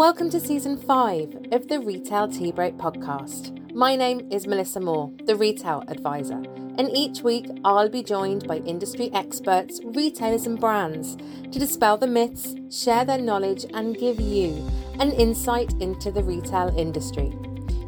Welcome 0.00 0.30
to 0.30 0.40
season 0.40 0.78
five 0.78 1.28
of 1.52 1.68
the 1.68 1.78
Retail 1.78 2.26
Tea 2.26 2.52
Break 2.52 2.78
podcast. 2.78 3.70
My 3.74 3.96
name 3.96 4.26
is 4.32 4.46
Melissa 4.46 4.80
Moore, 4.80 5.12
the 5.26 5.36
Retail 5.36 5.84
Advisor, 5.88 6.42
and 6.78 6.88
each 6.96 7.20
week 7.20 7.50
I'll 7.66 7.90
be 7.90 8.02
joined 8.02 8.48
by 8.48 8.56
industry 8.60 9.10
experts, 9.12 9.78
retailers, 9.84 10.46
and 10.46 10.58
brands 10.58 11.16
to 11.52 11.58
dispel 11.58 11.98
the 11.98 12.06
myths, 12.06 12.54
share 12.70 13.04
their 13.04 13.18
knowledge, 13.18 13.66
and 13.74 13.94
give 13.94 14.18
you 14.18 14.66
an 14.98 15.12
insight 15.12 15.74
into 15.82 16.10
the 16.10 16.22
retail 16.22 16.74
industry. 16.78 17.34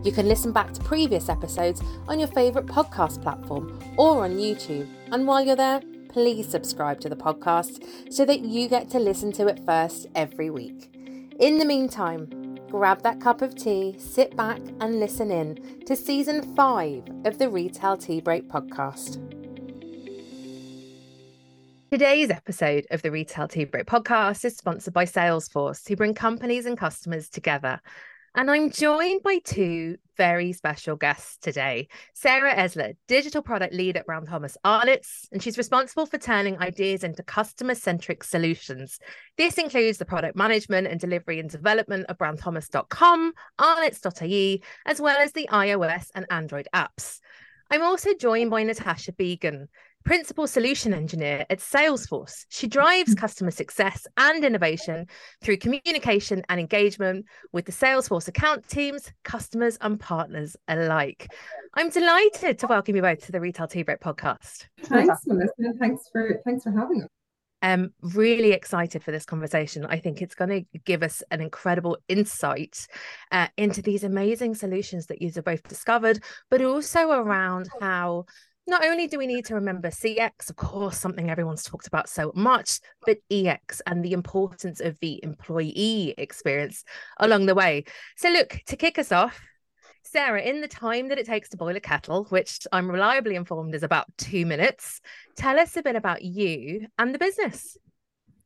You 0.04 0.12
can 0.12 0.28
listen 0.28 0.52
back 0.52 0.74
to 0.74 0.84
previous 0.84 1.30
episodes 1.30 1.80
on 2.08 2.18
your 2.18 2.28
favourite 2.28 2.68
podcast 2.68 3.22
platform 3.22 3.80
or 3.96 4.24
on 4.24 4.32
YouTube. 4.32 4.86
And 5.10 5.26
while 5.26 5.42
you're 5.42 5.56
there, 5.56 5.80
please 6.10 6.46
subscribe 6.46 7.00
to 7.00 7.08
the 7.08 7.16
podcast 7.16 8.12
so 8.12 8.26
that 8.26 8.40
you 8.40 8.68
get 8.68 8.90
to 8.90 8.98
listen 8.98 9.32
to 9.32 9.46
it 9.46 9.64
first 9.64 10.08
every 10.14 10.50
week. 10.50 10.90
In 11.40 11.56
the 11.56 11.64
meantime, 11.64 12.58
grab 12.68 13.02
that 13.02 13.20
cup 13.20 13.40
of 13.40 13.54
tea, 13.54 13.96
sit 13.98 14.36
back, 14.36 14.60
and 14.80 15.00
listen 15.00 15.30
in 15.30 15.82
to 15.86 15.96
season 15.96 16.54
five 16.54 17.02
of 17.24 17.38
the 17.38 17.48
Retail 17.48 17.96
Tea 17.96 18.20
Break 18.20 18.50
podcast. 18.50 19.16
Today's 21.90 22.30
episode 22.30 22.86
of 22.90 23.00
the 23.00 23.10
Retail 23.10 23.48
Tea 23.48 23.64
Break 23.64 23.86
podcast 23.86 24.44
is 24.44 24.56
sponsored 24.58 24.92
by 24.92 25.06
Salesforce, 25.06 25.88
who 25.88 25.96
bring 25.96 26.12
companies 26.14 26.66
and 26.66 26.76
customers 26.76 27.30
together 27.30 27.80
and 28.34 28.50
I'm 28.50 28.70
joined 28.70 29.22
by 29.22 29.38
two 29.44 29.96
very 30.16 30.52
special 30.52 30.96
guests 30.96 31.36
today. 31.38 31.88
Sarah 32.14 32.54
Esler, 32.54 32.94
digital 33.08 33.42
product 33.42 33.74
lead 33.74 33.96
at 33.96 34.06
Brown 34.06 34.24
Thomas 34.24 34.56
Arnott's, 34.64 35.28
and 35.32 35.42
she's 35.42 35.58
responsible 35.58 36.06
for 36.06 36.18
turning 36.18 36.58
ideas 36.58 37.04
into 37.04 37.22
customer 37.22 37.74
centric 37.74 38.24
solutions. 38.24 38.98
This 39.36 39.58
includes 39.58 39.98
the 39.98 40.06
product 40.06 40.36
management 40.36 40.86
and 40.86 40.98
delivery 40.98 41.40
and 41.40 41.50
development 41.50 42.06
of 42.08 42.18
brownthomas.com, 42.18 43.32
arnotts.ie, 43.60 44.62
as 44.86 45.00
well 45.00 45.18
as 45.18 45.32
the 45.32 45.48
iOS 45.52 46.06
and 46.14 46.26
Android 46.30 46.68
apps. 46.74 47.20
I'm 47.70 47.82
also 47.82 48.14
joined 48.14 48.50
by 48.50 48.62
Natasha 48.62 49.12
Beegan, 49.12 49.68
Principal 50.04 50.46
Solution 50.46 50.92
Engineer 50.92 51.46
at 51.48 51.58
Salesforce. 51.58 52.44
She 52.48 52.66
drives 52.66 53.14
customer 53.14 53.50
success 53.50 54.06
and 54.16 54.44
innovation 54.44 55.06
through 55.42 55.58
communication 55.58 56.42
and 56.48 56.60
engagement 56.60 57.26
with 57.52 57.66
the 57.66 57.72
Salesforce 57.72 58.28
account 58.28 58.68
teams, 58.68 59.12
customers, 59.24 59.78
and 59.80 59.98
partners 59.98 60.56
alike. 60.68 61.32
I'm 61.74 61.90
delighted 61.90 62.58
to 62.58 62.66
welcome 62.66 62.96
you 62.96 63.02
both 63.02 63.24
to 63.26 63.32
the 63.32 63.40
Retail 63.40 63.68
Tea 63.68 63.82
Break 63.82 64.00
podcast. 64.00 64.66
Thanks, 64.82 65.26
Melissa. 65.26 65.52
Thanks 65.78 66.08
for 66.12 66.40
thanks 66.44 66.64
for 66.64 66.72
having 66.72 67.02
us. 67.02 67.08
I'm 67.62 67.94
really 68.02 68.50
excited 68.50 69.04
for 69.04 69.12
this 69.12 69.24
conversation. 69.24 69.86
I 69.86 69.98
think 69.98 70.20
it's 70.20 70.34
going 70.34 70.50
to 70.50 70.78
give 70.80 71.04
us 71.04 71.22
an 71.30 71.40
incredible 71.40 71.96
insight 72.08 72.88
uh, 73.30 73.46
into 73.56 73.80
these 73.80 74.02
amazing 74.02 74.56
solutions 74.56 75.06
that 75.06 75.22
you've 75.22 75.42
both 75.44 75.62
discovered, 75.68 76.22
but 76.50 76.60
also 76.60 77.10
around 77.10 77.68
how 77.80 78.26
not 78.66 78.84
only 78.84 79.06
do 79.06 79.18
we 79.18 79.26
need 79.26 79.44
to 79.46 79.54
remember 79.54 79.88
CX, 79.88 80.48
of 80.50 80.56
course, 80.56 80.98
something 80.98 81.30
everyone's 81.30 81.64
talked 81.64 81.86
about 81.86 82.08
so 82.08 82.32
much, 82.34 82.78
but 83.04 83.18
EX 83.30 83.82
and 83.86 84.04
the 84.04 84.12
importance 84.12 84.80
of 84.80 84.98
the 85.00 85.20
employee 85.22 86.14
experience 86.16 86.84
along 87.18 87.46
the 87.46 87.54
way. 87.54 87.84
So, 88.16 88.30
look, 88.30 88.60
to 88.66 88.76
kick 88.76 88.98
us 88.98 89.10
off, 89.10 89.40
Sarah, 90.04 90.42
in 90.42 90.60
the 90.60 90.68
time 90.68 91.08
that 91.08 91.18
it 91.18 91.26
takes 91.26 91.48
to 91.50 91.56
boil 91.56 91.76
a 91.76 91.80
kettle, 91.80 92.24
which 92.24 92.66
I'm 92.72 92.90
reliably 92.90 93.34
informed 93.34 93.74
is 93.74 93.82
about 93.82 94.06
two 94.16 94.46
minutes, 94.46 95.00
tell 95.36 95.58
us 95.58 95.76
a 95.76 95.82
bit 95.82 95.96
about 95.96 96.22
you 96.22 96.86
and 96.98 97.14
the 97.14 97.18
business. 97.18 97.76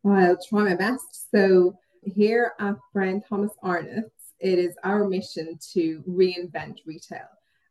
I'll 0.06 0.38
try 0.48 0.62
my 0.62 0.76
best. 0.76 1.30
So, 1.34 1.78
here 2.02 2.52
at 2.60 2.76
Brown 2.94 3.20
Thomas 3.28 3.52
Arnott's, 3.62 4.10
it 4.38 4.58
is 4.58 4.74
our 4.84 5.08
mission 5.08 5.58
to 5.72 6.02
reinvent 6.08 6.78
retail. 6.86 7.26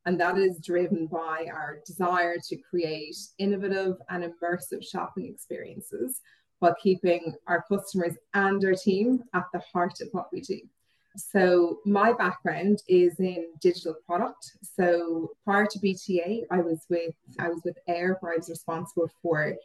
And 0.05 0.19
that 0.19 0.37
is 0.37 0.59
driven 0.59 1.07
by 1.07 1.47
our 1.51 1.79
desire 1.85 2.37
to 2.47 2.57
create 2.57 3.17
innovative 3.39 3.95
and 4.09 4.23
immersive 4.23 4.83
shopping 4.83 5.27
experiences 5.27 6.21
while 6.59 6.75
keeping 6.81 7.33
our 7.47 7.63
customers 7.67 8.15
and 8.33 8.63
our 8.63 8.73
team 8.73 9.23
at 9.33 9.45
the 9.51 9.61
heart 9.73 9.99
of 10.01 10.09
what 10.11 10.27
we 10.31 10.41
do. 10.41 10.59
So 11.17 11.79
my 11.85 12.13
background 12.13 12.81
is 12.87 13.19
in 13.19 13.47
digital 13.61 13.95
product. 14.05 14.57
So 14.61 15.31
prior 15.43 15.65
to 15.65 15.79
BTA, 15.79 16.43
I 16.51 16.59
was 16.61 16.85
with 16.89 17.15
I 17.39 17.49
was 17.49 17.61
with 17.63 17.77
Eir, 17.87 18.15
where 18.19 18.33
I 18.33 18.37
was 18.37 18.49
responsible 18.49 19.09
for 19.21 19.55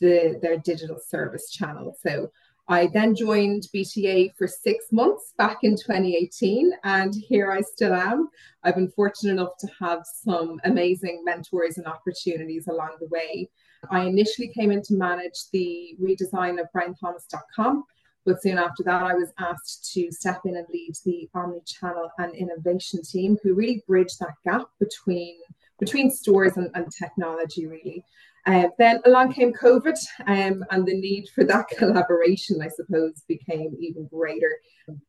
the 0.00 0.38
their 0.42 0.58
digital 0.58 0.98
service 0.98 1.50
channel. 1.50 1.96
So 2.04 2.30
I 2.68 2.88
then 2.88 3.14
joined 3.14 3.68
BTA 3.74 4.34
for 4.36 4.48
six 4.48 4.86
months 4.90 5.34
back 5.38 5.58
in 5.62 5.76
2018, 5.76 6.72
and 6.82 7.14
here 7.14 7.52
I 7.52 7.60
still 7.60 7.94
am. 7.94 8.28
I've 8.64 8.74
been 8.74 8.90
fortunate 8.90 9.32
enough 9.32 9.56
to 9.60 9.68
have 9.78 10.00
some 10.04 10.60
amazing 10.64 11.22
mentors 11.24 11.78
and 11.78 11.86
opportunities 11.86 12.66
along 12.66 12.96
the 12.98 13.06
way. 13.06 13.48
I 13.90 14.04
initially 14.04 14.48
came 14.48 14.72
in 14.72 14.82
to 14.82 14.94
manage 14.94 15.48
the 15.52 15.96
redesign 16.02 16.60
of 16.60 16.66
brownthomas.com, 16.74 17.84
but 18.24 18.42
soon 18.42 18.58
after 18.58 18.82
that, 18.82 19.02
I 19.02 19.14
was 19.14 19.32
asked 19.38 19.92
to 19.94 20.10
step 20.10 20.40
in 20.44 20.56
and 20.56 20.66
lead 20.72 20.94
the 21.04 21.28
omni-channel 21.34 22.10
and 22.18 22.34
innovation 22.34 23.00
team, 23.02 23.38
who 23.44 23.54
really 23.54 23.84
bridge 23.86 24.16
that 24.18 24.34
gap 24.44 24.66
between 24.80 25.36
between 25.78 26.10
stores 26.10 26.56
and, 26.56 26.70
and 26.74 26.90
technology, 26.90 27.66
really. 27.66 28.02
Uh, 28.46 28.68
then 28.78 29.00
along 29.06 29.32
came 29.32 29.52
COVID, 29.52 29.98
um, 30.28 30.64
and 30.70 30.86
the 30.86 30.94
need 30.94 31.28
for 31.34 31.44
that 31.44 31.66
collaboration, 31.76 32.60
I 32.62 32.68
suppose, 32.68 33.22
became 33.26 33.76
even 33.80 34.06
greater 34.06 34.56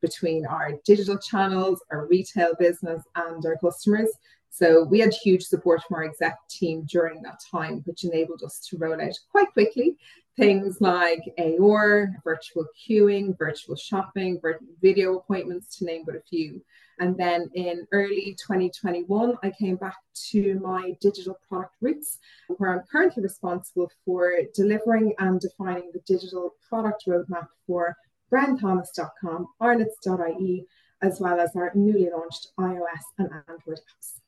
between 0.01 0.45
our 0.47 0.71
digital 0.85 1.19
channels, 1.19 1.81
our 1.91 2.07
retail 2.07 2.53
business, 2.59 3.03
and 3.15 3.45
our 3.45 3.57
customers. 3.57 4.09
So 4.49 4.83
we 4.83 4.99
had 4.99 5.13
huge 5.13 5.43
support 5.43 5.83
from 5.83 5.97
our 5.97 6.05
exec 6.05 6.35
team 6.49 6.87
during 6.89 7.21
that 7.21 7.39
time, 7.51 7.83
which 7.85 8.03
enabled 8.03 8.41
us 8.43 8.59
to 8.69 8.77
roll 8.77 8.99
out 8.99 9.13
quite 9.31 9.53
quickly 9.53 9.97
things 10.37 10.79
like 10.79 11.21
AOR, 11.39 12.13
virtual 12.23 12.65
queuing, 12.87 13.37
virtual 13.37 13.75
shopping, 13.75 14.39
video 14.81 15.17
appointments, 15.17 15.77
to 15.77 15.85
name 15.85 16.03
but 16.05 16.15
a 16.15 16.21
few. 16.21 16.61
And 16.99 17.15
then 17.15 17.49
in 17.53 17.87
early 17.91 18.35
2021, 18.39 19.35
I 19.43 19.51
came 19.51 19.75
back 19.75 19.97
to 20.31 20.59
my 20.59 20.95
digital 20.99 21.37
product 21.47 21.75
roots, 21.81 22.17
where 22.57 22.73
I'm 22.73 22.85
currently 22.91 23.23
responsible 23.23 23.91
for 24.03 24.33
delivering 24.55 25.13
and 25.19 25.39
defining 25.39 25.91
the 25.93 26.01
digital 26.07 26.55
product 26.67 27.03
roadmap 27.07 27.47
for 27.65 27.95
brownthomas.com, 28.31 29.47
arnotts.ie, 29.61 30.65
as 31.01 31.19
well 31.19 31.39
as 31.39 31.55
our 31.55 31.71
newly 31.75 32.09
launched 32.09 32.47
iOS 32.59 33.03
and 33.19 33.29
Android 33.47 33.77
apps. 33.77 34.19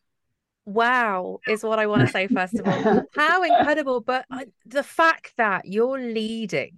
Wow 0.65 1.39
is 1.47 1.63
what 1.63 1.79
i 1.79 1.87
want 1.87 2.01
to 2.01 2.07
say 2.07 2.27
first 2.27 2.59
of 2.59 2.67
all. 2.67 3.03
How 3.15 3.41
incredible 3.41 4.01
but 4.01 4.25
uh, 4.29 4.45
the 4.67 4.83
fact 4.83 5.33
that 5.37 5.65
you're 5.65 5.97
leading 5.97 6.77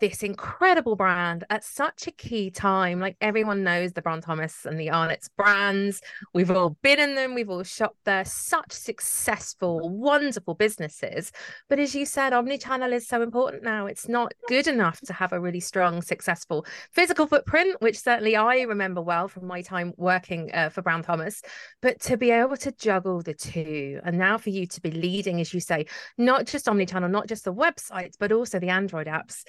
this 0.00 0.22
incredible 0.22 0.96
brand 0.96 1.44
at 1.50 1.64
such 1.64 2.06
a 2.06 2.10
key 2.10 2.50
time. 2.50 3.00
Like 3.00 3.16
everyone 3.20 3.62
knows 3.62 3.92
the 3.92 4.02
Brown 4.02 4.20
Thomas 4.20 4.64
and 4.64 4.78
the 4.78 4.90
Arnott's 4.90 5.28
brands. 5.28 6.00
We've 6.32 6.50
all 6.50 6.76
been 6.82 7.00
in 7.00 7.14
them, 7.14 7.34
we've 7.34 7.50
all 7.50 7.62
shopped 7.62 8.04
there. 8.04 8.24
Such 8.24 8.72
successful, 8.72 9.88
wonderful 9.88 10.54
businesses. 10.54 11.32
But 11.68 11.78
as 11.78 11.94
you 11.94 12.06
said, 12.06 12.32
omni-channel 12.32 12.92
is 12.92 13.06
so 13.06 13.22
important 13.22 13.62
now. 13.62 13.86
It's 13.86 14.08
not 14.08 14.32
good 14.48 14.66
enough 14.66 15.00
to 15.02 15.12
have 15.12 15.32
a 15.32 15.40
really 15.40 15.60
strong, 15.60 16.02
successful 16.02 16.66
physical 16.92 17.26
footprint, 17.26 17.80
which 17.80 17.98
certainly 17.98 18.36
I 18.36 18.62
remember 18.62 19.00
well 19.00 19.28
from 19.28 19.46
my 19.46 19.62
time 19.62 19.92
working 19.96 20.50
uh, 20.54 20.68
for 20.68 20.82
Brown 20.82 21.02
Thomas. 21.02 21.42
But 21.80 22.00
to 22.02 22.16
be 22.16 22.30
able 22.30 22.56
to 22.58 22.72
juggle 22.72 23.22
the 23.22 23.34
two, 23.34 24.00
and 24.04 24.18
now 24.18 24.38
for 24.38 24.50
you 24.50 24.66
to 24.66 24.80
be 24.80 24.90
leading, 24.90 25.40
as 25.40 25.54
you 25.54 25.60
say, 25.60 25.86
not 26.18 26.46
just 26.46 26.68
omni-channel, 26.68 27.08
not 27.08 27.26
just 27.26 27.44
the 27.44 27.54
websites, 27.54 28.14
but 28.18 28.32
also 28.32 28.58
the 28.58 28.68
Android 28.68 29.06
apps 29.06 29.44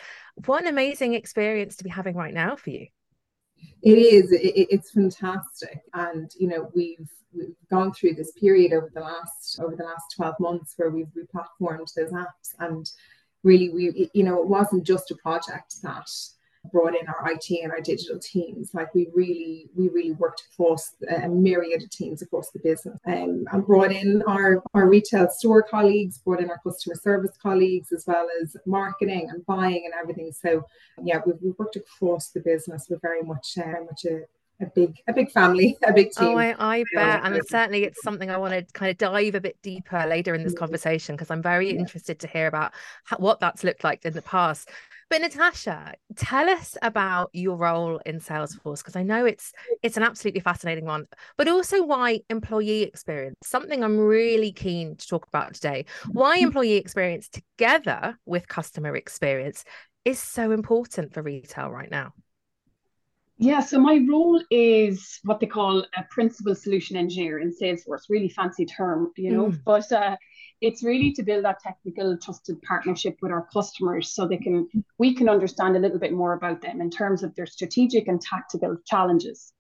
what 0.46 0.64
an 0.64 0.68
amazing 0.68 1.14
experience 1.14 1.78
to 1.78 1.84
be 1.84 1.90
having 1.90 2.16
right 2.16 2.34
now 2.34 2.56
for 2.56 2.70
you. 2.70 2.88
It 3.82 3.98
is. 3.98 4.32
It, 4.32 4.68
it's 4.70 4.92
fantastic, 4.92 5.82
and 5.94 6.32
you 6.38 6.48
know 6.48 6.70
we've 6.76 7.10
we've 7.34 7.56
gone 7.70 7.94
through 7.94 8.16
this 8.16 8.32
period 8.32 8.74
over 8.74 8.92
the 8.94 9.02
last 9.02 9.60
over 9.60 9.76
the 9.76 9.84
last 9.84 10.14
twelve 10.16 10.36
months 10.40 10.74
where 10.78 10.90
we've 10.90 11.08
replatformed 11.08 11.94
those 11.96 12.12
apps, 12.12 12.54
and 12.60 12.90
really 13.44 13.70
we 13.70 14.10
you 14.14 14.24
know 14.24 14.42
it 14.42 14.48
wasn't 14.48 14.86
just 14.86 15.12
a 15.12 15.16
project 15.16 15.82
that 15.84 16.10
brought 16.72 16.96
in 16.96 17.08
our 17.08 17.32
IT 17.32 17.50
and 17.64 17.72
our 17.72 17.82
digital 17.82 18.20
teams. 18.20 18.74
Like 18.74 18.94
we 18.94 19.08
really, 19.14 19.70
we 19.76 19.90
really 19.90 20.12
worked 20.14 20.44
across 20.52 20.96
a 21.10 21.28
myriad 21.28 21.84
of 21.84 21.90
teams 21.90 22.22
across 22.22 22.52
the 22.52 22.60
business 22.60 23.00
um, 23.06 23.46
and 23.52 23.66
brought 23.66 23.92
in 23.92 24.24
our, 24.28 24.64
our 24.74 24.88
retail 24.88 25.30
store 25.30 25.64
colleagues, 25.64 26.18
brought 26.20 26.42
in 26.42 26.50
our 26.50 26.60
customer 26.60 26.96
service 26.96 27.38
colleagues, 27.42 27.92
as 27.92 28.06
well 28.08 28.28
as 28.42 28.56
marketing 28.66 29.30
and 29.32 29.46
buying 29.46 29.84
and 29.86 29.94
everything. 30.00 30.32
So 30.32 30.66
yeah, 31.04 31.20
we've, 31.26 31.36
we've 31.42 31.58
worked 31.58 31.76
across 31.76 32.30
the 32.30 32.42
business. 32.42 32.88
We're 32.90 33.00
very 33.00 33.24
much, 33.24 33.58
uh, 33.58 33.64
very 33.64 33.86
much 33.86 34.06
a, 34.06 34.22
a 34.62 34.66
big 34.68 34.98
a 35.08 35.14
big 35.14 35.32
family 35.32 35.78
a 35.86 35.94
big 35.94 36.12
team 36.12 36.30
oh 36.30 36.38
i, 36.38 36.56
I 36.58 36.84
bet 36.94 37.22
and 37.24 37.42
certainly 37.48 37.84
it's 37.84 38.02
something 38.02 38.30
i 38.30 38.38
want 38.38 38.54
to 38.54 38.64
kind 38.74 38.90
of 38.90 38.98
dive 38.98 39.36
a 39.36 39.42
bit 39.42 39.58
deeper 39.62 40.06
later 40.08 40.34
in 40.34 40.44
this 40.44 40.54
conversation 40.54 41.16
because 41.16 41.30
i'm 41.30 41.42
very 41.42 41.70
interested 41.70 42.20
to 42.20 42.28
hear 42.28 42.48
about 42.48 42.72
how, 43.04 43.18
what 43.18 43.40
that's 43.40 43.64
looked 43.64 43.84
like 43.84 44.06
in 44.06 44.14
the 44.14 44.22
past 44.22 44.70
But 45.16 45.22
Natasha, 45.22 45.94
tell 46.18 46.50
us 46.50 46.78
about 46.82 47.30
your 47.32 47.56
role 47.56 48.02
in 48.06 48.20
Salesforce 48.20 48.80
because 48.80 48.98
I 48.98 49.04
know 49.04 49.26
it's 49.26 49.54
it's 49.82 49.96
an 49.96 50.04
absolutely 50.04 50.42
fascinating 50.42 50.84
one, 50.84 51.08
but 51.38 51.48
also 51.48 51.82
why 51.86 52.20
employee 52.30 52.82
experience, 52.82 53.38
something 53.42 53.82
I'm 53.82 53.98
really 53.98 54.52
keen 54.52 54.98
to 54.98 55.08
talk 55.08 55.26
about 55.26 55.54
today. 55.54 55.86
Why 56.12 56.36
mm-hmm. 56.36 56.48
employee 56.48 56.74
experience 56.74 57.30
together 57.30 58.20
with 58.26 58.50
customer 58.50 58.94
experience 58.98 59.64
is 60.04 60.20
so 60.20 60.52
important 60.52 61.14
for 61.14 61.22
retail 61.22 61.72
right 61.72 61.90
now. 61.90 62.12
Yeah, 63.38 63.62
so 63.62 63.80
my 63.80 64.06
role 64.10 64.44
is 64.52 65.22
what 65.24 65.40
they 65.40 65.48
call 65.48 65.86
a 65.96 66.04
principal 66.10 66.56
solution 66.56 66.98
engineer 66.98 67.40
in 67.40 67.54
Salesforce, 67.56 68.10
really 68.10 68.28
fancy 68.28 68.66
term, 68.66 69.14
you 69.16 69.32
know, 69.32 69.46
mm. 69.48 69.60
but 69.64 69.90
uh, 69.94 70.18
it's 70.66 70.82
really 70.84 71.12
to 71.12 71.22
build 71.22 71.46
that 71.46 71.60
technical 71.60 72.18
trusted 72.18 72.60
partnership 72.64 73.18
with 73.22 73.32
our 73.32 73.48
customers 73.54 74.12
so 74.12 74.28
they 74.28 74.38
can 74.38 74.68
we 74.98 75.14
can 75.14 75.30
understand 75.30 75.76
a 75.76 75.80
little 75.80 76.00
bit 76.00 76.12
more 76.12 76.34
about 76.34 76.60
them 76.60 76.82
in 76.82 76.90
terms 76.90 77.22
of 77.22 77.36
their 77.36 77.46
strategic 77.46 78.08
and 78.08 78.20
tactical 78.20 78.76
challenges. 78.84 79.54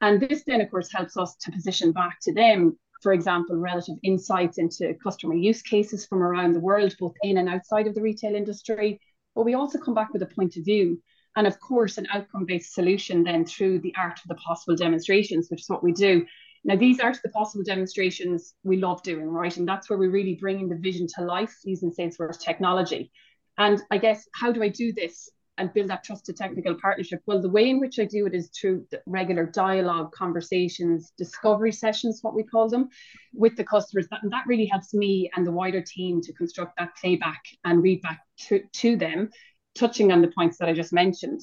And 0.00 0.20
this 0.20 0.44
then, 0.46 0.60
of 0.60 0.70
course, 0.70 0.92
helps 0.92 1.16
us 1.16 1.34
to 1.42 1.50
position 1.50 1.90
back 1.90 2.18
to 2.22 2.32
them, 2.32 2.78
for 3.02 3.12
example, 3.12 3.56
relative 3.56 3.96
insights 4.04 4.58
into 4.58 4.94
customer 5.02 5.34
use 5.34 5.62
cases 5.62 6.06
from 6.06 6.22
around 6.22 6.52
the 6.52 6.60
world, 6.60 6.94
both 7.00 7.14
in 7.22 7.38
and 7.38 7.48
outside 7.48 7.88
of 7.88 7.96
the 7.96 8.02
retail 8.02 8.36
industry. 8.36 9.00
But 9.34 9.44
we 9.44 9.54
also 9.54 9.78
come 9.78 9.94
back 9.94 10.12
with 10.12 10.22
a 10.22 10.26
point 10.26 10.56
of 10.56 10.64
view 10.64 11.02
and 11.34 11.46
of 11.46 11.58
course 11.60 11.98
an 11.98 12.06
outcome-based 12.12 12.74
solution 12.74 13.24
then 13.24 13.44
through 13.44 13.80
the 13.80 13.94
art 13.96 14.20
of 14.20 14.28
the 14.28 14.34
possible 14.34 14.76
demonstrations 14.76 15.48
which 15.50 15.62
is 15.62 15.68
what 15.68 15.82
we 15.82 15.92
do 15.92 16.26
now 16.64 16.76
these 16.76 17.00
of 17.00 17.20
the 17.22 17.28
possible 17.30 17.64
demonstrations 17.64 18.54
we 18.62 18.76
love 18.76 19.02
doing 19.02 19.26
right? 19.26 19.56
And 19.56 19.66
that's 19.66 19.90
where 19.90 19.98
we're 19.98 20.10
really 20.10 20.36
bringing 20.40 20.68
the 20.68 20.76
vision 20.76 21.06
to 21.16 21.24
life 21.24 21.54
using 21.64 21.92
salesforce 21.92 22.40
technology. 22.40 23.10
And 23.58 23.82
i 23.90 23.98
guess 23.98 24.26
how 24.34 24.52
do 24.52 24.62
i 24.62 24.68
do 24.68 24.92
this 24.92 25.28
and 25.58 25.72
build 25.74 25.90
that 25.90 26.02
trusted 26.02 26.36
technical 26.36 26.74
partnership? 26.80 27.20
Well 27.26 27.42
the 27.42 27.50
way 27.50 27.68
in 27.68 27.80
which 27.80 27.98
i 27.98 28.04
do 28.04 28.26
it 28.26 28.34
is 28.34 28.50
through 28.58 28.86
regular 29.06 29.46
dialogue 29.46 30.12
conversations 30.12 31.12
discovery 31.18 31.72
sessions 31.72 32.20
what 32.22 32.34
we 32.34 32.44
call 32.44 32.68
them 32.68 32.88
with 33.34 33.56
the 33.56 33.64
customers. 33.64 34.06
That, 34.10 34.22
and 34.22 34.32
that 34.32 34.44
really 34.46 34.66
helps 34.66 34.94
me 34.94 35.30
and 35.34 35.46
the 35.46 35.52
wider 35.52 35.82
team 35.82 36.20
to 36.22 36.32
construct 36.32 36.78
that 36.78 36.96
playback 37.00 37.42
and 37.64 37.82
read 37.82 38.00
back 38.02 38.20
to, 38.46 38.62
to 38.72 38.96
them 38.96 39.30
touching 39.74 40.12
on 40.12 40.22
the 40.22 40.28
points 40.28 40.58
that 40.58 40.68
I 40.68 40.72
just 40.72 40.92
mentioned. 40.92 41.40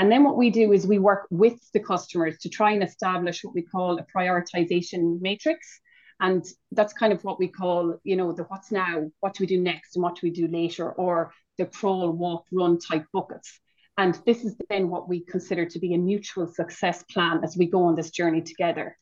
And 0.00 0.10
then 0.10 0.24
what 0.24 0.38
we 0.38 0.48
do 0.48 0.72
is 0.72 0.86
we 0.86 0.98
work 0.98 1.26
with 1.28 1.60
the 1.74 1.78
customers 1.78 2.38
to 2.38 2.48
try 2.48 2.72
and 2.72 2.82
establish 2.82 3.44
what 3.44 3.54
we 3.54 3.60
call 3.60 3.98
a 3.98 4.06
prioritization 4.16 5.20
matrix. 5.20 5.78
And 6.20 6.42
that's 6.72 6.94
kind 6.94 7.12
of 7.12 7.22
what 7.22 7.38
we 7.38 7.48
call, 7.48 8.00
you 8.02 8.16
know, 8.16 8.32
the 8.32 8.44
what's 8.44 8.72
now, 8.72 9.10
what 9.20 9.34
do 9.34 9.42
we 9.42 9.46
do 9.46 9.60
next, 9.60 9.96
and 9.96 10.02
what 10.02 10.14
do 10.14 10.20
we 10.22 10.30
do 10.30 10.48
later, 10.48 10.90
or 10.90 11.34
the 11.58 11.66
crawl, 11.66 12.12
walk, 12.12 12.46
run 12.50 12.78
type 12.78 13.04
buckets. 13.12 13.60
And 13.98 14.18
this 14.24 14.42
is 14.42 14.56
then 14.70 14.88
what 14.88 15.06
we 15.06 15.20
consider 15.20 15.66
to 15.66 15.78
be 15.78 15.92
a 15.92 15.98
mutual 15.98 16.46
success 16.46 17.02
plan 17.12 17.44
as 17.44 17.58
we 17.58 17.66
go 17.66 17.84
on 17.84 17.94
this 17.94 18.10
journey 18.10 18.40
together. 18.40 18.96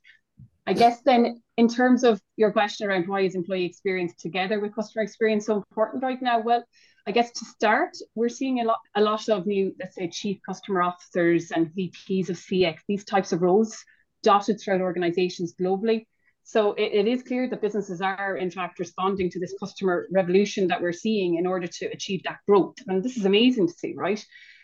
I 0.67 0.73
guess 0.73 1.01
then, 1.03 1.41
in 1.56 1.69
terms 1.69 2.03
of 2.03 2.21
your 2.37 2.51
question 2.51 2.89
around 2.89 3.06
why 3.06 3.21
is 3.21 3.37
employee 3.37 3.67
experience 3.67 4.15
together 4.17 4.59
with 4.59 4.75
customer 4.75 5.05
experience 5.05 5.47
so 5.47 5.55
important 5.55 6.03
right 6.03 6.21
now? 6.21 6.41
Well, 6.41 6.65
I 7.08 7.10
guess 7.10 7.31
to 7.31 7.44
start, 7.46 7.96
we're 8.14 8.28
seeing 8.28 8.60
a 8.60 8.64
lot, 8.64 8.81
a 8.94 9.00
lot 9.00 9.31
of 9.31 9.46
new, 9.46 9.75
let's 9.81 9.94
say, 9.94 10.08
chief 10.08 10.40
customer 10.46 10.82
officers 10.82 11.50
and 11.50 11.69
VPs 11.69 12.28
of 12.28 12.37
CX, 12.37 12.81
these 12.87 13.02
types 13.02 13.32
of 13.32 13.40
roles 13.40 13.82
dotted 14.22 14.60
throughout 14.60 14.82
organizations 14.82 15.55
globally. 15.58 16.06
So 16.43 16.75
it, 16.75 16.93
it 16.93 17.08
is 17.08 17.22
clear 17.22 17.49
that 17.49 17.62
businesses 17.62 18.02
are, 18.02 18.37
in 18.37 18.50
fact, 18.50 18.78
responding 18.78 19.31
to 19.31 19.40
this 19.40 19.55
customer 19.58 20.06
revolution 20.10 20.69
that 20.69 20.82
we're 20.82 20.93
seeing 20.93 21.37
in 21.37 21.46
order 21.46 21.66
to 21.66 21.87
achieve 21.87 22.25
that 22.25 22.40
growth. 22.46 22.76
And 22.87 23.02
this 23.02 23.16
is 23.16 23.25
amazing 23.25 23.69
to 23.69 23.72
see, 23.72 23.94
right? 23.96 24.22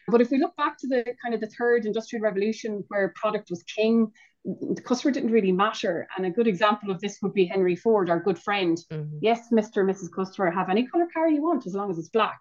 But 0.09 0.21
if 0.21 0.31
we 0.31 0.37
look 0.37 0.55
back 0.55 0.77
to 0.81 0.87
the 0.87 1.03
kind 1.23 1.35
of 1.35 1.41
the 1.41 1.51
third 1.59 1.87
industrial 1.87 2.25
revolution 2.25 2.85
where 2.89 3.15
product 3.17 3.49
was 3.49 3.63
king, 3.63 4.13
the 4.45 4.83
customer 4.83 5.13
didn't 5.13 5.33
really 5.33 5.53
matter. 5.53 6.07
And 6.17 6.27
a 6.27 6.31
good 6.31 6.47
example 6.47 6.91
of 6.91 7.01
this 7.01 7.19
would 7.23 7.33
be 7.33 7.47
Henry 7.47 7.77
Ford, 7.77 8.11
our 8.11 8.21
good 8.21 8.39
friend. 8.39 8.79
Mm-hmm. 8.91 9.19
Yes, 9.23 9.49
Mr. 9.53 9.81
and 9.81 9.91
Mrs. 9.91 10.13
Customer, 10.13 10.51
have 10.51 10.69
any 10.69 10.87
color 10.87 11.07
car 11.13 11.29
you 11.29 11.43
want 11.43 11.67
as 11.67 11.75
long 11.75 11.91
as 11.91 11.99
it's 11.99 12.11
black. 12.11 12.39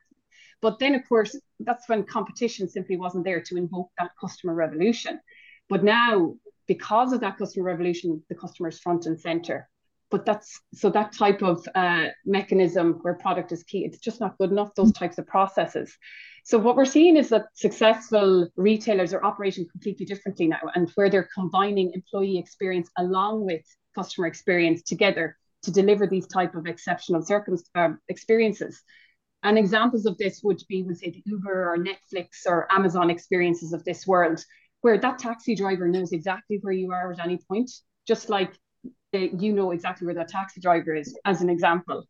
But 0.62 0.80
then, 0.80 0.96
of 0.96 1.08
course, 1.08 1.38
that's 1.60 1.88
when 1.90 2.04
competition 2.04 2.70
simply 2.70 2.98
wasn't 2.98 3.26
there 3.26 3.42
to 3.42 3.58
invoke 3.58 3.90
that 3.98 4.12
customer 4.20 4.54
revolution. 4.54 5.20
But 5.70 5.84
now, 5.84 6.36
because 6.68 7.14
of 7.14 7.22
that 7.22 7.38
customer 7.38 7.66
revolution, 7.66 8.24
the 8.30 8.36
customer 8.36 8.70
is 8.70 8.80
front 8.80 9.06
and 9.06 9.20
center. 9.20 9.70
But 10.14 10.28
that's 10.28 10.62
so 10.76 10.92
that 10.92 11.12
type 11.12 11.42
of 11.42 11.68
uh, 11.74 12.10
mechanism 12.24 13.00
where 13.02 13.16
product 13.16 13.52
is 13.52 13.64
key, 13.64 13.84
it's 13.84 13.98
just 13.98 14.20
not 14.20 14.38
good 14.38 14.52
enough, 14.52 14.76
those 14.76 14.94
types 14.94 15.18
of 15.18 15.26
processes. 15.26 15.98
So 16.46 16.60
what 16.60 16.76
we're 16.76 16.94
seeing 16.98 17.18
is 17.18 17.30
that 17.30 17.46
successful 17.56 18.48
retailers 18.56 19.12
are 19.16 19.24
operating 19.26 19.66
completely 19.72 20.06
differently 20.06 20.46
now, 20.56 20.64
and 20.76 20.88
where 20.94 21.10
they're 21.10 21.30
combining 21.34 21.94
employee 21.94 22.38
experience 22.38 22.90
along 23.00 23.46
with 23.46 23.64
customer 23.96 24.28
experience 24.28 24.84
together 24.84 25.36
to 25.64 25.72
deliver 25.72 26.06
these 26.06 26.28
type 26.28 26.54
of 26.54 26.68
exceptional 26.68 27.24
circum 27.24 27.58
um, 27.74 28.00
experiences. 28.08 28.84
And 29.42 29.58
examples 29.58 30.06
of 30.06 30.16
this 30.20 30.42
would 30.44 30.62
be, 30.70 30.84
would 30.84 31.00
say, 31.00 31.10
the 31.10 31.24
Uber 31.26 31.74
or 31.74 31.78
Netflix 31.90 32.28
or 32.46 32.72
Amazon 32.72 33.10
experiences 33.10 33.74
of 33.74 33.84
this 33.84 34.06
world, 34.06 34.40
where 34.82 35.00
that 35.00 35.18
taxi 35.18 35.56
driver 35.56 35.88
knows 35.88 36.12
exactly 36.12 36.60
where 36.62 36.78
you 36.82 36.92
are 36.92 37.12
at 37.12 37.20
any 37.20 37.40
point, 37.50 37.72
just 38.06 38.30
like 38.30 38.54
you 39.14 39.54
know 39.54 39.72
exactly 39.72 40.06
where 40.06 40.16
that 40.16 40.30
taxi 40.30 40.60
driver 40.60 40.96
is, 40.96 41.18
as 41.26 41.42
an 41.42 41.50
example. 41.50 42.04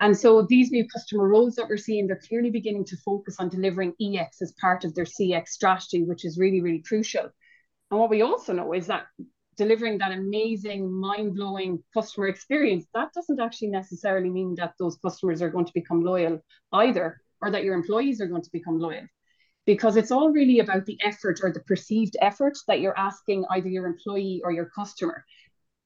And 0.00 0.16
so 0.16 0.46
these 0.48 0.70
new 0.70 0.86
customer 0.88 1.28
roles 1.28 1.56
that 1.56 1.68
we're 1.68 1.76
seeing, 1.76 2.06
they're 2.06 2.20
clearly 2.26 2.50
beginning 2.50 2.86
to 2.86 2.96
focus 3.04 3.36
on 3.38 3.48
delivering 3.50 3.94
EX 4.00 4.40
as 4.40 4.52
part 4.52 4.84
of 4.84 4.94
their 4.94 5.04
CX 5.04 5.48
strategy, 5.48 6.04
which 6.04 6.24
is 6.24 6.38
really, 6.38 6.62
really 6.62 6.82
crucial. 6.82 7.28
And 7.90 8.00
what 8.00 8.08
we 8.08 8.22
also 8.22 8.52
know 8.52 8.72
is 8.72 8.86
that 8.86 9.06
delivering 9.56 9.98
that 9.98 10.12
amazing, 10.12 10.90
mind-blowing 10.90 11.82
customer 11.92 12.28
experience, 12.28 12.86
that 12.94 13.12
doesn't 13.12 13.40
actually 13.40 13.68
necessarily 13.68 14.30
mean 14.30 14.54
that 14.54 14.72
those 14.78 14.96
customers 15.04 15.42
are 15.42 15.50
going 15.50 15.66
to 15.66 15.72
become 15.74 16.00
loyal 16.00 16.40
either, 16.72 17.20
or 17.42 17.50
that 17.50 17.64
your 17.64 17.74
employees 17.74 18.22
are 18.22 18.26
going 18.26 18.42
to 18.42 18.50
become 18.52 18.78
loyal. 18.78 19.04
Because 19.66 19.96
it's 19.96 20.10
all 20.10 20.30
really 20.30 20.60
about 20.60 20.86
the 20.86 20.98
effort 21.04 21.40
or 21.42 21.52
the 21.52 21.60
perceived 21.60 22.16
effort 22.22 22.56
that 22.68 22.80
you're 22.80 22.98
asking 22.98 23.44
either 23.50 23.68
your 23.68 23.86
employee 23.86 24.40
or 24.42 24.50
your 24.50 24.70
customer 24.74 25.24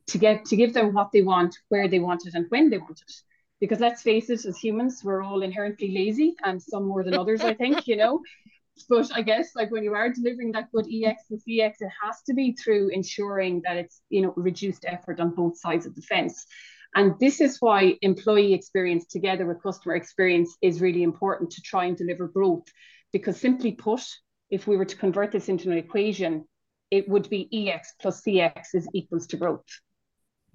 to 0.08 0.18
get 0.18 0.44
to 0.46 0.56
give 0.56 0.74
them 0.74 0.92
what 0.92 1.10
they 1.12 1.22
want, 1.22 1.56
where 1.68 1.88
they 1.88 1.98
want 1.98 2.26
it, 2.26 2.34
and 2.34 2.46
when 2.50 2.70
they 2.70 2.78
want 2.78 3.00
it 3.00 3.12
because 3.60 3.80
let's 3.80 4.02
face 4.02 4.28
it, 4.28 4.44
as 4.44 4.58
humans, 4.58 5.02
we're 5.02 5.22
all 5.22 5.42
inherently 5.42 5.90
lazy 5.90 6.34
and 6.44 6.62
some 6.62 6.86
more 6.86 7.02
than 7.02 7.14
others, 7.14 7.40
I 7.40 7.54
think, 7.54 7.86
you 7.86 7.96
know. 7.96 8.20
But 8.88 9.08
I 9.14 9.22
guess 9.22 9.54
like 9.54 9.70
when 9.70 9.84
you 9.84 9.94
are 9.94 10.12
delivering 10.12 10.50
that 10.52 10.72
good 10.72 10.86
EX 10.92 11.30
and 11.30 11.40
CX, 11.40 11.74
it 11.78 11.92
has 12.02 12.20
to 12.26 12.34
be 12.34 12.52
through 12.52 12.88
ensuring 12.88 13.62
that 13.64 13.76
it's, 13.76 14.00
you 14.10 14.20
know, 14.20 14.34
reduced 14.36 14.84
effort 14.84 15.20
on 15.20 15.34
both 15.34 15.56
sides 15.56 15.86
of 15.86 15.94
the 15.94 16.02
fence. 16.02 16.44
And 16.96 17.14
this 17.20 17.40
is 17.40 17.58
why 17.60 17.96
employee 18.02 18.52
experience 18.52 19.06
together 19.06 19.46
with 19.46 19.62
customer 19.62 19.94
experience 19.94 20.56
is 20.60 20.80
really 20.80 21.04
important 21.04 21.52
to 21.52 21.62
try 21.62 21.84
and 21.84 21.96
deliver 21.96 22.26
growth. 22.26 22.66
Because 23.12 23.40
simply 23.40 23.72
put, 23.72 24.02
if 24.50 24.66
we 24.66 24.76
were 24.76 24.84
to 24.84 24.96
convert 24.96 25.30
this 25.30 25.48
into 25.48 25.70
an 25.70 25.78
equation, 25.78 26.44
it 26.90 27.08
would 27.08 27.30
be 27.30 27.48
EX 27.52 27.94
plus 28.00 28.22
CX 28.22 28.74
is 28.74 28.88
equals 28.92 29.28
to 29.28 29.36
growth. 29.36 29.64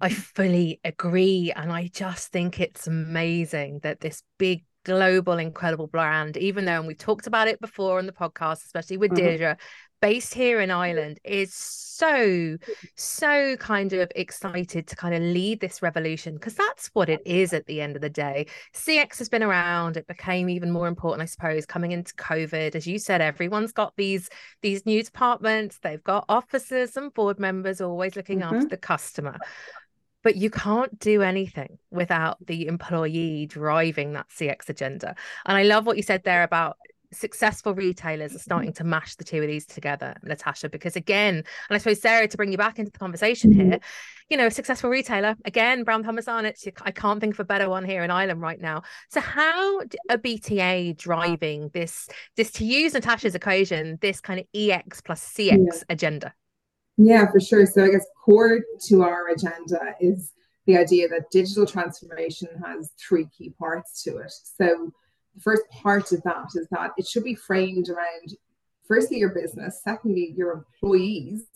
I 0.00 0.08
fully 0.10 0.80
agree. 0.84 1.52
And 1.54 1.72
I 1.72 1.90
just 1.92 2.32
think 2.32 2.60
it's 2.60 2.86
amazing 2.86 3.80
that 3.82 4.00
this 4.00 4.22
big 4.38 4.64
global 4.84 5.38
incredible 5.38 5.86
brand 5.86 6.36
even 6.38 6.64
though 6.64 6.78
and 6.78 6.86
we've 6.86 6.96
talked 6.96 7.26
about 7.26 7.48
it 7.48 7.60
before 7.60 7.98
on 7.98 8.06
the 8.06 8.12
podcast 8.12 8.64
especially 8.64 8.96
with 8.96 9.10
mm-hmm. 9.10 9.26
Deirdre 9.26 9.56
based 10.00 10.32
here 10.32 10.58
in 10.60 10.70
Ireland 10.70 11.20
is 11.22 11.54
so 11.54 12.56
so 12.96 13.56
kind 13.58 13.92
of 13.92 14.10
excited 14.16 14.86
to 14.86 14.96
kind 14.96 15.14
of 15.14 15.20
lead 15.20 15.60
this 15.60 15.82
revolution 15.82 16.32
because 16.34 16.54
that's 16.54 16.88
what 16.94 17.10
it 17.10 17.20
is 17.26 17.52
at 17.52 17.66
the 17.66 17.82
end 17.82 17.94
of 17.94 18.00
the 18.00 18.08
day 18.08 18.46
CX 18.74 19.18
has 19.18 19.28
been 19.28 19.42
around 19.42 19.98
it 19.98 20.06
became 20.06 20.48
even 20.48 20.70
more 20.70 20.88
important 20.88 21.20
I 21.20 21.26
suppose 21.26 21.66
coming 21.66 21.92
into 21.92 22.14
covid 22.14 22.74
as 22.74 22.86
you 22.86 22.98
said 22.98 23.20
everyone's 23.20 23.72
got 23.72 23.92
these 23.96 24.30
these 24.62 24.86
new 24.86 25.02
departments 25.02 25.78
they've 25.82 26.02
got 26.02 26.24
officers 26.30 26.96
and 26.96 27.12
board 27.12 27.38
members 27.38 27.82
always 27.82 28.16
looking 28.16 28.40
mm-hmm. 28.40 28.54
after 28.54 28.68
the 28.68 28.78
customer 28.78 29.36
but 30.22 30.36
you 30.36 30.50
can't 30.50 30.98
do 30.98 31.22
anything 31.22 31.78
without 31.90 32.44
the 32.46 32.66
employee 32.66 33.46
driving 33.46 34.12
that 34.12 34.28
CX 34.28 34.68
agenda. 34.68 35.14
And 35.46 35.56
I 35.56 35.62
love 35.62 35.86
what 35.86 35.96
you 35.96 36.02
said 36.02 36.24
there 36.24 36.42
about 36.42 36.76
successful 37.12 37.74
retailers 37.74 38.34
are 38.34 38.40
starting 38.40 38.72
to 38.72 38.84
mash 38.84 39.16
the 39.16 39.24
two 39.24 39.40
of 39.42 39.48
these 39.48 39.66
together, 39.66 40.14
Natasha, 40.22 40.68
because 40.68 40.96
again, 40.96 41.36
and 41.36 41.44
I 41.70 41.78
suppose 41.78 42.00
Sarah, 42.00 42.28
to 42.28 42.36
bring 42.36 42.52
you 42.52 42.58
back 42.58 42.78
into 42.78 42.92
the 42.92 42.98
conversation 42.98 43.52
here, 43.52 43.64
mm-hmm. 43.64 43.84
you 44.28 44.36
know, 44.36 44.46
a 44.46 44.50
successful 44.50 44.90
retailer, 44.90 45.36
again, 45.44 45.82
Brown 45.84 46.02
Thomas 46.02 46.28
Arnott's, 46.28 46.66
I 46.82 46.90
can't 46.90 47.20
think 47.20 47.34
of 47.34 47.40
a 47.40 47.44
better 47.44 47.68
one 47.68 47.84
here 47.84 48.02
in 48.02 48.10
Ireland 48.10 48.40
right 48.40 48.60
now. 48.60 48.82
So 49.08 49.20
how 49.20 49.80
a 50.08 50.18
BTA 50.18 50.96
driving 50.96 51.70
this, 51.72 52.08
this 52.36 52.52
to 52.52 52.64
use 52.64 52.94
Natasha's 52.94 53.34
equation, 53.34 53.98
this 54.00 54.20
kind 54.20 54.40
of 54.40 54.46
EX 54.54 55.00
plus 55.00 55.20
CX 55.20 55.50
yeah. 55.50 55.82
agenda? 55.88 56.34
Yeah, 57.02 57.30
for 57.30 57.40
sure. 57.40 57.64
So 57.64 57.82
I 57.82 57.88
guess 57.88 58.04
core 58.22 58.60
to 58.88 59.02
our 59.02 59.28
agenda 59.28 59.94
is 60.00 60.32
the 60.66 60.76
idea 60.76 61.08
that 61.08 61.30
digital 61.30 61.64
transformation 61.64 62.48
has 62.62 62.90
three 63.00 63.26
key 63.36 63.54
parts 63.58 64.02
to 64.02 64.18
it. 64.18 64.30
So 64.30 64.92
the 65.34 65.40
first 65.40 65.62
part 65.70 66.12
of 66.12 66.22
that 66.24 66.48
is 66.54 66.68
that 66.72 66.90
it 66.98 67.06
should 67.06 67.24
be 67.24 67.34
framed 67.34 67.88
around 67.88 68.36
firstly 68.86 69.16
your 69.16 69.30
business, 69.30 69.80
secondly 69.82 70.34
your 70.36 70.52
employees, 70.52 71.46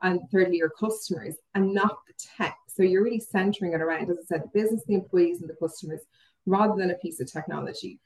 and 0.00 0.20
thirdly 0.32 0.56
your 0.56 0.70
customers, 0.70 1.34
and 1.54 1.74
not 1.74 1.98
the 2.06 2.14
tech. 2.38 2.56
So 2.66 2.82
you're 2.82 3.04
really 3.04 3.20
centering 3.20 3.74
it 3.74 3.82
around, 3.82 4.10
as 4.10 4.16
I 4.18 4.24
said, 4.24 4.44
the 4.44 4.60
business, 4.62 4.82
the 4.86 4.94
employees, 4.94 5.42
and 5.42 5.50
the 5.50 5.56
customers, 5.56 6.00
rather 6.46 6.74
than 6.74 6.90
a 6.90 6.98
piece 6.98 7.20
of 7.20 7.30
technology. 7.30 8.00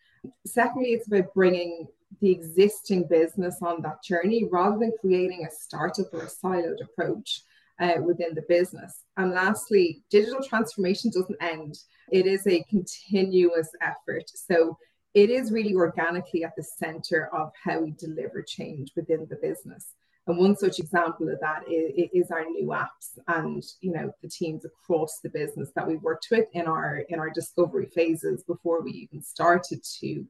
Secondly, 0.44 0.88
it's 0.88 1.06
about 1.06 1.32
bringing 1.34 1.86
the 2.20 2.30
existing 2.30 3.06
business 3.08 3.58
on 3.62 3.82
that 3.82 4.02
journey 4.02 4.48
rather 4.50 4.78
than 4.78 4.92
creating 5.00 5.46
a 5.46 5.50
startup 5.50 6.12
or 6.12 6.22
a 6.22 6.26
siloed 6.26 6.82
approach 6.82 7.42
uh, 7.80 7.94
within 8.04 8.34
the 8.34 8.44
business. 8.48 9.04
And 9.16 9.32
lastly, 9.32 10.02
digital 10.10 10.42
transformation 10.42 11.10
doesn't 11.10 11.42
end, 11.42 11.78
it 12.10 12.26
is 12.26 12.46
a 12.46 12.64
continuous 12.68 13.70
effort. 13.80 14.24
So 14.34 14.76
it 15.14 15.30
is 15.30 15.50
really 15.50 15.74
organically 15.74 16.44
at 16.44 16.54
the 16.56 16.62
center 16.62 17.28
of 17.34 17.52
how 17.62 17.80
we 17.80 17.92
deliver 17.92 18.42
change 18.42 18.92
within 18.94 19.26
the 19.28 19.36
business. 19.36 19.94
And 20.26 20.38
one 20.38 20.56
such 20.56 20.78
example 20.78 21.28
of 21.28 21.40
that 21.40 21.62
is, 21.68 22.08
is, 22.12 22.30
our 22.30 22.44
new 22.44 22.68
apps 22.68 23.18
and 23.26 23.64
you 23.80 23.90
know 23.90 24.12
the 24.22 24.28
teams 24.28 24.64
across 24.64 25.18
the 25.20 25.30
business 25.30 25.70
that 25.74 25.88
we 25.88 25.96
worked 25.96 26.28
with 26.30 26.46
in 26.52 26.66
our 26.66 26.98
in 27.08 27.18
our 27.18 27.30
discovery 27.30 27.86
phases 27.86 28.44
before 28.44 28.82
we 28.82 28.92
even 28.92 29.22
started 29.22 29.82
to 30.00 30.24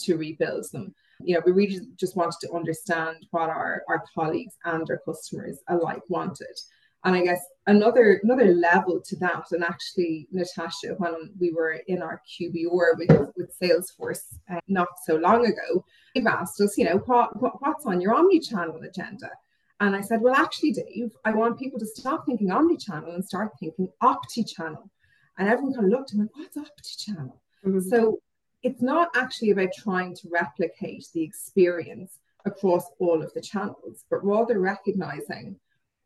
to 0.00 0.16
rebuild 0.16 0.66
them. 0.72 0.94
You 1.20 1.34
know, 1.34 1.42
we 1.44 1.52
really 1.52 1.80
just 1.96 2.16
wanted 2.16 2.36
to 2.42 2.52
understand 2.52 3.26
what 3.30 3.48
our, 3.48 3.82
our 3.88 4.04
colleagues 4.14 4.54
and 4.64 4.88
our 4.90 5.00
customers 5.06 5.58
alike 5.68 6.02
wanted. 6.08 6.56
And 7.04 7.14
I 7.14 7.22
guess 7.22 7.40
another 7.68 8.20
another 8.24 8.46
level 8.52 9.00
to 9.00 9.16
that, 9.16 9.44
and 9.52 9.62
actually, 9.62 10.26
Natasha, 10.32 10.94
when 10.98 11.30
we 11.38 11.52
were 11.52 11.80
in 11.86 12.02
our 12.02 12.20
QBR 12.28 12.98
with, 12.98 13.30
with 13.36 13.56
Salesforce 13.62 14.24
uh, 14.50 14.58
not 14.66 14.88
so 15.04 15.14
long 15.14 15.46
ago, 15.46 15.84
they've 16.14 16.26
asked 16.26 16.60
us, 16.60 16.76
you 16.76 16.84
know, 16.84 16.96
what, 17.06 17.40
what 17.40 17.62
what's 17.62 17.86
on 17.86 18.00
your 18.00 18.14
omni-channel 18.14 18.80
agenda? 18.82 19.30
And 19.78 19.94
I 19.94 20.00
said, 20.00 20.20
well, 20.20 20.34
actually, 20.34 20.72
Dave, 20.72 21.12
I 21.24 21.32
want 21.32 21.58
people 21.58 21.78
to 21.78 21.86
stop 21.86 22.24
thinking 22.26 22.50
omni-channel 22.50 23.14
and 23.14 23.24
start 23.24 23.52
thinking 23.60 23.88
opti-channel. 24.02 24.90
And 25.38 25.48
everyone 25.48 25.74
kind 25.74 25.86
of 25.86 25.92
looked 25.92 26.12
at 26.12 26.18
me, 26.18 26.26
what's 26.34 26.56
opti-channel? 26.56 27.40
Mm-hmm. 27.64 27.80
So 27.80 28.18
it's 28.62 28.82
not 28.82 29.08
actually 29.14 29.50
about 29.50 29.70
trying 29.76 30.14
to 30.16 30.28
replicate 30.30 31.06
the 31.12 31.22
experience 31.22 32.18
across 32.44 32.84
all 32.98 33.22
of 33.22 33.32
the 33.34 33.40
channels, 33.40 34.04
but 34.10 34.24
rather 34.24 34.58
recognizing 34.58 35.56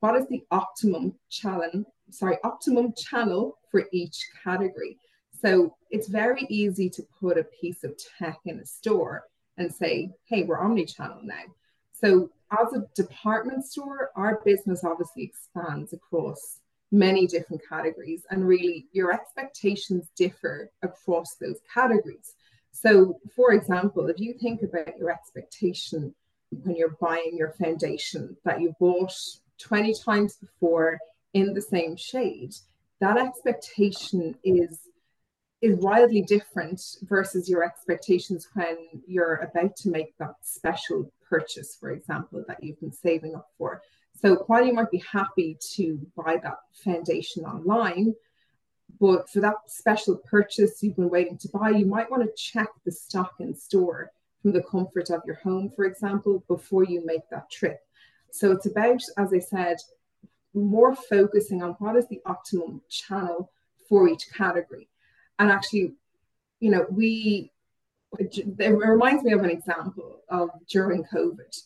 what 0.00 0.16
is 0.16 0.26
the 0.28 0.42
optimum 0.50 1.14
channel, 1.28 1.84
sorry, 2.10 2.38
optimum 2.44 2.92
channel 2.96 3.58
for 3.70 3.84
each 3.92 4.26
category. 4.42 4.98
So 5.42 5.76
it's 5.90 6.08
very 6.08 6.46
easy 6.48 6.90
to 6.90 7.02
put 7.18 7.38
a 7.38 7.44
piece 7.44 7.84
of 7.84 7.94
tech 8.18 8.38
in 8.46 8.58
a 8.58 8.66
store 8.66 9.24
and 9.56 9.72
say, 9.72 10.10
hey, 10.24 10.42
we're 10.42 10.58
omni-channel 10.58 11.20
now. 11.22 11.44
So 11.92 12.30
as 12.58 12.72
a 12.72 12.86
department 12.94 13.64
store, 13.64 14.10
our 14.16 14.40
business 14.44 14.84
obviously 14.84 15.24
expands 15.24 15.92
across 15.92 16.60
many 16.92 17.26
different 17.26 17.62
categories 17.68 18.24
and 18.30 18.46
really 18.46 18.86
your 18.92 19.12
expectations 19.12 20.08
differ 20.16 20.70
across 20.82 21.36
those 21.40 21.60
categories. 21.72 22.34
So 22.72 23.18
for 23.36 23.52
example, 23.52 24.08
if 24.08 24.18
you 24.18 24.34
think 24.34 24.62
about 24.62 24.98
your 24.98 25.10
expectation 25.10 26.14
when 26.50 26.76
you're 26.76 26.96
buying 27.00 27.36
your 27.36 27.52
foundation 27.52 28.36
that 28.44 28.60
you 28.60 28.74
bought 28.80 29.14
20 29.58 29.94
times 29.94 30.36
before 30.36 30.98
in 31.32 31.54
the 31.54 31.62
same 31.62 31.96
shade, 31.96 32.54
that 33.00 33.16
expectation 33.16 34.34
is 34.44 34.80
is 35.62 35.76
wildly 35.76 36.22
different 36.22 36.80
versus 37.02 37.48
your 37.48 37.62
expectations 37.62 38.48
when 38.54 38.78
you're 39.06 39.36
about 39.36 39.76
to 39.76 39.90
make 39.90 40.16
that 40.18 40.34
special 40.40 41.12
purchase, 41.28 41.76
for 41.78 41.90
example, 41.90 42.42
that 42.48 42.62
you've 42.62 42.80
been 42.80 42.92
saving 42.92 43.34
up 43.34 43.46
for. 43.58 43.82
So 44.22 44.36
while 44.46 44.64
you 44.64 44.72
might 44.72 44.90
be 44.90 45.02
happy 45.12 45.58
to 45.74 45.98
buy 46.16 46.38
that 46.42 46.58
foundation 46.82 47.44
online, 47.44 48.14
but 49.00 49.28
for 49.30 49.40
that 49.40 49.54
special 49.66 50.16
purchase 50.16 50.82
you've 50.82 50.96
been 50.96 51.08
waiting 51.08 51.38
to 51.38 51.48
buy, 51.48 51.70
you 51.70 51.86
might 51.86 52.10
want 52.10 52.22
to 52.22 52.42
check 52.42 52.68
the 52.84 52.92
stock 52.92 53.34
in 53.40 53.54
store 53.54 54.12
from 54.42 54.52
the 54.52 54.62
comfort 54.62 55.10
of 55.10 55.22
your 55.26 55.36
home, 55.36 55.72
for 55.74 55.84
example, 55.84 56.44
before 56.48 56.84
you 56.84 57.04
make 57.04 57.28
that 57.30 57.50
trip. 57.50 57.80
So 58.30 58.52
it's 58.52 58.66
about, 58.66 59.02
as 59.16 59.32
I 59.32 59.38
said, 59.38 59.78
more 60.54 60.94
focusing 60.94 61.62
on 61.62 61.70
what 61.78 61.96
is 61.96 62.06
the 62.08 62.20
optimum 62.26 62.82
channel 62.88 63.50
for 63.88 64.08
each 64.08 64.30
category. 64.32 64.88
And 65.38 65.50
actually, 65.50 65.94
you 66.60 66.70
know, 66.70 66.86
we, 66.90 67.52
it 68.18 68.46
reminds 68.58 69.24
me 69.24 69.32
of 69.32 69.42
an 69.42 69.50
example 69.50 70.20
of 70.28 70.50
during 70.68 71.04
COVID. 71.04 71.56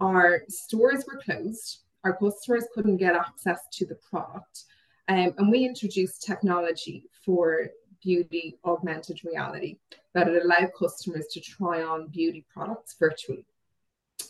Our 0.00 0.42
stores 0.48 1.04
were 1.06 1.20
closed, 1.20 1.80
our 2.04 2.16
customers 2.16 2.64
couldn't 2.74 2.96
get 2.96 3.14
access 3.14 3.60
to 3.74 3.86
the 3.86 3.96
product. 3.96 4.64
Um, 5.10 5.34
and 5.38 5.50
we 5.50 5.64
introduced 5.64 6.22
technology 6.22 7.04
for 7.24 7.66
beauty 8.00 8.56
augmented 8.64 9.24
reality 9.24 9.76
that 10.14 10.28
allowed 10.28 10.70
customers 10.78 11.26
to 11.32 11.40
try 11.40 11.82
on 11.82 12.06
beauty 12.06 12.46
products 12.48 12.94
virtually. 12.96 13.44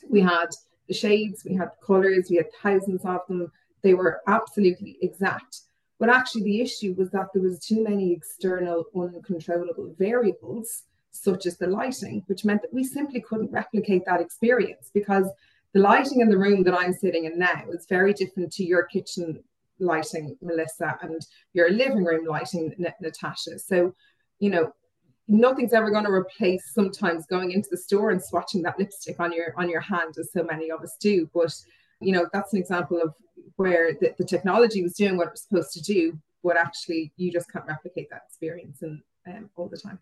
We 0.08 0.22
had 0.22 0.46
the 0.88 0.94
shades, 0.94 1.44
we 1.44 1.54
had 1.54 1.72
colors, 1.84 2.28
we 2.30 2.36
had 2.36 2.50
thousands 2.62 3.04
of 3.04 3.20
them. 3.28 3.52
They 3.82 3.92
were 3.92 4.22
absolutely 4.26 4.96
exact. 5.02 5.60
But 5.98 6.08
actually, 6.08 6.44
the 6.44 6.62
issue 6.62 6.94
was 6.96 7.10
that 7.10 7.26
there 7.34 7.42
was 7.42 7.58
too 7.58 7.84
many 7.84 8.14
external 8.14 8.86
uncontrollable 8.96 9.94
variables, 9.98 10.84
such 11.10 11.44
as 11.44 11.58
the 11.58 11.66
lighting, 11.66 12.22
which 12.26 12.46
meant 12.46 12.62
that 12.62 12.72
we 12.72 12.84
simply 12.84 13.20
couldn't 13.20 13.52
replicate 13.52 14.06
that 14.06 14.22
experience 14.22 14.90
because 14.94 15.28
the 15.74 15.80
lighting 15.80 16.22
in 16.22 16.30
the 16.30 16.38
room 16.38 16.62
that 16.62 16.74
I'm 16.74 16.94
sitting 16.94 17.26
in 17.26 17.38
now 17.38 17.64
is 17.70 17.84
very 17.86 18.14
different 18.14 18.50
to 18.54 18.64
your 18.64 18.84
kitchen 18.84 19.44
lighting, 19.80 20.36
Melissa, 20.42 20.98
and 21.02 21.20
your 21.52 21.70
living 21.70 22.04
room 22.04 22.26
lighting, 22.26 22.74
Natasha. 23.00 23.58
So, 23.58 23.94
you 24.38 24.50
know, 24.50 24.72
nothing's 25.30 25.72
ever 25.72 25.90
going 25.90 26.04
to 26.04 26.10
replace 26.10 26.72
sometimes 26.74 27.24
going 27.26 27.52
into 27.52 27.68
the 27.70 27.76
store 27.76 28.10
and 28.10 28.20
swatching 28.20 28.62
that 28.62 28.78
lipstick 28.78 29.20
on 29.20 29.32
your 29.32 29.54
on 29.56 29.70
your 29.70 29.80
hand 29.80 30.14
as 30.18 30.32
so 30.32 30.42
many 30.42 30.70
of 30.70 30.82
us 30.82 30.96
do 31.00 31.30
but 31.32 31.54
you 32.00 32.12
know 32.12 32.28
that's 32.32 32.52
an 32.52 32.58
example 32.58 33.00
of 33.00 33.14
where 33.56 33.92
the, 34.00 34.12
the 34.18 34.24
technology 34.24 34.82
was 34.82 34.94
doing 34.94 35.16
what 35.16 35.28
it 35.28 35.32
was 35.32 35.42
supposed 35.42 35.72
to 35.72 35.80
do 35.80 36.18
but 36.42 36.56
actually 36.56 37.12
you 37.16 37.30
just 37.30 37.50
can't 37.52 37.64
replicate 37.66 38.10
that 38.10 38.22
experience 38.26 38.82
and 38.82 39.00
um, 39.28 39.48
all 39.56 39.68
the 39.68 39.76
time 39.76 40.00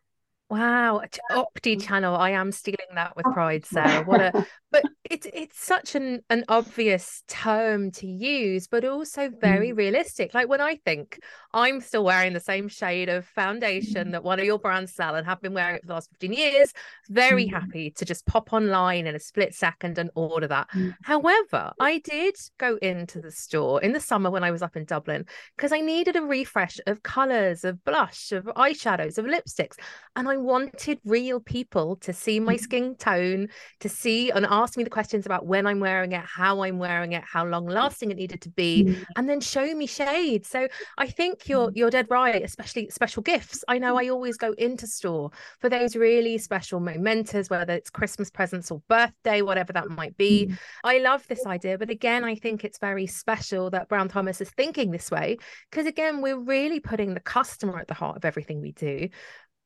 Wow, 0.50 1.02
Opti 1.30 1.80
channel. 1.80 2.16
I 2.16 2.30
am 2.30 2.52
stealing 2.52 2.94
that 2.94 3.14
with 3.16 3.26
pride, 3.26 3.66
Sarah. 3.66 4.02
What 4.04 4.20
a 4.20 4.46
but 4.70 4.82
it's 5.04 5.26
it's 5.32 5.62
such 5.62 5.94
an 5.94 6.20
an 6.30 6.44
obvious 6.48 7.22
term 7.28 7.90
to 7.92 8.06
use, 8.06 8.66
but 8.66 8.84
also 8.84 9.30
very 9.30 9.70
mm. 9.72 9.76
realistic. 9.76 10.32
Like 10.32 10.48
when 10.48 10.60
I 10.60 10.76
think 10.76 11.20
I'm 11.52 11.80
still 11.80 12.04
wearing 12.04 12.32
the 12.32 12.40
same 12.40 12.68
shade 12.68 13.08
of 13.08 13.26
foundation 13.26 14.12
that 14.12 14.24
one 14.24 14.38
of 14.38 14.46
your 14.46 14.58
brands 14.58 14.94
sell 14.94 15.14
and 15.14 15.26
have 15.26 15.42
been 15.42 15.52
wearing 15.52 15.76
it 15.76 15.82
for 15.82 15.88
the 15.88 15.94
last 15.94 16.10
15 16.12 16.32
years, 16.32 16.72
very 17.10 17.46
mm. 17.46 17.50
happy 17.50 17.90
to 17.92 18.04
just 18.06 18.26
pop 18.26 18.52
online 18.52 19.06
in 19.06 19.14
a 19.14 19.20
split 19.20 19.54
second 19.54 19.98
and 19.98 20.10
order 20.14 20.46
that. 20.48 20.68
Mm. 20.74 20.94
However, 21.02 21.72
I 21.78 21.98
did 21.98 22.36
go 22.58 22.78
into 22.80 23.20
the 23.20 23.32
store 23.32 23.82
in 23.82 23.92
the 23.92 24.00
summer 24.00 24.30
when 24.30 24.44
I 24.44 24.50
was 24.50 24.62
up 24.62 24.76
in 24.76 24.84
Dublin 24.84 25.26
because 25.56 25.72
I 25.72 25.80
needed 25.80 26.16
a 26.16 26.22
refresh 26.22 26.78
of 26.86 27.02
colours, 27.02 27.64
of 27.64 27.84
blush, 27.84 28.32
of 28.32 28.44
eyeshadows, 28.44 29.18
of 29.18 29.26
lipsticks. 29.26 29.76
And 30.16 30.28
I 30.28 30.37
wanted 30.38 31.00
real 31.04 31.40
people 31.40 31.96
to 31.96 32.12
see 32.12 32.40
my 32.40 32.54
mm-hmm. 32.54 32.62
skin 32.62 32.94
tone, 32.96 33.48
to 33.80 33.88
see 33.88 34.30
and 34.30 34.46
ask 34.48 34.76
me 34.76 34.84
the 34.84 34.90
questions 34.90 35.26
about 35.26 35.46
when 35.46 35.66
I'm 35.66 35.80
wearing 35.80 36.12
it, 36.12 36.24
how 36.24 36.62
I'm 36.62 36.78
wearing 36.78 37.12
it, 37.12 37.24
how 37.24 37.44
long 37.44 37.66
lasting 37.66 38.10
it 38.10 38.16
needed 38.16 38.40
to 38.42 38.50
be, 38.50 38.84
mm-hmm. 38.84 39.02
and 39.16 39.28
then 39.28 39.40
show 39.40 39.74
me 39.74 39.86
shades. 39.86 40.48
So 40.48 40.68
I 40.96 41.08
think 41.08 41.48
you're 41.48 41.68
mm-hmm. 41.68 41.78
you're 41.78 41.90
dead 41.90 42.06
right, 42.10 42.42
especially 42.42 42.88
special 42.90 43.22
gifts. 43.22 43.64
I 43.68 43.78
know 43.78 43.98
I 43.98 44.08
always 44.08 44.36
go 44.36 44.52
into 44.52 44.86
store 44.86 45.30
for 45.60 45.68
those 45.68 45.96
really 45.96 46.38
special 46.38 46.80
momentous, 46.80 47.50
whether 47.50 47.74
it's 47.74 47.90
Christmas 47.90 48.30
presents 48.30 48.70
or 48.70 48.82
birthday, 48.88 49.42
whatever 49.42 49.72
that 49.72 49.88
might 49.90 50.16
be. 50.16 50.52
I 50.84 50.98
love 50.98 51.26
this 51.28 51.46
idea, 51.46 51.78
but 51.78 51.90
again, 51.90 52.24
I 52.24 52.34
think 52.34 52.64
it's 52.64 52.78
very 52.78 53.06
special 53.06 53.70
that 53.70 53.88
Brown 53.88 54.08
Thomas 54.08 54.40
is 54.40 54.50
thinking 54.50 54.90
this 54.90 55.10
way 55.10 55.38
because 55.70 55.86
again, 55.86 56.20
we're 56.20 56.38
really 56.38 56.80
putting 56.80 57.14
the 57.14 57.20
customer 57.20 57.78
at 57.78 57.88
the 57.88 57.94
heart 57.94 58.16
of 58.16 58.24
everything 58.24 58.60
we 58.60 58.72
do 58.72 59.08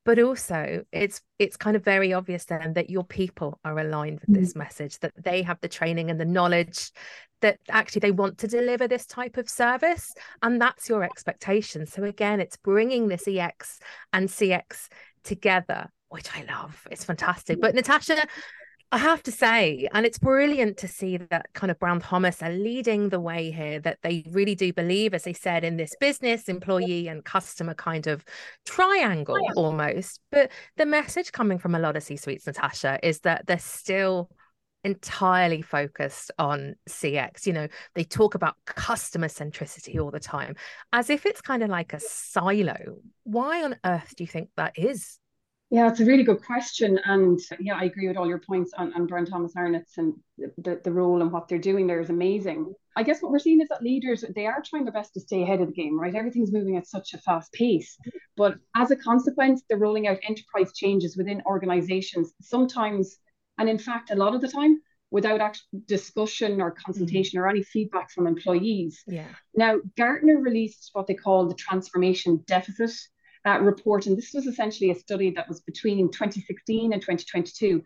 but 0.04 0.18
also 0.18 0.85
it's 0.92 1.21
it's 1.38 1.56
kind 1.56 1.76
of 1.76 1.85
very 1.85 2.12
obvious 2.12 2.44
then 2.44 2.73
that 2.75 2.90
your 2.90 3.04
people 3.04 3.59
are 3.64 3.78
aligned 3.78 4.21
with 4.21 4.37
this 4.37 4.52
mm. 4.52 4.56
message 4.56 4.99
that 4.99 5.12
they 5.16 5.42
have 5.42 5.61
the 5.61 5.68
training 5.68 6.11
and 6.11 6.21
the 6.21 6.25
knowledge 6.25 6.90
that 7.40 7.59
actually 7.68 8.00
they 8.00 8.11
want 8.11 8.38
to 8.38 8.47
deliver 8.47 8.87
this 8.87 9.06
type 9.06 9.37
of 9.37 9.49
service 9.49 10.14
and 10.42 10.61
that's 10.61 10.88
your 10.88 11.02
expectation. 11.02 11.87
So 11.87 12.04
again 12.04 12.40
it's 12.40 12.56
bringing 12.56 13.09
this 13.09 13.26
ex 13.26 13.80
and 14.12 14.28
cx 14.28 14.88
together 15.25 15.88
which 16.09 16.28
i 16.37 16.44
love. 16.44 16.87
It's 16.90 17.04
fantastic. 17.04 17.61
But 17.61 17.75
natasha 17.75 18.26
I 18.95 18.99
have 18.99 19.23
to 19.23 19.33
say, 19.33 19.89
and 19.95 20.05
it's 20.05 20.19
brilliant 20.19 20.77
to 20.79 20.87
see 20.87 21.17
that 21.17 21.47
kind 21.55 21.71
of 21.71 21.79
Brown 21.79 21.99
Thomas 21.99 22.43
are 22.43 22.53
leading 22.53 23.09
the 23.09 23.21
way 23.21 23.51
here, 23.51 23.81
that 23.81 24.01
they 24.03 24.23
really 24.31 24.55
do 24.55 24.71
believe, 24.71 25.15
as 25.15 25.23
they 25.23 25.33
said, 25.33 25.65
in 25.65 25.79
this 25.79 25.95
business, 25.99 26.47
employee, 26.47 27.09
and 27.09 27.25
customer 27.25 27.73
kind 27.73 28.07
of 28.07 28.23
triangle 28.67 29.39
almost. 29.57 30.21
But 30.31 30.51
the 30.77 30.85
message 30.85 31.33
coming 31.33 31.57
from 31.57 31.75
a 31.75 31.79
lot 31.79 31.97
of 31.97 32.03
C 32.03 32.19
suites, 32.19 32.47
Natasha, 32.47 32.99
is 33.03 33.21
that 33.21 33.47
they're 33.47 33.59
still 33.59 34.29
entirely 34.85 35.63
focused 35.63 36.31
on 36.39 36.75
CX. 36.87 37.47
You 37.47 37.55
know, 37.55 37.69
they 37.95 38.05
talk 38.05 38.35
about 38.35 38.57
customer 38.67 39.29
centricity 39.29 39.99
all 39.99 40.11
the 40.11 40.21
time 40.21 40.55
as 40.93 41.09
if 41.09 41.25
it's 41.25 41.41
kind 41.41 41.63
of 41.63 41.71
like 41.71 41.95
a 41.95 42.01
silo. 42.01 42.99
Why 43.25 43.65
on 43.65 43.77
earth 43.87 44.13
do 44.17 44.25
you 44.25 44.29
think 44.29 44.51
that 44.59 44.75
is? 44.77 45.19
Yeah, 45.73 45.88
it's 45.88 46.00
a 46.00 46.05
really 46.05 46.23
good 46.23 46.45
question. 46.45 47.00
And 47.07 47.41
yeah, 47.59 47.76
I 47.76 47.85
agree 47.85 48.07
with 48.07 48.19
all 48.19 48.29
your 48.29 48.41
points 48.41 48.73
on, 48.76 48.93
on 48.93 49.07
Brown 49.07 49.25
Thomas 49.25 49.57
Arnott's 49.57 49.97
and 49.97 50.12
the, 50.37 50.79
the 50.85 50.93
role 50.93 51.23
and 51.23 51.33
what 51.33 51.49
they're 51.49 51.59
doing 51.59 51.87
there 51.87 51.99
is 51.99 52.11
amazing. 52.11 52.75
I 52.95 53.02
guess 53.02 53.23
what 53.23 53.33
we're 53.33 53.38
seeing 53.38 53.62
is 53.62 53.69
that 53.69 53.83
leaders, 53.83 54.23
they 54.35 54.45
are 54.45 54.62
trying 54.62 54.85
their 54.85 54.93
best 54.93 55.14
to 55.14 55.21
stay 55.21 55.43
ahead 55.43 55.62
of 55.62 55.69
the 55.69 55.73
game, 55.73 55.99
right? 55.99 56.14
Everything's 56.14 56.52
moving 56.52 56.76
at 56.76 56.87
such 56.87 57.14
a 57.14 57.19
fast 57.19 57.55
pace. 57.55 57.97
But 58.37 58.57
as 58.76 58.91
a 58.91 58.97
consequence, 58.97 59.62
they're 59.67 59.79
rolling 59.79 60.07
out 60.07 60.19
enterprise 60.29 60.75
changes 60.75 61.17
within 61.17 61.41
organizations, 61.47 62.35
sometimes, 62.43 63.17
and 63.57 63.67
in 63.67 63.79
fact, 63.79 64.11
a 64.11 64.14
lot 64.14 64.35
of 64.35 64.43
the 64.43 64.49
time, 64.49 64.79
without 65.11 65.41
actual 65.41 65.81
discussion 65.87 66.61
or 66.61 66.71
consultation 66.71 67.38
mm. 67.38 67.43
or 67.43 67.49
any 67.49 67.62
feedback 67.62 68.11
from 68.11 68.26
employees. 68.26 69.02
Yeah. 69.07 69.29
Now, 69.55 69.76
Gartner 69.97 70.38
released 70.38 70.91
what 70.93 71.07
they 71.07 71.14
call 71.14 71.47
the 71.47 71.55
transformation 71.55 72.43
deficit 72.47 72.93
uh, 73.47 73.59
report. 73.61 74.07
And 74.07 74.17
this 74.17 74.33
was 74.33 74.47
essentially 74.47 74.91
a 74.91 74.95
study 74.95 75.31
that 75.33 75.49
was 75.49 75.61
between 75.61 76.11
2016 76.11 76.93
and 76.93 77.03
2022 77.03 77.83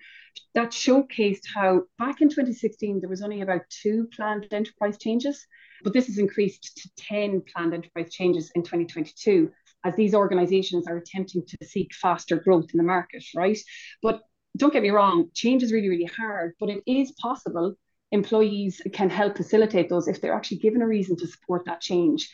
that 0.55 0.71
showcased 0.71 1.43
how 1.55 1.83
back 1.99 2.21
in 2.21 2.29
2016, 2.29 3.01
there 3.01 3.09
was 3.09 3.23
only 3.23 3.41
about 3.41 3.63
two 3.71 4.09
planned 4.15 4.47
enterprise 4.53 4.99
changes, 4.99 5.47
but 5.83 5.93
this 5.93 6.07
has 6.07 6.19
increased 6.19 6.77
to 6.77 6.91
10 6.97 7.43
planned 7.53 7.75
enterprise 7.75 8.13
changes 8.13 8.51
in 8.55 8.63
2022 8.63 9.51
as 9.85 9.95
these 9.95 10.15
organizations 10.15 10.87
are 10.87 10.97
attempting 10.97 11.45
to 11.47 11.67
seek 11.67 11.95
faster 11.95 12.37
growth 12.37 12.67
in 12.73 12.79
the 12.79 12.85
market, 12.85 13.25
right? 13.35 13.59
But 14.03 14.23
don't 14.57 14.73
get 14.73 14.83
me 14.83 14.91
wrong, 14.91 15.31
change 15.35 15.63
is 15.63 15.73
really, 15.73 15.89
really 15.89 16.11
hard, 16.17 16.55
but 16.59 16.71
it 16.71 16.83
is 16.87 17.13
possible 17.13 17.77
employees 18.13 18.81
can 18.93 19.11
help 19.11 19.37
facilitate 19.37 19.89
those 19.89 20.09
if 20.09 20.21
they're 20.21 20.35
actually 20.35 20.59
given 20.59 20.83
a 20.83 20.87
reason 20.87 21.17
to 21.17 21.27
support 21.27 21.65
that 21.67 21.81
change. 21.81 22.31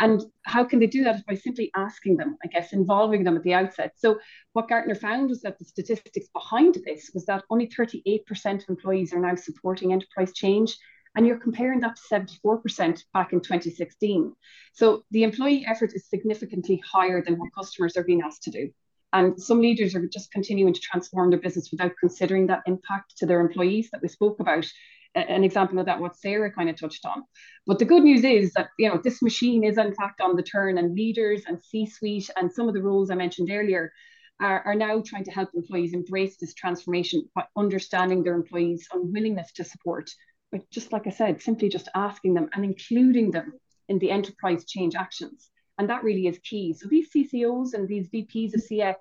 And 0.00 0.22
how 0.42 0.64
can 0.64 0.80
they 0.80 0.86
do 0.86 1.04
that? 1.04 1.24
By 1.26 1.34
simply 1.34 1.70
asking 1.76 2.16
them, 2.16 2.36
I 2.44 2.48
guess, 2.48 2.72
involving 2.72 3.22
them 3.22 3.36
at 3.36 3.44
the 3.44 3.54
outset. 3.54 3.92
So, 3.96 4.18
what 4.52 4.68
Gartner 4.68 4.96
found 4.96 5.28
was 5.28 5.40
that 5.42 5.58
the 5.58 5.64
statistics 5.64 6.28
behind 6.32 6.78
this 6.84 7.10
was 7.14 7.24
that 7.26 7.44
only 7.48 7.68
38% 7.68 8.62
of 8.62 8.68
employees 8.68 9.12
are 9.12 9.20
now 9.20 9.36
supporting 9.36 9.92
enterprise 9.92 10.32
change. 10.32 10.76
And 11.16 11.24
you're 11.24 11.38
comparing 11.38 11.78
that 11.80 11.94
to 11.94 12.02
74% 12.42 13.04
back 13.12 13.32
in 13.32 13.40
2016. 13.40 14.34
So, 14.72 15.04
the 15.12 15.22
employee 15.22 15.64
effort 15.64 15.92
is 15.94 16.08
significantly 16.08 16.82
higher 16.84 17.22
than 17.22 17.38
what 17.38 17.54
customers 17.56 17.96
are 17.96 18.04
being 18.04 18.22
asked 18.22 18.42
to 18.44 18.50
do. 18.50 18.70
And 19.12 19.40
some 19.40 19.60
leaders 19.60 19.94
are 19.94 20.08
just 20.08 20.32
continuing 20.32 20.74
to 20.74 20.80
transform 20.80 21.30
their 21.30 21.38
business 21.38 21.70
without 21.70 21.92
considering 22.00 22.48
that 22.48 22.64
impact 22.66 23.16
to 23.18 23.26
their 23.26 23.40
employees 23.40 23.90
that 23.92 24.02
we 24.02 24.08
spoke 24.08 24.40
about 24.40 24.66
an 25.14 25.44
example 25.44 25.78
of 25.78 25.86
that 25.86 26.00
what 26.00 26.16
Sarah 26.16 26.52
kind 26.52 26.68
of 26.68 26.76
touched 26.76 27.06
on. 27.06 27.22
But 27.66 27.78
the 27.78 27.84
good 27.84 28.02
news 28.02 28.24
is 28.24 28.52
that 28.54 28.68
you 28.78 28.88
know 28.88 29.00
this 29.02 29.22
machine 29.22 29.64
is 29.64 29.78
in 29.78 29.94
fact 29.94 30.20
on 30.20 30.36
the 30.36 30.42
turn, 30.42 30.78
and 30.78 30.94
leaders 30.94 31.42
and 31.46 31.62
C-suite 31.62 32.30
and 32.36 32.52
some 32.52 32.68
of 32.68 32.74
the 32.74 32.82
roles 32.82 33.10
I 33.10 33.14
mentioned 33.14 33.50
earlier 33.50 33.92
are, 34.40 34.62
are 34.62 34.74
now 34.74 35.02
trying 35.04 35.24
to 35.24 35.30
help 35.30 35.50
employees 35.54 35.94
embrace 35.94 36.36
this 36.36 36.54
transformation 36.54 37.28
by 37.34 37.44
understanding 37.56 38.22
their 38.22 38.34
employees' 38.34 38.88
unwillingness 38.92 39.52
to 39.52 39.64
support. 39.64 40.10
But 40.50 40.68
just 40.70 40.92
like 40.92 41.06
I 41.06 41.10
said, 41.10 41.40
simply 41.40 41.68
just 41.68 41.88
asking 41.94 42.34
them 42.34 42.48
and 42.52 42.64
including 42.64 43.30
them 43.30 43.52
in 43.88 43.98
the 43.98 44.10
enterprise 44.10 44.64
change 44.64 44.94
actions. 44.94 45.50
And 45.78 45.90
that 45.90 46.04
really 46.04 46.26
is 46.26 46.38
key. 46.38 46.72
So 46.74 46.88
these 46.88 47.10
CCOs 47.10 47.74
and 47.74 47.88
these 47.88 48.08
VPs 48.08 48.54
of 48.54 48.62
CX, 48.62 48.94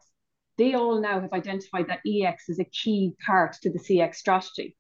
they 0.58 0.74
all 0.74 1.00
now 1.00 1.20
have 1.20 1.34
identified 1.34 1.88
that 1.88 2.01
EX 2.08 2.50
is 2.50 2.60
a 2.60 2.65
key 2.65 3.13
part 3.25 3.53
to 3.62 3.70
the 3.70 3.79
CX 3.79 4.15
strategy. 4.15 4.75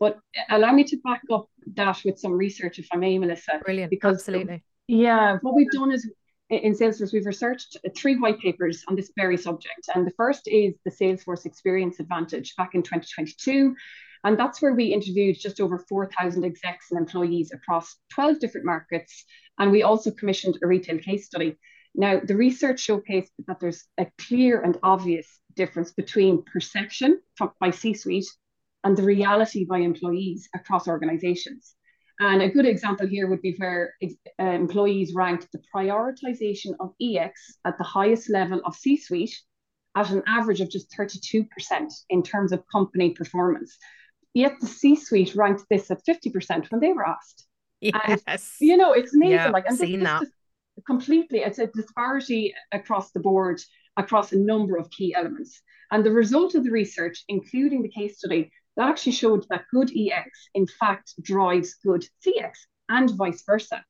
But 0.00 0.18
uh, 0.36 0.56
allow 0.56 0.72
me 0.72 0.84
to 0.84 0.96
back 0.98 1.22
up 1.32 1.48
that 1.74 2.00
with 2.04 2.18
some 2.18 2.32
research, 2.32 2.78
if 2.78 2.88
I 2.92 2.96
may, 2.96 3.18
Melissa. 3.18 3.60
Brilliant. 3.64 3.90
Because 3.90 4.16
Absolutely. 4.16 4.62
yeah, 4.86 5.38
what 5.42 5.54
we've 5.54 5.70
done 5.70 5.92
is 5.92 6.08
in 6.50 6.72
Salesforce, 6.72 7.12
we've 7.12 7.26
researched 7.26 7.76
uh, 7.84 7.90
three 7.94 8.16
white 8.16 8.40
papers 8.40 8.82
on 8.88 8.96
this 8.96 9.12
very 9.16 9.36
subject. 9.36 9.88
And 9.94 10.06
the 10.06 10.12
first 10.12 10.48
is 10.48 10.74
the 10.84 10.90
Salesforce 10.90 11.44
Experience 11.44 12.00
Advantage 12.00 12.56
back 12.56 12.74
in 12.74 12.82
2022. 12.82 13.74
And 14.24 14.38
that's 14.38 14.60
where 14.60 14.74
we 14.74 14.86
interviewed 14.86 15.38
just 15.38 15.60
over 15.60 15.78
4,000 15.78 16.44
execs 16.44 16.90
and 16.90 16.98
employees 16.98 17.52
across 17.52 17.96
12 18.12 18.40
different 18.40 18.66
markets. 18.66 19.24
And 19.58 19.70
we 19.70 19.82
also 19.82 20.10
commissioned 20.10 20.58
a 20.62 20.66
retail 20.66 20.98
case 20.98 21.26
study. 21.26 21.56
Now, 21.94 22.20
the 22.20 22.36
research 22.36 22.86
showcased 22.86 23.30
that 23.46 23.60
there's 23.60 23.84
a 23.98 24.06
clear 24.18 24.60
and 24.60 24.78
obvious 24.82 25.26
difference 25.54 25.92
between 25.92 26.44
perception 26.44 27.20
by 27.60 27.70
C 27.70 27.94
suite 27.94 28.26
and 28.84 28.96
the 28.96 29.02
reality 29.02 29.64
by 29.64 29.78
employees 29.78 30.48
across 30.54 30.88
organizations. 30.88 31.74
And 32.20 32.42
a 32.42 32.48
good 32.48 32.66
example 32.66 33.06
here 33.06 33.28
would 33.28 33.42
be 33.42 33.54
where 33.58 33.94
uh, 34.02 34.44
employees 34.44 35.14
ranked 35.14 35.48
the 35.52 35.62
prioritization 35.74 36.74
of 36.80 36.92
EX 37.00 37.58
at 37.64 37.78
the 37.78 37.84
highest 37.84 38.28
level 38.28 38.60
of 38.64 38.74
C 38.74 38.96
suite 38.96 39.36
at 39.94 40.10
an 40.10 40.22
average 40.26 40.60
of 40.60 40.70
just 40.70 40.90
32% 40.96 41.46
in 42.10 42.22
terms 42.22 42.52
of 42.52 42.64
company 42.70 43.10
performance. 43.10 43.76
Yet 44.34 44.54
the 44.60 44.66
C 44.66 44.96
suite 44.96 45.34
ranked 45.34 45.64
this 45.70 45.90
at 45.90 46.04
50% 46.04 46.70
when 46.70 46.80
they 46.80 46.92
were 46.92 47.06
asked. 47.06 47.44
Yes. 47.80 48.22
And, 48.26 48.40
you 48.60 48.76
know, 48.76 48.92
it's 48.92 49.14
amazing. 49.14 49.34
Yeah, 49.34 49.50
like, 49.50 49.64
and 49.68 49.78
seen 49.78 50.00
this, 50.00 50.08
that. 50.08 50.26
completely, 50.84 51.38
it's 51.38 51.60
a 51.60 51.68
disparity 51.68 52.52
across 52.72 53.12
the 53.12 53.20
board, 53.20 53.60
across 53.96 54.32
a 54.32 54.36
number 54.36 54.76
of 54.76 54.90
key 54.90 55.14
elements. 55.14 55.62
And 55.92 56.04
the 56.04 56.10
result 56.10 56.56
of 56.56 56.64
the 56.64 56.72
research, 56.72 57.22
including 57.28 57.82
the 57.82 57.88
case 57.88 58.18
study, 58.18 58.50
that 58.78 58.88
actually 58.88 59.12
showed 59.12 59.44
that 59.50 59.64
good 59.72 59.90
EX, 59.90 60.48
in 60.54 60.66
fact, 60.66 61.12
drives 61.20 61.74
good 61.84 62.06
CX 62.24 62.52
and 62.88 63.10
vice 63.10 63.42
versa. 63.44 63.84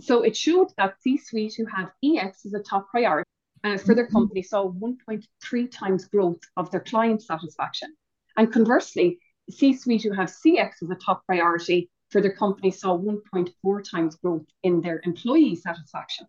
So 0.00 0.22
it 0.22 0.36
showed 0.36 0.68
that 0.76 0.94
C 1.02 1.18
suite 1.18 1.54
who 1.56 1.66
have 1.66 1.90
EX 2.02 2.46
as 2.46 2.54
a 2.54 2.60
top 2.60 2.88
priority 2.90 3.28
uh, 3.64 3.76
for 3.76 3.94
their 3.94 4.06
mm-hmm. 4.06 4.16
company 4.16 4.42
saw 4.42 4.70
1.3 4.70 5.70
times 5.72 6.06
growth 6.06 6.38
of 6.56 6.70
their 6.70 6.80
client 6.80 7.22
satisfaction. 7.22 7.92
And 8.36 8.52
conversely, 8.52 9.18
C 9.50 9.74
suite 9.74 10.04
who 10.04 10.12
have 10.12 10.30
CX 10.30 10.74
as 10.82 10.90
a 10.90 10.94
top 10.94 11.26
priority 11.26 11.90
for 12.10 12.20
their 12.20 12.32
company 12.32 12.70
saw 12.70 12.96
1.4 12.96 13.90
times 13.90 14.14
growth 14.14 14.46
in 14.62 14.80
their 14.80 15.00
employee 15.04 15.56
satisfaction. 15.56 16.28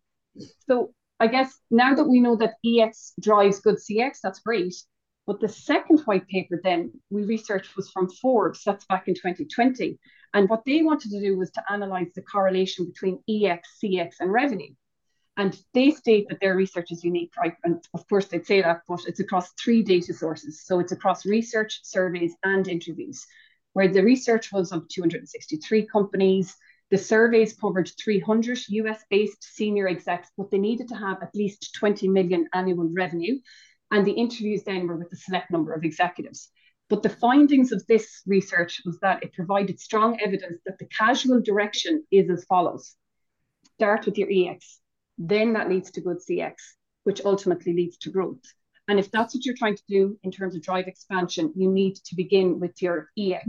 So 0.68 0.96
I 1.20 1.28
guess 1.28 1.56
now 1.70 1.94
that 1.94 2.06
we 2.10 2.20
know 2.20 2.36
that 2.38 2.56
EX 2.66 3.14
drives 3.22 3.60
good 3.60 3.76
CX, 3.76 4.18
that's 4.24 4.40
great. 4.40 4.74
But 5.28 5.40
the 5.40 5.50
second 5.50 6.00
white 6.02 6.28
paper 6.28 6.60
then 6.64 6.92
we 7.10 7.24
researched 7.24 7.76
was 7.76 7.90
from 7.90 8.10
Forbes, 8.10 8.64
that's 8.64 8.86
back 8.86 9.08
in 9.08 9.14
2020. 9.14 10.00
And 10.34 10.50
what 10.50 10.66
they 10.66 10.82
wanted 10.82 11.12
to 11.12 11.20
do 11.20 11.38
was 11.38 11.52
to 11.52 11.64
analyze 11.72 12.12
the 12.16 12.22
correlation 12.22 12.86
between 12.86 13.24
EX, 13.30 13.78
CX, 13.84 14.16
and 14.20 14.32
revenue. 14.32 14.74
And 15.38 15.58
they 15.74 15.92
state 15.92 16.28
that 16.30 16.40
their 16.42 16.56
research 16.56 16.92
is 16.92 17.04
unique, 17.04 17.34
right? 17.38 17.56
And 17.64 17.84
of 17.94 18.08
course, 18.10 18.28
they'd 18.28 18.46
say 18.46 18.62
that, 18.62 18.82
but 18.88 19.06
it's 19.08 19.20
across 19.20 19.52
three 19.54 19.82
data 19.84 20.14
sources. 20.14 20.66
So 20.66 20.80
it's 20.80 20.92
across 20.92 21.26
research, 21.26 21.80
surveys, 21.84 22.36
and 22.44 22.68
interviews, 22.68 23.26
where 23.74 23.88
the 23.88 24.04
research 24.04 24.52
was 24.52 24.72
of 24.72 24.88
263 24.90 25.88
companies. 25.88 26.56
The 26.90 26.98
surveys 26.98 27.54
covered 27.54 27.90
300 28.04 28.60
US 28.70 29.04
based 29.10 29.44
senior 29.44 29.88
execs, 29.88 30.30
but 30.38 30.52
they 30.52 30.58
needed 30.58 30.90
to 30.90 30.96
have 30.96 31.24
at 31.24 31.34
least 31.34 31.74
20 31.76 32.10
million 32.10 32.50
annual 32.54 32.90
revenue 32.92 33.40
and 33.92 34.06
the 34.06 34.12
interviews 34.12 34.64
then 34.64 34.88
were 34.88 34.98
with 34.98 35.12
a 35.12 35.18
select 35.18 35.52
number 35.52 35.74
of 35.74 35.84
executives. 35.84 36.50
But 36.90 37.04
the 37.04 37.10
findings 37.10 37.72
of 37.72 37.86
this 37.88 38.22
research 38.26 38.82
was 38.86 39.00
that 39.00 39.24
it 39.24 39.34
provided 39.34 39.80
strong 39.80 40.20
evidence 40.20 40.62
that 40.66 40.80
the 40.80 40.90
causal 40.98 41.42
direction 41.42 42.04
is 42.12 42.30
as 42.30 42.44
follows 42.46 42.96
start 43.76 44.06
with 44.06 44.16
your 44.16 44.30
EX, 44.32 44.80
then 45.18 45.54
that 45.54 45.68
leads 45.68 45.90
to 45.90 46.02
good 46.02 46.18
CX, 46.18 46.54
which 47.04 47.22
ultimately 47.26 47.74
leads 47.74 47.98
to 47.98 48.12
growth. 48.12 48.44
And 48.88 49.00
if 49.00 49.10
that's 49.10 49.34
what 49.34 49.44
you're 49.44 49.56
trying 49.58 49.78
to 49.78 49.84
do 49.88 50.20
in 50.22 50.32
terms 50.32 50.56
of 50.56 50.62
drive 50.62 50.88
expansion, 50.88 51.52
you 51.56 51.68
need 51.68 51.96
to 51.96 52.16
begin 52.16 52.60
with 52.60 52.80
your 52.80 53.10
EX. 53.18 53.48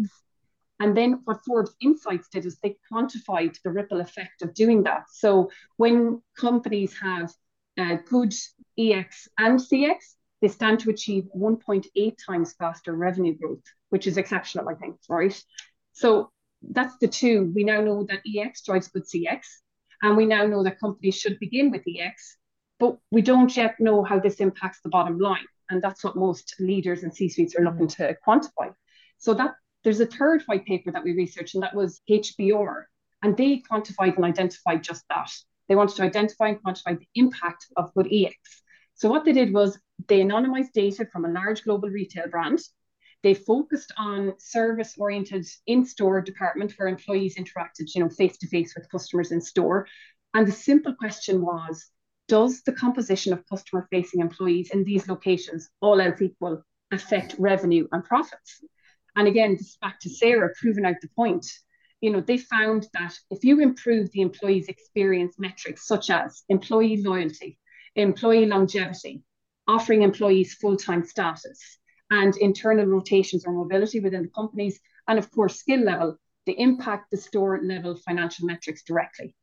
And 0.81 0.97
then 0.97 1.21
what 1.25 1.45
Forbes 1.47 1.75
Insights 1.83 2.29
did 2.29 2.47
is 2.47 2.59
they 2.59 2.77
quantified 2.91 3.57
the 3.63 3.71
ripple 3.71 4.01
effect 4.01 4.41
of 4.41 4.55
doing 4.55 4.85
that. 4.85 5.05
So 5.13 5.51
when 5.77 6.23
companies 6.39 6.97
have 7.03 7.31
uh, 7.79 7.97
good 8.09 8.33
EX 8.79 9.29
and 9.39 9.61
CX, 9.61 9.97
they 10.43 10.49
stand 10.49 10.81
to 10.81 10.91
achieve 10.91 11.25
1.8 11.35 12.17
times 12.27 12.53
faster 12.59 12.95
revenue 12.95 13.35
growth, 13.35 13.63
which 13.89 14.07
is 14.07 14.19
exceptional, 14.19 14.69
I 14.69 14.75
think, 14.75 14.97
right? 15.09 15.43
So 15.93 16.31
that's 16.61 16.99
the 16.99 17.09
two. 17.09 17.51
We 17.55 17.65
now 17.65 17.81
know 17.81 18.05
that 18.11 18.21
EX 18.27 18.63
drives 18.63 18.89
good 18.89 19.05
CX, 19.05 19.41
and 20.03 20.17
we 20.17 20.27
now 20.27 20.45
know 20.47 20.63
that 20.65 20.81
companies 20.81 21.17
should 21.17 21.39
begin 21.39 21.71
with 21.71 21.83
EX, 21.89 22.37
but 22.79 22.99
we 23.11 23.23
don't 23.23 23.57
yet 23.57 23.77
know 23.79 24.03
how 24.03 24.19
this 24.19 24.41
impacts 24.41 24.81
the 24.83 24.91
bottom 24.91 25.19
line. 25.19 25.47
And 25.71 25.81
that's 25.81 26.05
what 26.05 26.17
most 26.17 26.57
leaders 26.59 27.03
and 27.03 27.15
C 27.15 27.29
suites 27.29 27.55
are 27.57 27.65
looking 27.65 27.89
to 27.89 28.17
quantify. 28.27 28.75
So 29.19 29.33
that 29.35 29.55
There's 29.85 30.01
a 30.01 30.07
third 30.07 30.43
white 30.47 30.65
paper 30.65 30.93
that 30.93 31.03
we 31.03 31.13
researched, 31.13 31.55
and 31.55 31.63
that 31.63 31.75
was 31.75 32.01
HBR, 32.09 32.85
and 33.23 33.37
they 33.37 33.63
quantified 33.71 34.17
and 34.17 34.25
identified 34.25 34.83
just 34.83 35.05
that. 35.09 35.31
They 35.69 35.75
wanted 35.75 35.97
to 35.97 36.03
identify 36.05 36.49
and 36.49 36.63
quantify 36.63 36.99
the 36.99 37.09
impact 37.15 37.67
of 37.77 37.93
good 37.95 38.09
EX. 38.13 38.37
So 38.95 39.09
what 39.09 39.25
they 39.25 39.33
did 39.33 39.53
was 39.53 39.79
they 40.09 40.21
anonymized 40.21 40.73
data 40.73 41.07
from 41.13 41.25
a 41.25 41.31
large 41.31 41.65
global 41.65 41.89
retail 41.89 42.29
brand. 42.29 42.61
They 43.23 43.35
focused 43.35 43.93
on 43.97 44.35
service-oriented 44.39 45.47
in-store 45.67 46.23
department 46.23 46.73
where 46.77 46.89
employees 46.89 47.37
interacted, 47.37 47.95
you 47.95 48.03
know, 48.03 48.09
face-to-face 48.09 48.75
with 48.75 48.91
customers 48.91 49.31
in 49.31 49.41
store. 49.41 49.87
And 50.35 50.47
the 50.47 50.53
simple 50.53 50.95
question 50.95 51.41
was, 51.41 51.87
does 52.29 52.63
the 52.63 52.73
composition 52.73 53.33
of 53.33 53.47
customer-facing 53.49 54.21
employees 54.21 54.71
in 54.73 54.85
these 54.85 55.09
locations, 55.09 55.69
all 55.81 56.01
else 56.01 56.21
equal, 56.21 56.63
affect 56.91 57.37
revenue 57.39 57.87
and 57.93 58.05
profits? 58.05 58.63
And 59.15 59.29
again, 59.29 59.57
this 59.57 59.77
back 59.81 60.01
to 60.01 60.11
Sarah, 60.11 60.51
proving 60.61 60.85
out 60.85 60.97
the 61.03 61.09
point. 61.15 61.47
You 62.01 62.11
know, 62.11 62.21
they 62.21 62.39
found 62.39 62.89
that 62.95 63.17
if 63.31 63.45
you 63.45 63.61
improve 63.61 64.11
the 64.11 64.23
employee's 64.23 64.69
experience 64.69 65.37
metrics, 65.39 65.87
such 65.87 66.11
as 66.11 66.43
employee 66.49 67.03
loyalty, 67.03 67.59
employee 67.97 68.47
longevity, 68.47 69.23
offering 69.69 70.03
employees 70.03 70.55
full-time 70.55 71.05
status, 71.05 71.79
and 72.11 72.37
internal 72.37 72.87
rotations 72.87 73.45
or 73.47 73.53
mobility 73.53 74.01
within 74.01 74.23
the 74.23 74.29
companies, 74.29 74.81
and 75.09 75.19
of 75.19 75.31
course, 75.31 75.59
skill 75.59 75.81
level, 75.81 76.17
they 76.47 76.53
impact 76.53 77.11
the 77.11 77.17
store 77.17 77.61
level 77.63 77.97
financial 77.97 78.47
metrics 78.47 78.83
directly. 78.83 79.35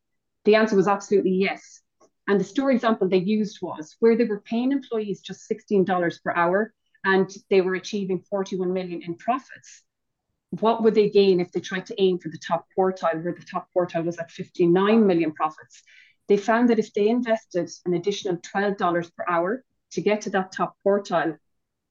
The 0.46 0.56
answer 0.56 0.76
was 0.76 0.88
absolutely 0.88 1.32
yes. 1.32 1.82
And 2.28 2.40
the 2.40 2.46
store 2.46 2.72
example 2.72 3.08
they 3.08 3.18
used 3.18 3.60
was 3.62 3.96
where 4.00 4.16
they 4.16 4.26
were 4.26 4.42
paying 4.42 4.72
employees 4.72 5.22
just 5.22 5.50
$16 5.50 6.24
per 6.24 6.32
hour 6.32 6.74
and 7.04 7.30
they 7.50 7.62
were 7.62 7.76
achieving 7.76 8.20
41 8.30 8.72
million 8.72 9.02
in 9.02 9.16
profits. 9.16 9.84
What 10.60 10.84
would 10.84 10.96
they 10.96 11.10
gain 11.10 11.40
if 11.40 11.52
they 11.52 11.60
tried 11.60 11.86
to 11.88 12.02
aim 12.02 12.20
for 12.20 12.30
the 12.30 12.38
top 12.38 12.68
quartile, 12.78 13.24
where 13.24 13.34
the 13.34 13.46
top 13.46 13.68
quartile 13.76 14.06
was 14.06 14.18
at 14.18 14.32
59 14.32 15.06
million 15.06 15.32
profits? 15.32 15.82
They 16.30 16.38
found 16.38 16.70
that 16.70 16.80
if 16.80 16.94
they 16.94 17.10
invested 17.10 17.70
an 17.86 17.96
additional 17.96 18.38
$12 18.38 19.16
per 19.16 19.26
hour 19.28 19.64
to 19.92 20.02
get 20.02 20.22
to 20.22 20.30
that 20.30 20.52
top 20.52 20.76
quartile, 20.86 21.38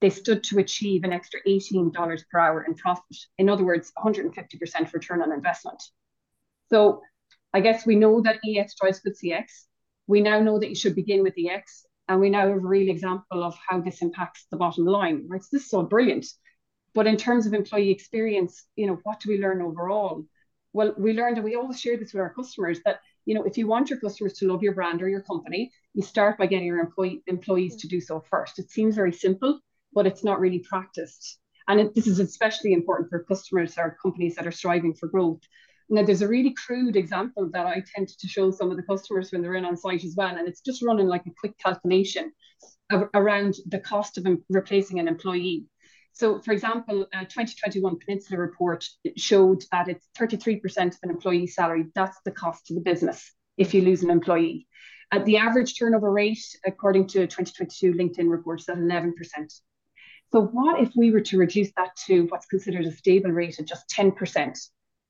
they 0.01 0.11
stood 0.11 0.45
to 0.45 0.61
achieve 0.61 1.03
an 1.03 1.13
extra 1.13 1.41
$18 1.47 1.93
per 2.31 2.39
hour 2.39 2.63
in 2.63 2.75
profit. 2.77 3.17
In 3.37 3.49
other 3.49 3.65
words, 3.65 3.93
150% 3.99 4.93
return 4.93 5.23
on 5.23 5.33
investment. 5.33 5.83
So 6.71 7.03
I 7.53 7.61
guess 7.61 7.85
we 7.85 7.97
know 7.97 8.21
that 8.23 8.39
EX 8.47 8.77
drives 8.81 9.01
good 9.01 9.17
CX. 9.17 9.47
We 10.07 10.21
now 10.21 10.39
know 10.39 10.61
that 10.61 10.69
you 10.69 10.77
should 10.77 10.95
begin 10.95 11.25
with 11.25 11.35
EX, 11.37 11.85
and 12.07 12.21
we 12.21 12.31
now 12.31 12.47
have 12.47 12.51
a 12.51 12.59
real 12.59 12.91
example 12.91 13.43
of 13.43 13.59
how 13.69 13.81
this 13.81 14.03
impacts 14.03 14.47
the 14.51 14.57
bottom 14.57 14.85
line, 14.85 15.27
right? 15.27 15.43
So 15.43 15.49
this 15.51 15.65
is 15.65 15.71
so 15.71 15.83
brilliant. 15.83 16.27
But 16.95 17.09
in 17.09 17.17
terms 17.17 17.47
of 17.47 17.55
employee 17.55 17.91
experience, 17.91 18.65
you 18.77 18.87
know, 18.87 19.01
what 19.03 19.19
do 19.19 19.31
we 19.31 19.39
learn 19.39 19.63
overall? 19.63 20.25
Well, 20.73 20.95
we 20.97 21.13
learned, 21.13 21.39
and 21.39 21.45
we 21.45 21.57
always 21.57 21.81
share 21.81 21.97
this 21.97 22.13
with 22.13 22.21
our 22.21 22.33
customers, 22.33 22.81
that 22.85 23.01
you 23.29 23.35
know, 23.35 23.45
if 23.45 23.59
you 23.59 23.67
want 23.67 23.91
your 23.91 24.01
customers 24.01 24.33
to 24.39 24.47
love 24.47 24.63
your 24.63 24.73
brand 24.73 25.03
or 25.03 25.09
your 25.09 25.21
company, 25.21 25.71
you 25.93 26.03
start 26.03 26.39
by 26.39 26.47
getting 26.47 26.67
your 26.67 26.79
employee 26.79 27.23
employees 27.27 27.77
to 27.77 27.87
do 27.87 28.01
so 28.01 28.25
first. 28.31 28.59
It 28.59 28.71
seems 28.71 28.95
very 28.95 29.13
simple, 29.13 29.61
but 29.93 30.07
it's 30.07 30.25
not 30.25 30.41
really 30.41 30.61
practiced. 30.61 31.39
And 31.69 31.79
it, 31.79 31.95
this 31.95 32.07
is 32.07 32.21
especially 32.21 32.73
important 32.73 33.11
for 33.11 33.25
customers 33.25 33.77
or 33.77 33.99
companies 34.03 34.35
that 34.37 34.47
are 34.47 34.51
striving 34.51 34.95
for 34.95 35.09
growth. 35.09 35.43
Now, 35.91 36.05
there's 36.05 36.23
a 36.23 36.29
really 36.29 36.55
crude 36.55 36.97
example 36.97 37.51
that 37.53 37.67
I 37.67 37.85
tend 37.95 38.09
to 38.09 38.29
show 38.29 38.51
some 38.51 38.71
of 38.71 38.79
the 38.79 38.83
customers 38.83 39.31
when 39.31 39.43
they're 39.43 39.57
in 39.57 39.67
on 39.67 39.77
site 39.77 40.05
as 40.05 40.15
well. 40.17 40.35
And 40.35 40.49
it's 40.49 40.63
just 40.63 40.83
running 40.83 41.07
like 41.07 41.27
a 41.27 41.39
quick 41.39 41.59
calculation 41.59 42.33
around 43.13 43.57
the 43.67 43.81
cost 43.81 44.17
of 44.17 44.27
replacing 44.49 45.01
an 45.01 45.07
employee. 45.07 45.67
So, 46.19 46.41
for 46.41 46.51
example, 46.51 47.07
a 47.13 47.21
2021 47.21 48.01
Peninsula 48.01 48.41
report 48.41 48.85
showed 49.17 49.63
that 49.71 49.87
it's 49.87 50.05
33% 50.19 50.89
of 50.89 50.99
an 51.05 51.11
employee's 51.11 51.55
salary. 51.55 51.87
That's 51.95 52.19
the 52.25 52.33
cost 52.33 52.67
to 52.67 52.75
the 52.75 52.81
business 52.81 53.33
if 53.57 53.73
you 53.73 53.83
lose 53.83 54.03
an 54.03 54.11
employee. 54.11 54.67
Uh, 55.13 55.21
the 55.21 55.37
average 55.37 55.79
turnover 55.79 56.11
rate, 56.11 56.45
according 56.67 57.07
to 57.09 57.21
a 57.21 57.29
2022 57.29 57.93
LinkedIn 57.93 58.29
report, 58.29 58.59
is 58.59 58.69
at 58.69 58.79
11%. 58.79 59.13
So 60.33 60.43
what 60.43 60.83
if 60.83 60.91
we 60.97 61.13
were 61.13 61.21
to 61.21 61.39
reduce 61.39 61.71
that 61.77 61.95
to 62.09 62.23
what's 62.23 62.47
considered 62.47 62.87
a 62.87 62.91
stable 62.91 63.31
rate 63.31 63.61
of 63.61 63.67
just 63.67 63.89
10%? 63.89 64.59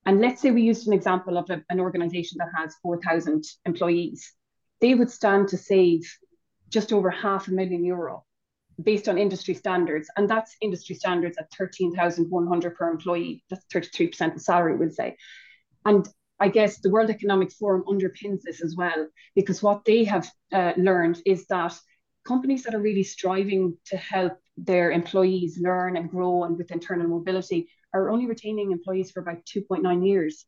And 0.05 0.21
let's 0.21 0.43
say 0.43 0.51
we 0.51 0.61
used 0.61 0.89
an 0.89 0.93
example 0.93 1.39
of 1.39 1.49
a, 1.49 1.65
an 1.71 1.81
organization 1.81 2.37
that 2.41 2.51
has 2.55 2.77
4,000 2.83 3.45
employees. 3.65 4.31
They 4.83 4.95
would 4.95 5.11
stand 5.11 5.49
to 5.49 5.57
save 5.57 6.03
just 6.69 6.93
over 6.93 7.09
half 7.09 7.49
a 7.49 7.53
million 7.53 7.83
euro 7.83 8.27
based 8.83 9.09
on 9.09 9.19
industry 9.19 9.55
standards. 9.55 10.09
And 10.17 10.29
that's 10.29 10.57
industry 10.61 10.95
standards 10.95 11.37
at 11.39 11.53
13,100 11.53 12.77
per 12.77 12.91
employee. 12.91 13.45
That's 13.51 13.65
33% 13.73 14.37
of 14.37 14.41
salary, 14.41 14.77
we'll 14.77 14.91
say. 14.91 15.17
And 15.85 16.09
I 16.41 16.49
guess 16.49 16.79
the 16.79 16.91
World 16.91 17.11
Economic 17.11 17.51
Forum 17.53 17.85
underpins 17.89 18.43
this 18.43 18.63
as 18.63 18.77
well, 18.77 19.09
because 19.35 19.63
what 19.63 19.85
they 19.85 20.05
have 20.05 20.31
uh, 20.53 20.73
learned 20.77 21.21
is 21.27 21.47
that 21.49 21.77
companies 22.25 22.63
that 22.63 22.75
are 22.75 22.81
really 22.81 23.03
striving 23.03 23.77
to 23.87 23.97
help 23.97 24.35
their 24.57 24.93
employees 24.93 25.59
learn 25.61 25.97
and 25.97 26.11
grow 26.11 26.45
and 26.45 26.57
with 26.57 26.71
internal 26.71 27.09
mobility 27.09 27.69
are 27.93 28.11
only 28.11 28.27
retaining 28.27 28.71
employees 28.71 29.11
for 29.11 29.21
about 29.21 29.45
2.9 29.47 30.07
years. 30.07 30.45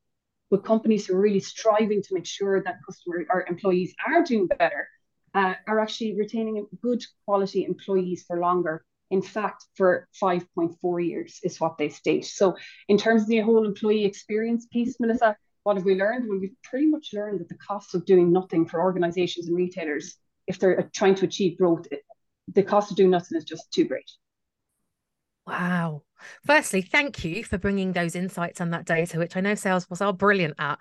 But 0.51 0.65
companies 0.65 1.07
who 1.07 1.17
are 1.17 1.21
really 1.21 1.41
striving 1.41 2.03
to 2.03 2.15
make 2.15 2.27
sure 2.27 2.63
that 2.63 2.81
customer 2.87 3.25
or 3.31 3.47
employees 3.49 3.95
are 4.07 4.23
doing 4.23 4.47
better 4.47 4.89
uh, 5.35 5.55
are 5.67 5.81
actually 5.81 6.17
retaining 6.17 6.67
good 6.83 7.03
quality 7.25 7.65
employees 7.65 8.25
for 8.27 8.41
longer. 8.41 8.85
In 9.11 9.23
fact, 9.23 9.67
for 9.75 10.09
5.4 10.23 11.07
years 11.07 11.41
is 11.43 11.61
what 11.61 11.79
they 11.79 11.89
state. 11.89 12.25
So, 12.27 12.57
in 12.89 12.97
terms 12.97 13.23
of 13.23 13.29
the 13.29 13.41
whole 13.41 13.67
employee 13.67 14.05
experience 14.05 14.67
piece, 14.67 15.01
Melissa, 15.01 15.37
what 15.65 15.77
have 15.77 15.85
we 15.85 15.97
learned? 15.97 16.29
Well, 16.29 16.39
we've 16.39 16.57
pretty 16.63 16.87
much 16.87 17.11
learned 17.13 17.41
that 17.41 17.49
the 17.49 17.59
cost 17.59 17.95
of 17.95 18.07
doing 18.07 18.33
nothing 18.33 18.67
for 18.67 18.81
organizations 18.81 19.49
and 19.49 19.57
retailers, 19.57 20.17
if 20.47 20.59
they're 20.59 20.89
trying 20.95 21.17
to 21.17 21.25
achieve 21.25 21.59
growth, 21.59 21.87
the 22.55 22.63
cost 22.63 22.91
of 22.91 22.97
doing 22.97 23.11
nothing 23.11 23.37
is 23.37 23.45
just 23.45 23.73
too 23.73 23.85
great. 23.85 24.11
Wow. 25.47 26.03
Firstly, 26.47 26.83
thank 26.83 27.25
you 27.25 27.45
for 27.45 27.59
bringing 27.59 27.93
those 27.93 28.15
insights 28.15 28.61
and 28.61 28.73
that 28.73 28.85
data, 28.85 29.19
which 29.19 29.37
I 29.37 29.41
know 29.41 29.53
Salesforce 29.53 30.05
are 30.05 30.13
brilliant 30.13 30.55
at. 30.59 30.79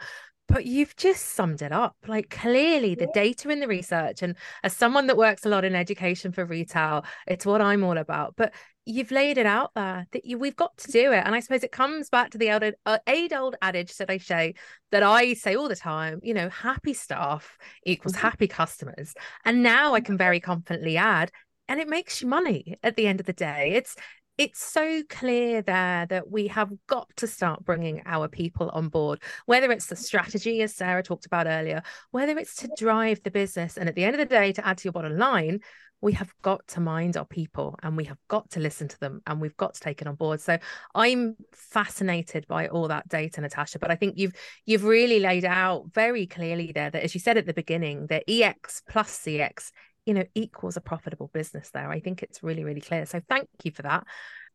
But 0.50 0.66
you've 0.66 0.96
just 0.96 1.36
summed 1.36 1.62
it 1.62 1.72
up. 1.72 1.96
Like 2.08 2.30
clearly, 2.30 2.96
the 2.96 3.08
data 3.14 3.50
in 3.50 3.60
the 3.60 3.68
research, 3.68 4.24
and 4.24 4.36
as 4.64 4.76
someone 4.76 5.08
that 5.08 5.18
works 5.18 5.46
a 5.46 5.50
lot 5.50 5.64
in 5.64 5.76
education 5.76 6.32
for 6.32 6.44
retail, 6.44 7.06
it's 7.28 7.46
what 7.46 7.62
I'm 7.62 7.84
all 7.84 7.98
about. 7.98 8.34
But 8.36 8.54
you've 8.86 9.12
laid 9.12 9.38
it 9.38 9.46
out 9.46 9.72
there 9.76 10.08
that 10.12 10.26
you, 10.26 10.40
we've 10.40 10.56
got 10.56 10.76
to 10.78 10.92
do 10.92 11.12
it. 11.12 11.22
And 11.24 11.36
I 11.36 11.40
suppose 11.42 11.64
it 11.64 11.72
comes 11.72 12.10
back 12.10 12.32
to 12.32 12.40
the 12.40 12.52
old, 12.52 12.74
uh, 12.88 12.98
old 13.32 13.56
adage 13.62 13.96
that 13.98 14.10
I 14.10 14.18
say 14.18 14.56
that 14.92 15.04
I 15.04 15.36
say 15.36 15.56
all 15.56 15.70
the 15.70 15.76
time, 15.76 16.20
you 16.24 16.34
know, 16.34 16.50
happy 16.50 16.96
staff 16.96 17.58
equals 17.86 18.16
mm-hmm. 18.16 18.28
happy 18.28 18.48
customers. 18.48 19.14
And 19.46 19.62
now 19.62 19.94
I 19.94 20.02
can 20.02 20.18
very 20.18 20.40
confidently 20.40 20.98
add, 20.98 21.32
and 21.68 21.80
it 21.80 21.88
makes 21.88 22.22
you 22.22 22.28
money 22.28 22.80
at 22.82 22.96
the 22.96 23.06
end 23.06 23.20
of 23.20 23.28
the 23.28 23.34
day. 23.34 23.74
It's 23.76 23.96
it's 24.40 24.64
so 24.64 25.04
clear 25.10 25.62
there 25.62 26.06
that 26.06 26.32
we 26.32 26.48
have 26.48 26.72
got 26.88 27.10
to 27.18 27.28
start 27.28 27.66
bringing 27.66 28.02
our 28.06 28.30
people 28.30 28.70
on 28.70 28.88
board, 28.88 29.22
whether 29.48 29.70
it's 29.70 29.88
the 29.88 29.98
strategy, 29.98 30.62
as 30.62 30.74
Sarah 30.74 31.04
talked 31.04 31.26
about 31.26 31.46
earlier, 31.46 31.84
whether 32.12 32.38
it's 32.38 32.56
to 32.56 32.70
drive 32.78 33.22
the 33.24 33.32
business. 33.32 33.76
And 33.76 33.90
at 33.90 33.96
the 33.96 34.06
end 34.06 34.16
of 34.16 34.20
the 34.20 34.34
day, 34.34 34.54
to 34.54 34.66
add 34.66 34.78
to 34.78 34.86
your 34.86 34.94
bottom 34.94 35.18
line, 35.18 35.60
we 36.00 36.14
have 36.14 36.34
got 36.42 36.66
to 36.70 36.80
mind 36.80 37.18
our 37.18 37.26
people 37.26 37.76
and 37.84 37.98
we 37.98 38.06
have 38.06 38.18
got 38.30 38.50
to 38.52 38.62
listen 38.62 38.88
to 38.88 39.00
them 39.02 39.22
and 39.28 39.42
we've 39.42 39.58
got 39.58 39.74
to 39.74 39.82
take 39.82 40.02
it 40.02 40.08
on 40.08 40.16
board 40.16 40.40
so 40.40 40.58
i'm 40.96 41.36
fascinated 41.52 42.48
by 42.48 42.70
all 42.70 42.88
that 42.88 43.06
data 43.10 43.42
natasha 43.42 43.80
but 43.80 43.92
i 43.92 43.96
think 43.96 44.18
you've 44.18 44.32
you've 44.66 44.86
really 44.86 45.20
laid 45.20 45.44
out 45.44 45.84
very 45.94 46.26
clearly 46.26 46.72
there 46.74 46.90
that 46.90 47.04
as 47.04 47.14
you 47.14 47.20
said 47.20 47.36
at 47.36 47.46
the 47.46 47.54
beginning 47.54 48.08
that 48.08 48.24
ex 48.30 48.82
plus 48.90 49.20
cx 49.20 49.72
you 50.10 50.16
know 50.16 50.24
equals 50.34 50.76
a 50.76 50.82
profitable 50.82 51.30
business 51.32 51.70
there. 51.70 51.92
I 51.92 52.00
think 52.00 52.24
it's 52.24 52.42
really 52.42 52.64
really 52.64 52.82
clear. 52.82 53.06
So 53.06 53.22
thank 53.30 53.48
you 53.64 53.70
for 53.70 53.84
that. 53.84 54.06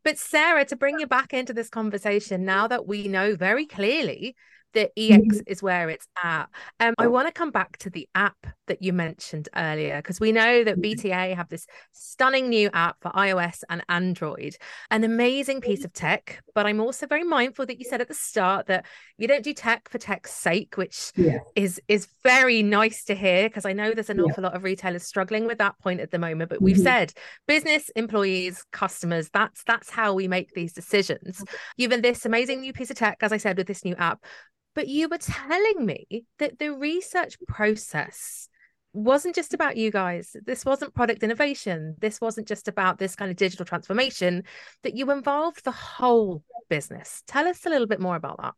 But 0.03 0.19
sarah 0.19 0.65
to 0.65 0.75
bring 0.75 0.99
you 0.99 1.07
back 1.07 1.33
into 1.33 1.53
this 1.53 1.69
conversation 1.69 2.45
now 2.45 2.67
that 2.67 2.89
we 2.89 3.07
know 3.07 3.37
very 3.37 3.65
clearly 3.65 4.35
the 4.75 4.91
EX 4.97 5.23
mm-hmm. 5.23 5.39
is 5.47 5.63
where 5.63 5.89
it's 5.89 6.07
at. 6.23 6.47
Um, 6.79 6.95
I 6.99 7.07
want 7.07 7.27
to 7.27 7.33
come 7.33 7.51
back 7.51 7.79
to 7.79 7.91
the 7.91 8.09
app 8.15 8.47
that 8.67 8.83
you 8.83 8.93
mentioned 8.93 9.49
earlier 9.57 9.97
because 9.97 10.21
we 10.21 10.33
know 10.33 10.65
that 10.65 10.79
mm-hmm. 10.79 11.09
BTA 11.09 11.35
have 11.35 11.49
this 11.49 11.67
stunning 11.93 12.49
new 12.49 12.71
app 12.73 12.97
for 13.01 13.11
iOS 13.13 13.63
and 13.69 13.83
Android, 13.89 14.57
an 14.91 15.05
amazing 15.05 15.61
piece 15.61 15.81
mm-hmm. 15.81 15.87
of 15.87 15.93
tech. 15.95 16.43
But 16.55 16.67
I'm 16.67 16.81
also 16.81 17.07
very 17.07 17.25
mindful 17.25 17.67
that 17.67 17.79
you 17.79 17.85
said 17.85 18.01
at 18.01 18.09
the 18.09 18.15
start 18.15 18.67
that 18.67 18.85
you 19.17 19.27
don't 19.27 19.45
do 19.45 19.55
tech 19.55 19.89
for 19.89 19.99
tech's 19.99 20.33
sake, 20.33 20.77
which 20.77 21.13
yeah. 21.17 21.39
is 21.57 21.81
is 21.89 22.07
very 22.23 22.63
nice 22.63 23.05
to 23.05 23.15
hear 23.15 23.49
because 23.49 23.65
I 23.65 23.73
know 23.73 23.93
there's 23.93 24.11
an 24.11 24.19
yeah. 24.19 24.25
awful 24.25 24.45
lot 24.45 24.55
of 24.55 24.65
retailers 24.65 25.05
struggling 25.05 25.47
with 25.47 25.59
that 25.59 25.79
point 25.79 26.01
at 26.01 26.11
the 26.11 26.19
moment. 26.19 26.51
But 26.51 26.61
we've 26.61 26.77
mm-hmm. 26.77 26.85
said 26.85 27.13
business, 27.47 27.89
employees, 27.97 28.65
customers. 28.73 29.31
That's 29.33 29.63
that's 29.65 29.91
how 29.91 30.15
we 30.15 30.29
make 30.29 30.53
these 30.53 30.73
decisions. 30.73 31.43
You've 31.77 31.95
this 32.03 32.27
amazing 32.27 32.61
new 32.61 32.73
piece 32.73 32.91
of 32.91 32.97
tech, 32.97 33.19
as 33.21 33.33
I 33.33 33.37
said, 33.37 33.57
with 33.57 33.67
this 33.67 33.85
new 33.85 33.95
app 33.97 34.25
but 34.75 34.89
you 34.89 35.09
were 35.09 35.19
telling 35.19 35.87
me 35.87 36.25
that 36.39 36.59
the 36.59 36.73
research 36.73 37.37
process 37.47 38.49
wasn't 38.93 39.35
just 39.35 39.55
about 39.55 39.77
you 39.77 39.91
guys. 39.91 40.37
This 40.47 40.65
wasn't 40.65 40.95
product 40.95 41.23
innovation. 41.23 41.97
This 41.99 42.21
wasn't 42.21 42.47
just 42.47 42.69
about 42.69 42.99
this 42.99 43.17
kind 43.17 43.31
of 43.31 43.37
digital 43.37 43.67
transformation, 43.67 44.45
that 44.83 44.97
you 44.97 45.11
involved 45.11 45.65
the 45.65 45.73
whole 45.73 46.43
business. 46.69 47.23
Tell 47.27 47.47
us 47.47 47.67
a 47.67 47.71
little 47.71 47.89
bit 47.89 48.01
more 48.01 48.17
about 48.17 48.41
that. 48.41 48.55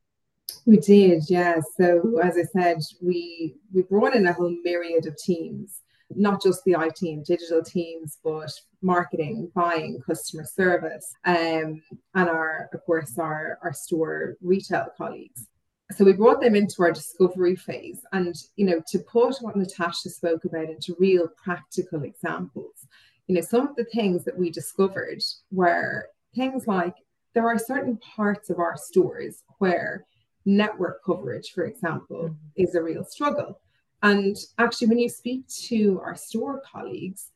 We 0.64 0.76
did, 0.76 1.24
yeah. 1.28 1.60
So 1.78 2.20
as 2.22 2.36
I 2.36 2.42
said, 2.42 2.78
we 3.02 3.56
we 3.72 3.82
brought 3.82 4.14
in 4.14 4.26
a 4.26 4.32
whole 4.32 4.54
myriad 4.62 5.06
of 5.06 5.16
teams, 5.16 5.80
not 6.10 6.42
just 6.42 6.62
the 6.64 6.76
IT 6.78 7.02
and 7.02 7.24
digital 7.24 7.62
teams, 7.62 8.18
but 8.22 8.52
marketing, 8.80 9.50
buying, 9.54 10.00
customer 10.06 10.44
service, 10.44 11.12
um, 11.24 11.82
and 12.14 12.28
our 12.28 12.68
of 12.72 12.84
course 12.84 13.18
our 13.18 13.58
our 13.62 13.72
store 13.72 14.36
retail 14.40 14.86
colleagues 14.96 15.48
so 15.92 16.04
we 16.04 16.12
brought 16.12 16.40
them 16.40 16.56
into 16.56 16.82
our 16.82 16.90
discovery 16.90 17.54
phase 17.54 18.00
and 18.12 18.34
you 18.56 18.66
know 18.66 18.82
to 18.86 18.98
put 18.98 19.36
what 19.40 19.56
natasha 19.56 20.10
spoke 20.10 20.44
about 20.44 20.68
into 20.68 20.96
real 20.98 21.28
practical 21.42 22.02
examples 22.02 22.86
you 23.26 23.34
know 23.34 23.40
some 23.40 23.68
of 23.68 23.76
the 23.76 23.84
things 23.84 24.24
that 24.24 24.36
we 24.36 24.50
discovered 24.50 25.22
were 25.50 26.08
things 26.34 26.66
like 26.66 26.94
there 27.34 27.46
are 27.46 27.58
certain 27.58 27.98
parts 27.98 28.50
of 28.50 28.58
our 28.58 28.76
stores 28.76 29.42
where 29.58 30.04
network 30.44 31.04
coverage 31.04 31.52
for 31.52 31.64
example 31.64 32.24
mm-hmm. 32.24 32.34
is 32.62 32.74
a 32.74 32.82
real 32.82 33.04
struggle 33.04 33.60
and 34.02 34.36
actually 34.58 34.88
when 34.88 34.98
you 34.98 35.08
speak 35.08 35.46
to 35.48 36.00
our 36.04 36.16
store 36.16 36.62
colleagues 36.70 37.30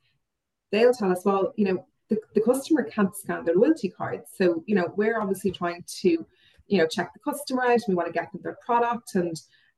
they'll 0.72 0.92
tell 0.92 1.12
us 1.12 1.24
well 1.24 1.52
you 1.56 1.64
know 1.64 1.86
the, 2.08 2.18
the 2.34 2.40
customer 2.40 2.82
can't 2.82 3.14
scan 3.14 3.44
their 3.44 3.54
loyalty 3.54 3.88
cards 3.88 4.30
so 4.36 4.64
you 4.66 4.74
know 4.74 4.92
we're 4.96 5.20
obviously 5.20 5.52
trying 5.52 5.84
to 5.86 6.26
you 6.70 6.78
know 6.78 6.86
check 6.86 7.12
the 7.12 7.30
customer 7.30 7.64
out 7.64 7.80
we 7.88 7.94
want 7.94 8.06
to 8.06 8.12
get 8.12 8.30
them 8.32 8.40
their 8.42 8.56
product 8.64 9.14
and 9.14 9.36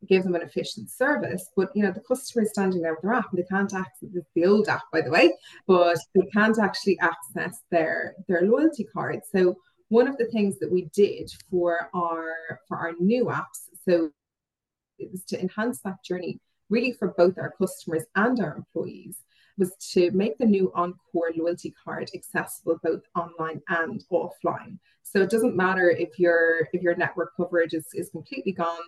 give 0.08 0.24
them 0.24 0.34
an 0.34 0.42
efficient 0.42 0.90
service 0.90 1.48
but 1.56 1.70
you 1.74 1.82
know 1.82 1.92
the 1.92 2.00
customer 2.00 2.42
is 2.44 2.50
standing 2.50 2.82
there 2.82 2.92
with 2.92 3.02
their 3.02 3.14
app 3.14 3.30
and 3.30 3.38
they 3.38 3.46
can't 3.48 3.74
access 3.74 4.08
the 4.34 4.44
old 4.44 4.68
app 4.68 4.82
by 4.92 5.00
the 5.00 5.10
way 5.10 5.32
but 5.66 5.98
they 6.14 6.26
can't 6.32 6.58
actually 6.58 6.98
access 7.00 7.60
their 7.70 8.14
their 8.28 8.42
loyalty 8.42 8.84
card 8.84 9.20
so 9.30 9.56
one 9.88 10.08
of 10.08 10.16
the 10.18 10.26
things 10.26 10.58
that 10.58 10.70
we 10.70 10.88
did 10.94 11.30
for 11.50 11.88
our 11.94 12.60
for 12.68 12.76
our 12.76 12.92
new 12.98 13.26
apps 13.26 13.68
so 13.88 14.10
it 14.98 15.10
was 15.10 15.24
to 15.24 15.40
enhance 15.40 15.80
that 15.80 16.02
journey 16.04 16.38
really 16.68 16.92
for 16.92 17.08
both 17.16 17.38
our 17.38 17.52
customers 17.58 18.04
and 18.16 18.40
our 18.40 18.56
employees 18.56 19.16
was 19.58 19.74
to 19.92 20.10
make 20.12 20.38
the 20.38 20.46
new 20.46 20.72
Encore 20.74 21.30
loyalty 21.36 21.74
card 21.84 22.10
accessible 22.14 22.78
both 22.82 23.02
online 23.14 23.60
and 23.68 24.04
offline. 24.12 24.78
So 25.02 25.20
it 25.20 25.30
doesn't 25.30 25.56
matter 25.56 25.90
if 25.90 26.18
your 26.18 26.68
if 26.72 26.82
your 26.82 26.96
network 26.96 27.36
coverage 27.36 27.74
is, 27.74 27.86
is 27.94 28.10
completely 28.10 28.52
gone, 28.52 28.82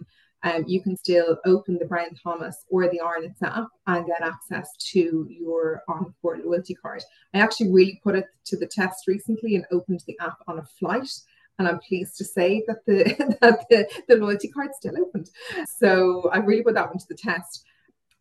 um, 0.44 0.64
you 0.66 0.83
can 0.83 0.96
still 0.96 1.38
open 1.46 1.79
the 1.79 1.87
Brown 1.87 2.14
Thomas 2.22 2.64
or 2.68 2.88
the 2.88 3.00
Arnott's 3.00 3.42
app 3.42 3.68
and 3.87 4.07
get 4.07 4.20
access 4.20 4.68
to 4.92 5.27
your 5.29 5.83
Encore 5.88 6.38
loyalty 6.44 6.74
card. 6.74 7.03
I 7.33 7.38
actually 7.38 7.72
really 7.72 8.00
put 8.03 8.14
it 8.14 8.27
to 8.46 8.59
the 8.59 8.66
test 8.66 9.09
recently 9.09 9.57
and 9.57 9.64
opened 9.72 10.05
the 10.07 10.18
app 10.20 10.37
on 10.46 10.59
a 10.59 10.64
flight. 10.79 11.11
And 11.59 11.66
I'm 11.66 11.79
pleased 11.79 12.18
to 12.18 12.24
say 12.24 12.62
that 12.66 12.85
the 12.87 13.05
that 13.40 13.64
the, 13.70 13.88
the 14.07 14.16
loyalty 14.16 14.48
card 14.48 14.74
still 14.74 14.98
opened. 14.98 15.31
So 15.79 16.29
I 16.31 16.38
really 16.38 16.62
put 16.62 16.74
that 16.74 16.88
one 16.88 16.98
to 16.98 17.09
the 17.09 17.14
test. 17.14 17.64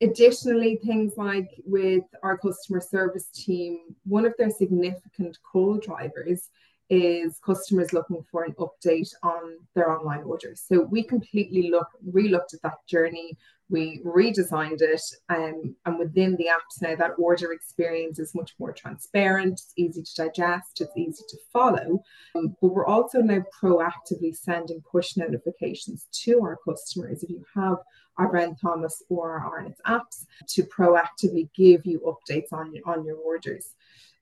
Additionally, 0.04 0.78
things 0.86 1.14
like 1.16 1.50
with 1.66 2.04
our 2.24 2.38
customer 2.38 2.82
service 2.82 3.28
team, 3.34 3.80
one 4.04 4.26
of 4.26 4.34
their 4.38 4.50
significant 4.50 5.38
call 5.50 5.78
drivers 5.78 6.50
is 6.90 7.40
customers 7.40 7.94
looking 7.94 8.22
for 8.30 8.44
an 8.44 8.54
update 8.60 9.10
on 9.24 9.56
their 9.76 9.90
online 9.90 10.24
orders. 10.24 10.62
So 10.68 10.82
we 10.82 11.04
completely 11.04 11.70
look 11.70 11.88
re-looked 12.06 12.54
at 12.54 12.62
that 12.64 12.86
journey. 12.86 13.38
We 13.74 14.02
redesigned 14.06 14.84
it, 14.84 15.02
um, 15.30 15.76
and 15.86 15.98
within 15.98 16.36
the 16.36 16.46
apps 16.46 16.80
now, 16.80 16.96
that 16.96 17.16
order 17.18 17.52
experience 17.52 18.20
is 18.20 18.36
much 18.36 18.54
more 18.60 18.72
transparent. 18.72 19.54
It's 19.54 19.74
easy 19.76 20.04
to 20.04 20.16
digest. 20.16 20.80
It's 20.80 20.96
easy 20.96 21.24
to 21.28 21.38
follow. 21.52 22.04
Um, 22.36 22.56
but 22.62 22.68
we're 22.68 22.86
also 22.86 23.22
now 23.22 23.44
proactively 23.60 24.36
sending 24.36 24.84
push 24.90 25.18
notifications 25.18 26.06
to 26.24 26.40
our 26.42 26.60
customers. 26.64 27.24
If 27.24 27.32
you 27.32 27.44
have 27.56 27.78
our 28.20 28.30
Brown 28.30 28.56
Thomas 28.56 29.02
or 29.10 29.32
our 29.32 29.58
Arnott's 29.58 29.82
apps, 29.88 30.28
to 30.50 30.62
proactively 30.64 31.50
give 31.56 31.84
you 31.84 32.00
updates 32.02 32.54
on 32.54 32.76
on 32.86 33.04
your 33.04 33.18
orders. 33.18 33.74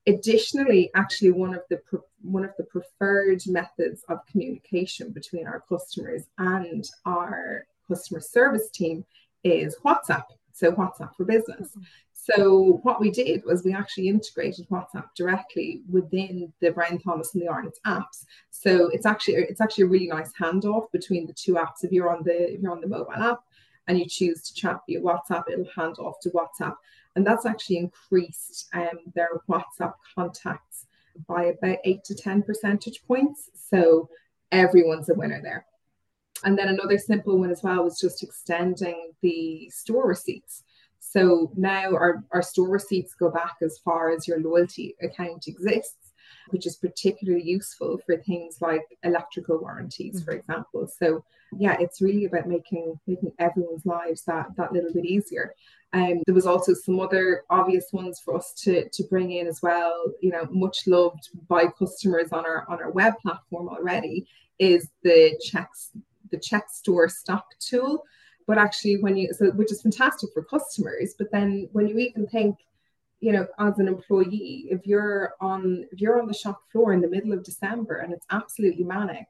Additionally, 0.08 0.92
actually, 0.96 1.32
one 1.32 1.54
of 1.54 1.64
the 1.70 1.82
one 2.22 2.46
of 2.46 2.52
the 2.58 2.64
preferred 2.64 3.42
methods 3.48 4.06
of 4.08 4.26
communication 4.32 5.12
between 5.12 5.46
our 5.46 5.62
customers 5.68 6.24
and 6.38 6.86
our 7.06 7.66
customer 7.86 8.22
service 8.22 8.70
team 8.72 9.04
is 9.44 9.76
WhatsApp. 9.86 10.26
So 10.54 10.72
WhatsApp 10.72 11.16
for 11.16 11.26
business. 11.26 11.70
Mm-hmm. 11.70 11.82
So 12.14 12.80
what 12.84 13.02
we 13.02 13.10
did 13.10 13.44
was 13.46 13.64
we 13.64 13.74
actually 13.74 14.08
integrated 14.08 14.68
WhatsApp 14.70 15.06
directly 15.16 15.82
within 15.90 16.54
the 16.62 16.70
Brown 16.70 17.00
Thomas 17.00 17.34
and 17.34 17.42
the 17.42 17.48
Arnott's 17.48 17.80
apps. 17.88 18.26
So 18.52 18.90
it's 18.90 19.08
actually 19.08 19.36
it's 19.36 19.62
actually 19.62 19.86
a 19.86 19.88
really 19.88 20.08
nice 20.08 20.32
handoff 20.40 20.92
between 20.92 21.26
the 21.26 21.34
two 21.34 21.54
apps. 21.54 21.84
If 21.84 21.92
you're 21.92 22.16
on 22.16 22.24
the 22.24 22.54
if 22.54 22.62
you're 22.62 22.72
on 22.72 22.82
the 22.82 22.88
mobile 22.88 23.14
app 23.14 23.40
and 23.88 23.98
you 23.98 24.06
choose 24.08 24.44
to 24.44 24.54
chat 24.54 24.82
via 24.88 25.02
WhatsApp, 25.02 25.46
it'll 25.52 25.66
hand 25.76 25.96
off 25.98 26.20
to 26.22 26.30
WhatsApp 26.30 26.76
and 27.16 27.26
that's 27.26 27.46
actually 27.46 27.78
increased 27.78 28.70
um, 28.74 29.00
their 29.16 29.30
WhatsApp 29.50 29.94
contacts 30.16 30.86
by 31.28 31.46
about 31.46 31.78
eight 31.84 32.04
to 32.06 32.16
10 32.16 32.44
percentage 32.44 33.02
points. 33.06 33.50
So 33.54 34.10
everyone's 34.52 35.10
a 35.10 35.14
winner 35.14 35.42
there. 35.42 35.66
And 36.44 36.58
then 36.58 36.70
another 36.70 36.98
simple 36.98 37.38
one 37.38 37.52
as 37.52 37.64
well 37.64 37.84
was 37.84 38.00
just 38.00 38.24
extending 38.24 39.12
the 39.22 39.70
store 39.70 40.08
receipts. 40.08 40.64
So 41.00 41.52
now 41.56 41.94
our, 41.94 42.24
our 42.32 42.42
store 42.42 42.70
receipts 42.70 43.14
go 43.14 43.30
back 43.30 43.56
as 43.62 43.80
far 43.80 44.12
as 44.12 44.28
your 44.28 44.40
loyalty 44.40 44.96
account 45.02 45.48
exists 45.48 46.02
which 46.50 46.66
is 46.66 46.78
particularly 46.78 47.44
useful 47.44 48.00
for 48.06 48.18
things 48.18 48.62
like 48.62 48.84
electrical 49.04 49.60
warranties, 49.60 50.16
mm-hmm. 50.16 50.26
for 50.26 50.32
example. 50.32 50.88
So 50.88 51.24
yeah, 51.58 51.76
it's 51.80 52.02
really 52.02 52.26
about 52.26 52.48
making 52.48 53.00
making 53.08 53.34
everyone's 53.40 53.86
lives 53.86 54.24
that 54.24 54.48
that 54.58 54.72
little 54.72 54.94
bit 54.94 55.06
easier. 55.06 55.54
Um, 55.94 56.22
there 56.26 56.36
was 56.36 56.46
also 56.46 56.74
some 56.74 57.00
other 57.00 57.44
obvious 57.50 57.92
ones 57.92 58.22
for 58.24 58.38
us 58.38 58.54
to 58.64 58.88
to 58.88 59.04
bring 59.04 59.32
in 59.32 59.48
as 59.48 59.62
well. 59.62 60.06
You 60.22 60.32
know, 60.32 60.48
much 60.50 60.88
loved 60.88 61.30
by 61.48 61.66
customers 61.68 62.32
on 62.32 62.46
our 62.46 62.66
on 62.70 62.80
our 62.80 62.92
web 62.92 63.14
platform 63.22 63.68
already 63.68 64.28
is 64.60 64.90
the 65.04 65.38
checks 65.44 65.92
the 66.32 66.40
check 66.40 66.70
store 66.70 67.10
stock 67.10 67.46
tool. 67.60 68.04
But 68.48 68.58
actually, 68.58 68.98
when 68.98 69.16
you 69.16 69.34
so 69.34 69.52
which 69.52 69.72
is 69.72 69.82
fantastic 69.82 70.30
for 70.34 70.44
customers, 70.44 71.16
but 71.18 71.32
then 71.32 71.70
when 71.74 71.88
you 71.88 71.98
even 72.00 72.28
think 72.28 72.58
you 73.22 73.32
know 73.32 73.48
as 73.60 73.78
an 73.80 73.88
employee 73.88 74.68
if 74.70 74.86
you're 74.86 75.36
on 75.40 75.86
if 75.92 76.02
you're 76.02 76.20
on 76.20 76.28
the 76.28 76.34
shop 76.34 76.60
floor 76.72 76.92
in 76.92 77.02
the 77.02 77.08
middle 77.08 77.32
of 77.32 77.44
december 77.44 77.98
and 77.98 78.12
it's 78.12 78.26
absolutely 78.32 78.84
manic 78.84 79.28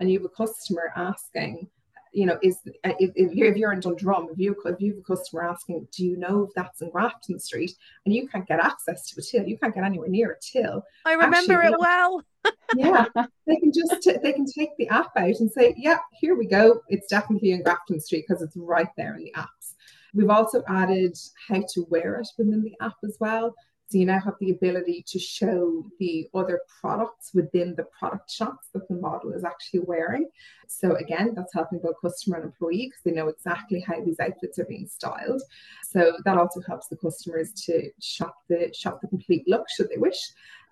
and 0.00 0.10
you 0.10 0.18
have 0.18 0.24
a 0.24 0.30
customer 0.30 0.90
asking 0.96 1.68
you 2.14 2.26
know 2.26 2.38
is 2.42 2.58
uh, 2.84 2.92
if, 2.98 3.10
if, 3.14 3.32
you're, 3.32 3.48
if 3.48 3.56
you're 3.56 3.72
in 3.72 3.80
dundrum 3.80 4.28
if 4.30 4.38
you 4.38 4.56
if 4.64 4.80
you 4.80 4.92
have 4.92 5.00
a 5.00 5.02
customer 5.02 5.44
asking 5.44 5.86
do 5.92 6.04
you 6.04 6.16
know 6.16 6.44
if 6.44 6.54
that's 6.54 6.80
in 6.80 6.90
grafton 6.90 7.38
street? 7.38 7.72
And 8.04 8.14
you 8.14 8.28
can't 8.28 8.46
get 8.46 8.60
access 8.60 9.10
to 9.10 9.20
a 9.20 9.22
till 9.22 9.46
you 9.46 9.58
can't 9.58 9.74
get 9.74 9.84
anywhere 9.84 10.08
near 10.08 10.32
a 10.32 10.36
till 10.40 10.84
i 11.04 11.12
remember 11.12 11.54
actually, 11.54 11.74
it 11.74 11.78
well. 11.78 12.22
Yeah 12.76 13.06
they 13.46 13.56
can 13.56 13.72
just 13.72 14.02
t- 14.02 14.16
they 14.22 14.32
can 14.32 14.46
take 14.46 14.76
the 14.78 14.88
app 14.88 15.16
out 15.16 15.40
and 15.40 15.50
say 15.50 15.74
yeah 15.76 15.98
here 16.12 16.36
we 16.36 16.46
go. 16.46 16.80
It's 16.88 17.08
definitely 17.08 17.52
in 17.52 17.62
grafton 17.62 18.00
street 18.00 18.24
because 18.26 18.42
it's 18.42 18.56
right 18.56 18.88
there 18.96 19.16
in 19.16 19.24
the 19.24 19.32
apps. 19.36 19.74
We've 20.14 20.30
also 20.30 20.62
added 20.68 21.18
how 21.48 21.62
to 21.74 21.86
wear 21.90 22.20
it 22.20 22.28
within 22.38 22.62
the 22.62 22.74
app 22.80 22.96
as 23.04 23.16
well. 23.20 23.54
So 23.88 23.98
you 23.98 24.06
now 24.06 24.20
have 24.20 24.34
the 24.40 24.50
ability 24.50 25.04
to 25.08 25.18
show 25.18 25.84
the 25.98 26.28
other 26.34 26.60
products 26.80 27.32
within 27.34 27.74
the 27.76 27.84
product 27.98 28.30
shots 28.30 28.68
that 28.72 28.88
the 28.88 28.94
model 28.94 29.32
is 29.32 29.44
actually 29.44 29.80
wearing. 29.80 30.28
So 30.66 30.96
again, 30.96 31.34
that's 31.34 31.52
helping 31.52 31.80
both 31.80 32.00
customer 32.00 32.36
and 32.36 32.46
employee 32.46 32.86
because 32.86 33.02
they 33.04 33.10
know 33.12 33.28
exactly 33.28 33.80
how 33.80 34.02
these 34.02 34.18
outfits 34.20 34.58
are 34.58 34.64
being 34.64 34.86
styled. 34.86 35.42
So 35.84 36.16
that 36.24 36.38
also 36.38 36.60
helps 36.66 36.88
the 36.88 36.96
customers 36.96 37.52
to 37.66 37.90
shop 38.00 38.34
the 38.48 38.72
shop 38.74 39.00
the 39.00 39.08
complete 39.08 39.44
look 39.46 39.66
should 39.68 39.90
they 39.90 39.98
wish. 39.98 40.18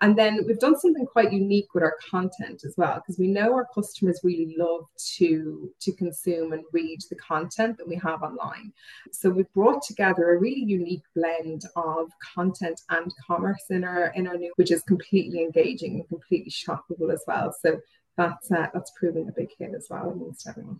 And 0.01 0.17
then 0.17 0.43
we've 0.45 0.59
done 0.59 0.79
something 0.79 1.05
quite 1.05 1.31
unique 1.31 1.73
with 1.73 1.83
our 1.83 1.97
content 2.09 2.63
as 2.65 2.75
well, 2.77 2.95
because 2.95 3.17
we 3.17 3.27
know 3.27 3.53
our 3.53 3.67
customers 3.73 4.19
really 4.23 4.55
love 4.57 4.85
to, 5.15 5.71
to 5.79 5.91
consume 5.93 6.53
and 6.53 6.63
read 6.71 6.99
the 7.09 7.15
content 7.15 7.77
that 7.77 7.87
we 7.87 7.95
have 7.97 8.23
online. 8.23 8.73
So 9.11 9.29
we've 9.29 9.51
brought 9.53 9.83
together 9.83 10.31
a 10.31 10.39
really 10.39 10.63
unique 10.63 11.03
blend 11.15 11.63
of 11.75 12.11
content 12.35 12.81
and 12.89 13.13
commerce 13.25 13.63
in 13.69 13.83
our 13.83 14.07
in 14.15 14.27
our 14.27 14.37
new, 14.37 14.51
which 14.55 14.71
is 14.71 14.81
completely 14.83 15.41
engaging 15.41 15.95
and 15.95 16.07
completely 16.07 16.51
shoppable 16.51 17.11
as 17.13 17.23
well. 17.27 17.55
So 17.61 17.79
that's 18.17 18.51
uh, 18.51 18.67
that's 18.73 18.91
proving 18.99 19.27
a 19.29 19.31
big 19.31 19.49
hit 19.57 19.71
as 19.75 19.87
well 19.89 20.09
amongst 20.09 20.47
everyone. 20.47 20.79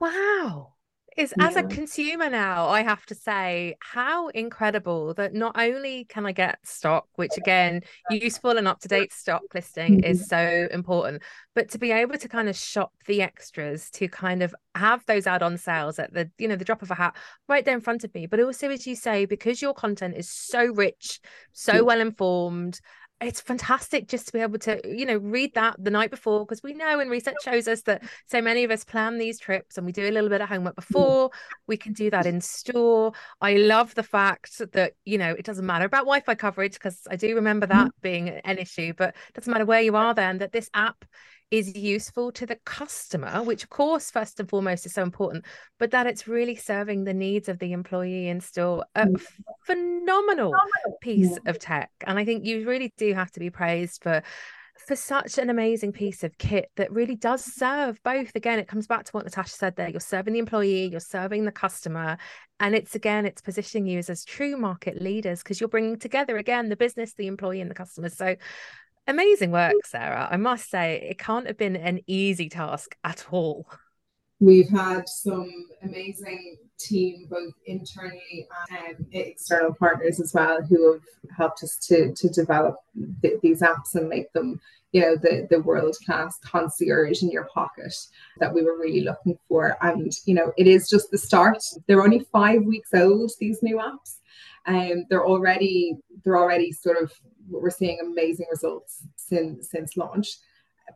Wow 0.00 0.74
is 1.16 1.32
yeah. 1.38 1.46
as 1.46 1.56
a 1.56 1.62
consumer 1.62 2.28
now, 2.28 2.68
I 2.68 2.82
have 2.82 3.04
to 3.06 3.14
say 3.14 3.76
how 3.80 4.28
incredible 4.28 5.14
that 5.14 5.34
not 5.34 5.58
only 5.58 6.04
can 6.04 6.26
I 6.26 6.32
get 6.32 6.58
stock, 6.64 7.06
which 7.16 7.36
again, 7.36 7.82
useful 8.10 8.58
and 8.58 8.66
up 8.66 8.80
to 8.80 8.88
date 8.88 9.12
stock 9.12 9.42
listing 9.54 9.98
mm-hmm. 9.98 10.10
is 10.10 10.28
so 10.28 10.68
important, 10.70 11.22
but 11.54 11.70
to 11.70 11.78
be 11.78 11.92
able 11.92 12.18
to 12.18 12.28
kind 12.28 12.48
of 12.48 12.56
shop 12.56 12.92
the 13.06 13.22
extras 13.22 13.90
to 13.90 14.08
kind 14.08 14.42
of 14.42 14.54
have 14.74 15.04
those 15.06 15.26
add 15.26 15.42
on 15.42 15.56
sales 15.56 15.98
at 15.98 16.12
the, 16.12 16.30
you 16.38 16.48
know, 16.48 16.56
the 16.56 16.64
drop 16.64 16.82
of 16.82 16.90
a 16.90 16.94
hat 16.94 17.16
right 17.48 17.64
there 17.64 17.74
in 17.74 17.80
front 17.80 18.04
of 18.04 18.14
me. 18.14 18.26
But 18.26 18.40
also, 18.40 18.70
as 18.70 18.86
you 18.86 18.96
say, 18.96 19.24
because 19.24 19.62
your 19.62 19.74
content 19.74 20.16
is 20.16 20.28
so 20.30 20.66
rich, 20.66 21.20
so 21.52 21.84
well 21.84 22.00
informed, 22.00 22.80
it's 23.24 23.40
fantastic 23.40 24.08
just 24.08 24.26
to 24.26 24.32
be 24.32 24.40
able 24.40 24.58
to 24.58 24.80
you 24.84 25.06
know 25.06 25.16
read 25.18 25.52
that 25.54 25.76
the 25.78 25.90
night 25.90 26.10
before 26.10 26.44
because 26.44 26.62
we 26.62 26.74
know 26.74 27.00
and 27.00 27.10
research 27.10 27.36
shows 27.42 27.66
us 27.66 27.82
that 27.82 28.02
so 28.26 28.40
many 28.40 28.64
of 28.64 28.70
us 28.70 28.84
plan 28.84 29.18
these 29.18 29.38
trips 29.38 29.76
and 29.76 29.86
we 29.86 29.92
do 29.92 30.08
a 30.08 30.10
little 30.10 30.28
bit 30.28 30.40
of 30.40 30.48
homework 30.48 30.74
before 30.76 31.30
we 31.66 31.76
can 31.76 31.92
do 31.92 32.10
that 32.10 32.26
in 32.26 32.40
store 32.40 33.12
i 33.40 33.54
love 33.54 33.94
the 33.94 34.02
fact 34.02 34.60
that 34.72 34.92
you 35.04 35.18
know 35.18 35.30
it 35.30 35.44
doesn't 35.44 35.66
matter 35.66 35.84
about 35.84 36.00
wi-fi 36.00 36.34
coverage 36.34 36.74
because 36.74 37.06
i 37.10 37.16
do 37.16 37.34
remember 37.34 37.66
that 37.66 37.86
mm-hmm. 37.86 38.02
being 38.02 38.28
an 38.28 38.58
issue 38.58 38.92
but 38.96 39.10
it 39.28 39.34
doesn't 39.34 39.52
matter 39.52 39.64
where 39.64 39.82
you 39.82 39.96
are 39.96 40.14
then 40.14 40.38
that 40.38 40.52
this 40.52 40.70
app 40.74 41.04
is 41.54 41.76
useful 41.76 42.32
to 42.32 42.46
the 42.46 42.56
customer, 42.64 43.40
which 43.40 43.62
of 43.62 43.70
course, 43.70 44.10
first 44.10 44.40
and 44.40 44.48
foremost, 44.48 44.86
is 44.86 44.92
so 44.92 45.04
important, 45.04 45.44
but 45.78 45.92
that 45.92 46.04
it's 46.04 46.26
really 46.26 46.56
serving 46.56 47.04
the 47.04 47.14
needs 47.14 47.48
of 47.48 47.60
the 47.60 47.72
employee 47.72 48.28
and 48.28 48.42
still 48.42 48.84
a 48.96 49.06
mm. 49.06 49.22
phenomenal 49.64 50.52
piece 51.00 51.38
of 51.46 51.60
tech. 51.60 51.90
And 52.04 52.18
I 52.18 52.24
think 52.24 52.44
you 52.44 52.68
really 52.68 52.92
do 52.96 53.14
have 53.14 53.30
to 53.32 53.40
be 53.40 53.50
praised 53.50 54.02
for 54.02 54.22
for 54.88 54.96
such 54.96 55.38
an 55.38 55.50
amazing 55.50 55.92
piece 55.92 56.24
of 56.24 56.36
kit 56.36 56.68
that 56.74 56.90
really 56.90 57.14
does 57.14 57.44
serve 57.44 57.96
both 58.02 58.34
again 58.34 58.58
it 58.58 58.66
comes 58.66 58.88
back 58.88 59.04
to 59.04 59.12
what 59.12 59.24
natasha 59.24 59.54
said 59.54 59.76
there 59.76 59.88
you're 59.88 60.00
serving 60.00 60.32
the 60.32 60.40
employee 60.40 60.88
you're 60.88 60.98
serving 60.98 61.44
the 61.44 61.52
customer 61.52 62.18
and 62.58 62.74
it's 62.74 62.96
again 62.96 63.24
it's 63.24 63.40
positioning 63.40 63.86
you 63.86 64.00
as, 64.00 64.10
as 64.10 64.24
true 64.24 64.56
market 64.56 65.00
leaders 65.00 65.44
because 65.44 65.60
you're 65.60 65.68
bringing 65.68 65.96
together 65.96 66.36
again 66.38 66.68
the 66.68 66.76
business 66.76 67.14
the 67.14 67.28
employee 67.28 67.60
and 67.60 67.70
the 67.70 67.74
customer 67.74 68.08
so 68.08 68.34
Amazing 69.06 69.50
work, 69.50 69.74
mm. 69.74 69.86
Sarah. 69.86 70.28
I 70.30 70.36
must 70.36 70.70
say, 70.70 71.06
it 71.08 71.18
can't 71.18 71.46
have 71.46 71.58
been 71.58 71.76
an 71.76 72.00
easy 72.06 72.48
task 72.48 72.96
at 73.04 73.26
all. 73.30 73.66
We've 74.40 74.68
had 74.68 75.08
some 75.08 75.50
amazing 75.82 76.56
team, 76.78 77.26
both 77.30 77.54
internally 77.66 78.48
and 78.70 79.06
external 79.12 79.74
partners 79.74 80.20
as 80.20 80.32
well, 80.34 80.60
who 80.62 80.92
have 80.92 81.02
helped 81.36 81.62
us 81.62 81.76
to 81.86 82.12
to 82.14 82.28
develop 82.28 82.76
th- 83.22 83.40
these 83.42 83.62
apps 83.62 83.94
and 83.94 84.08
make 84.08 84.32
them, 84.32 84.60
you 84.92 85.02
know, 85.02 85.16
the 85.16 85.46
the 85.50 85.60
world 85.60 85.96
class 86.04 86.38
concierge 86.44 87.22
in 87.22 87.30
your 87.30 87.48
pocket 87.54 87.94
that 88.38 88.52
we 88.52 88.62
were 88.62 88.76
really 88.76 89.02
looking 89.02 89.38
for. 89.48 89.76
And 89.82 90.12
you 90.26 90.34
know, 90.34 90.52
it 90.56 90.66
is 90.66 90.88
just 90.88 91.10
the 91.10 91.18
start. 91.18 91.62
They're 91.86 92.02
only 92.02 92.26
five 92.32 92.64
weeks 92.64 92.90
old. 92.92 93.30
These 93.38 93.62
new 93.62 93.76
apps, 93.76 94.16
um, 94.66 95.04
they're 95.10 95.26
already 95.26 95.96
they're 96.24 96.38
already 96.38 96.72
sort 96.72 96.96
of 97.02 97.12
we're 97.48 97.70
seeing 97.70 97.98
amazing 98.00 98.46
results 98.50 99.02
since 99.16 99.70
since 99.70 99.96
launch 99.96 100.38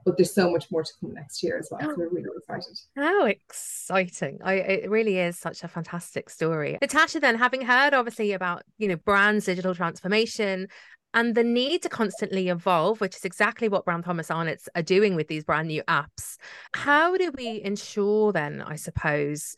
but 0.04 0.16
there's 0.16 0.34
so 0.34 0.50
much 0.50 0.70
more 0.70 0.82
to 0.82 0.92
come 1.00 1.14
next 1.14 1.42
year 1.42 1.58
as 1.58 1.68
well. 1.70 1.80
So 1.80 1.94
we're 1.96 2.08
really 2.08 2.28
excited. 2.36 2.78
How 2.96 3.24
exciting. 3.24 4.38
I, 4.44 4.54
it 4.54 4.90
really 4.90 5.18
is 5.18 5.38
such 5.38 5.64
a 5.64 5.68
fantastic 5.68 6.30
story. 6.30 6.78
Natasha, 6.80 7.20
then 7.20 7.36
having 7.36 7.62
heard 7.62 7.94
obviously 7.94 8.32
about, 8.32 8.62
you 8.78 8.88
know, 8.88 8.96
brands 8.96 9.46
digital 9.46 9.74
transformation 9.74 10.68
and 11.14 11.34
the 11.34 11.44
need 11.44 11.82
to 11.82 11.88
constantly 11.88 12.48
evolve, 12.48 13.00
which 13.00 13.16
is 13.16 13.24
exactly 13.24 13.68
what 13.68 13.84
Brown 13.84 14.02
Thomas 14.02 14.28
Arnotts 14.28 14.68
are 14.74 14.82
doing 14.82 15.14
with 15.14 15.28
these 15.28 15.44
brand 15.44 15.68
new 15.68 15.82
apps. 15.84 16.36
How 16.74 17.16
do 17.16 17.32
we 17.36 17.62
ensure 17.62 18.32
then, 18.32 18.62
I 18.62 18.76
suppose, 18.76 19.56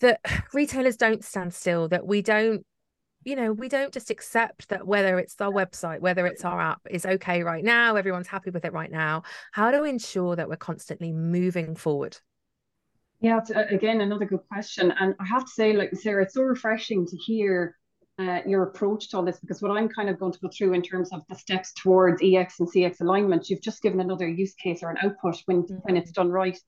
that 0.00 0.20
retailers 0.52 0.96
don't 0.96 1.24
stand 1.24 1.52
still, 1.52 1.88
that 1.88 2.06
we 2.06 2.22
don't 2.22 2.64
you 3.24 3.36
know, 3.36 3.52
we 3.52 3.68
don't 3.68 3.92
just 3.92 4.10
accept 4.10 4.68
that 4.68 4.86
whether 4.86 5.18
it's 5.18 5.40
our 5.40 5.50
website, 5.50 6.00
whether 6.00 6.26
it's 6.26 6.44
our 6.44 6.60
app 6.60 6.80
is 6.90 7.06
okay 7.06 7.42
right 7.42 7.64
now, 7.64 7.96
everyone's 7.96 8.28
happy 8.28 8.50
with 8.50 8.64
it 8.64 8.72
right 8.72 8.90
now. 8.90 9.22
How 9.52 9.70
do 9.70 9.82
we 9.82 9.90
ensure 9.90 10.36
that 10.36 10.48
we're 10.48 10.56
constantly 10.56 11.12
moving 11.12 11.74
forward? 11.74 12.18
Yeah, 13.20 13.38
it's, 13.38 13.50
uh, 13.52 13.66
again, 13.70 14.00
another 14.00 14.24
good 14.24 14.40
question. 14.48 14.92
And 14.98 15.14
I 15.20 15.24
have 15.24 15.44
to 15.44 15.50
say, 15.50 15.72
like 15.74 15.94
Sarah, 15.94 16.24
it's 16.24 16.34
so 16.34 16.42
refreshing 16.42 17.06
to 17.06 17.16
hear 17.16 17.76
uh, 18.18 18.40
your 18.46 18.64
approach 18.64 19.10
to 19.10 19.16
all 19.16 19.24
this 19.24 19.38
because 19.38 19.62
what 19.62 19.70
I'm 19.70 19.88
kind 19.88 20.08
of 20.08 20.18
going 20.18 20.32
to 20.32 20.38
go 20.40 20.48
through 20.48 20.74
in 20.74 20.82
terms 20.82 21.10
of 21.12 21.22
the 21.28 21.36
steps 21.36 21.72
towards 21.74 22.20
EX 22.22 22.60
and 22.60 22.68
CX 22.70 23.00
alignment, 23.00 23.48
you've 23.48 23.62
just 23.62 23.82
given 23.82 24.00
another 24.00 24.28
use 24.28 24.54
case 24.54 24.82
or 24.82 24.90
an 24.90 24.98
output 25.02 25.40
when, 25.46 25.62
mm-hmm. 25.62 25.76
when 25.76 25.96
it's 25.96 26.10
done 26.10 26.30
right. 26.30 26.58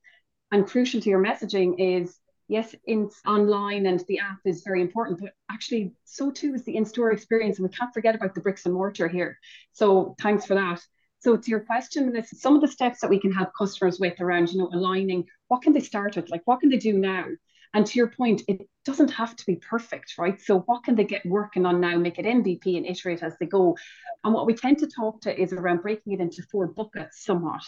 And 0.51 0.65
crucial 0.65 1.01
to 1.01 1.09
your 1.09 1.23
messaging 1.23 1.75
is 1.77 2.17
yes, 2.47 2.75
in 2.85 3.09
online 3.25 3.85
and 3.85 4.03
the 4.07 4.19
app 4.19 4.39
is 4.45 4.63
very 4.63 4.81
important, 4.81 5.19
but 5.19 5.33
actually 5.49 5.93
so 6.03 6.31
too 6.31 6.53
is 6.53 6.63
the 6.63 6.75
in-store 6.75 7.11
experience. 7.11 7.57
And 7.57 7.67
we 7.67 7.75
can't 7.75 7.93
forget 7.93 8.15
about 8.15 8.35
the 8.35 8.41
bricks 8.41 8.65
and 8.65 8.73
mortar 8.73 9.07
here. 9.07 9.37
So 9.73 10.15
thanks 10.21 10.45
for 10.45 10.55
that. 10.55 10.81
So 11.19 11.35
to 11.37 11.49
your 11.49 11.61
question, 11.61 12.11
this 12.11 12.29
some 12.39 12.55
of 12.55 12.61
the 12.61 12.67
steps 12.67 12.99
that 13.01 13.09
we 13.09 13.19
can 13.19 13.31
help 13.31 13.49
customers 13.57 13.99
with 13.99 14.19
around, 14.21 14.51
you 14.51 14.59
know, 14.59 14.69
aligning 14.71 15.25
what 15.47 15.63
can 15.63 15.73
they 15.73 15.79
start 15.79 16.15
with? 16.15 16.29
Like 16.29 16.43
what 16.45 16.59
can 16.59 16.69
they 16.69 16.77
do 16.77 16.93
now? 16.93 17.25
And 17.75 17.85
to 17.85 17.99
your 17.99 18.07
point, 18.07 18.41
it 18.47 18.67
doesn't 18.85 19.11
have 19.11 19.35
to 19.35 19.45
be 19.45 19.57
perfect, 19.57 20.13
right? 20.17 20.39
So 20.39 20.61
what 20.61 20.85
can 20.85 20.95
they 20.95 21.03
get 21.03 21.25
working 21.25 21.65
on 21.65 21.81
now, 21.81 21.97
make 21.97 22.17
it 22.17 22.25
MVP 22.25 22.77
and 22.77 22.85
iterate 22.85 23.21
as 23.21 23.35
they 23.37 23.47
go? 23.47 23.75
And 24.23 24.33
what 24.33 24.45
we 24.45 24.53
tend 24.53 24.79
to 24.79 24.87
talk 24.87 25.19
to 25.21 25.37
is 25.37 25.51
around 25.51 25.81
breaking 25.81 26.13
it 26.13 26.21
into 26.21 26.41
four 26.43 26.67
buckets 26.67 27.25
somewhat. 27.25 27.63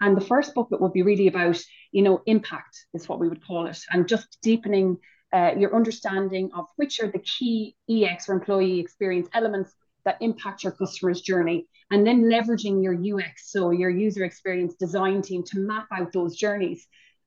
And 0.00 0.16
the 0.16 0.26
first 0.26 0.52
bucket 0.52 0.80
would 0.80 0.92
be 0.92 1.02
really 1.02 1.28
about, 1.28 1.62
you 1.92 2.02
know, 2.02 2.22
impact 2.26 2.86
is 2.92 3.08
what 3.08 3.20
we 3.20 3.28
would 3.28 3.46
call 3.46 3.66
it, 3.66 3.78
and 3.92 4.08
just 4.08 4.38
deepening 4.42 4.98
uh, 5.32 5.52
your 5.56 5.76
understanding 5.76 6.50
of 6.56 6.66
which 6.74 7.00
are 7.00 7.12
the 7.12 7.20
key 7.20 7.76
EX 7.88 8.28
or 8.28 8.32
employee 8.32 8.80
experience 8.80 9.28
elements 9.32 9.72
that 10.04 10.18
impact 10.20 10.64
your 10.64 10.72
customer's 10.72 11.20
journey, 11.20 11.68
and 11.92 12.04
then 12.04 12.24
leveraging 12.24 12.82
your 12.82 12.94
UX, 12.94 13.52
so 13.52 13.70
your 13.70 13.90
user 13.90 14.24
experience 14.24 14.74
design 14.74 15.22
team, 15.22 15.44
to 15.44 15.60
map 15.60 15.86
out 15.92 16.12
those 16.12 16.36
journeys. 16.36 16.84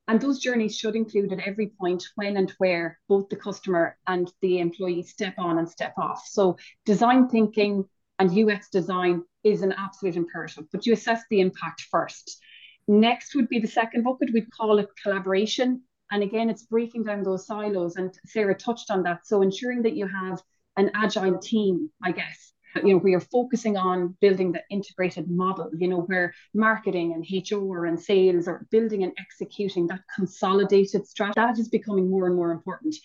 And 0.08 0.22
those 0.22 0.40
journeys 0.40 0.78
should 0.78 0.96
include 0.96 1.34
at 1.34 1.40
every 1.40 1.74
point 1.80 2.04
when 2.16 2.38
and 2.38 2.52
where 2.60 3.00
both 3.08 3.28
the 3.30 3.36
customer 3.36 3.98
and 4.06 4.32
the 4.42 4.60
employee 4.60 5.04
step 5.04 5.34
on 5.40 5.58
and 5.58 5.70
step 5.70 5.94
off. 5.98 6.24
So 6.28 6.58
design 6.86 7.28
thinking 7.28 7.86
and 8.20 8.32
UX 8.32 8.70
design 8.70 9.24
is 9.44 9.62
an 9.62 9.74
absolute 9.78 10.16
imperative, 10.16 10.66
but 10.72 10.86
you 10.86 10.94
assess 10.94 11.24
the 11.30 11.42
impact 11.42 11.82
first. 11.90 12.40
Next 12.88 13.36
would 13.36 13.50
be 13.50 13.60
the 13.60 13.68
second 13.68 14.04
bucket. 14.04 14.30
We'd 14.32 14.52
call 14.52 14.78
it 14.78 14.90
collaboration. 15.02 15.82
And 16.12 16.22
again, 16.22 16.52
it's 16.52 16.64
breaking 16.64 17.04
down 17.04 17.24
those 17.24 17.48
silos. 17.48 17.96
And 17.96 18.14
Sarah 18.28 18.56
touched 18.56 18.92
on 18.92 19.02
that. 19.04 19.26
So 19.26 19.42
ensuring 19.42 19.82
that 19.84 19.96
you 19.96 20.08
have 20.08 20.42
an 20.78 20.92
agile 20.94 21.40
team, 21.40 21.90
I 22.04 22.12
guess, 22.12 22.54
you 22.84 22.94
know, 22.94 22.98
we 22.98 23.14
are 23.14 23.22
focusing 23.22 23.78
on 23.78 24.16
building 24.22 24.52
the 24.52 24.62
integrated 24.70 25.30
model, 25.30 25.70
you 25.78 25.88
know, 25.88 26.02
where 26.02 26.34
marketing 26.54 27.14
and 27.14 27.26
HR 27.52 27.86
and 27.86 28.00
sales 28.00 28.48
are 28.48 28.66
building 28.72 29.04
and 29.04 29.14
executing 29.20 29.88
that 29.88 30.02
consolidated 30.16 31.08
strategy. 31.08 31.36
That 31.36 31.60
is 31.60 31.70
becoming 31.70 32.10
more 32.10 32.28
and 32.28 32.36
more 32.36 32.52
important 32.52 32.96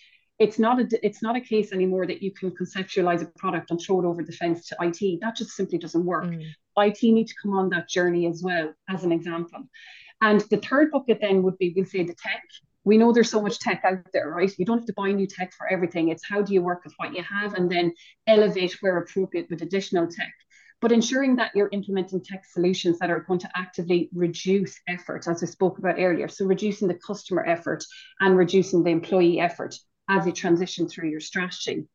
it's 0.41 0.57
not 0.57 0.79
a 0.79 1.05
it's 1.05 1.21
not 1.21 1.35
a 1.35 1.39
case 1.39 1.71
anymore 1.71 2.07
that 2.07 2.23
you 2.23 2.31
can 2.31 2.49
conceptualize 2.49 3.21
a 3.21 3.25
product 3.37 3.69
and 3.69 3.79
throw 3.79 4.01
it 4.01 4.05
over 4.05 4.23
the 4.23 4.31
fence 4.31 4.67
to 4.67 4.75
IT. 4.81 5.21
That 5.21 5.35
just 5.35 5.51
simply 5.51 5.77
doesn't 5.77 6.03
work. 6.03 6.25
Mm. 6.25 6.43
IT 6.77 7.03
need 7.03 7.27
to 7.27 7.35
come 7.41 7.53
on 7.53 7.69
that 7.69 7.87
journey 7.87 8.25
as 8.25 8.41
well, 8.41 8.73
as 8.89 9.03
an 9.03 9.11
example. 9.11 9.59
And 10.21 10.41
the 10.49 10.57
third 10.57 10.91
bucket 10.91 11.19
then 11.21 11.43
would 11.43 11.59
be, 11.59 11.73
we'll 11.75 11.85
say 11.85 12.03
the 12.03 12.15
tech. 12.15 12.43
We 12.83 12.97
know 12.97 13.11
there's 13.11 13.29
so 13.29 13.41
much 13.41 13.59
tech 13.59 13.81
out 13.83 13.99
there, 14.11 14.29
right? 14.29 14.51
You 14.57 14.65
don't 14.65 14.79
have 14.79 14.87
to 14.87 14.93
buy 14.93 15.11
new 15.11 15.27
tech 15.27 15.53
for 15.53 15.71
everything. 15.71 16.09
It's 16.09 16.27
how 16.27 16.41
do 16.41 16.53
you 16.53 16.61
work 16.61 16.83
with 16.83 16.93
what 16.97 17.13
you 17.15 17.23
have 17.23 17.53
and 17.53 17.71
then 17.71 17.93
elevate 18.27 18.77
where 18.81 18.97
appropriate 18.97 19.47
with 19.49 19.61
additional 19.61 20.07
tech. 20.07 20.33
But 20.81 20.91
ensuring 20.91 21.35
that 21.35 21.51
you're 21.53 21.69
implementing 21.71 22.23
tech 22.23 22.43
solutions 22.43 22.97
that 22.99 23.11
are 23.11 23.19
going 23.19 23.39
to 23.39 23.49
actively 23.55 24.09
reduce 24.13 24.79
effort, 24.87 25.27
as 25.27 25.41
we 25.41 25.47
spoke 25.47 25.77
about 25.77 25.99
earlier. 25.99 26.27
So 26.27 26.45
reducing 26.45 26.87
the 26.87 26.95
customer 27.05 27.45
effort 27.45 27.83
and 28.19 28.35
reducing 28.35 28.83
the 28.83 28.89
employee 28.89 29.39
effort 29.39 29.75
as 30.09 30.25
you 30.25 30.31
transition 30.31 30.87
through 30.87 31.09
your 31.09 31.19
strategy. 31.19 31.85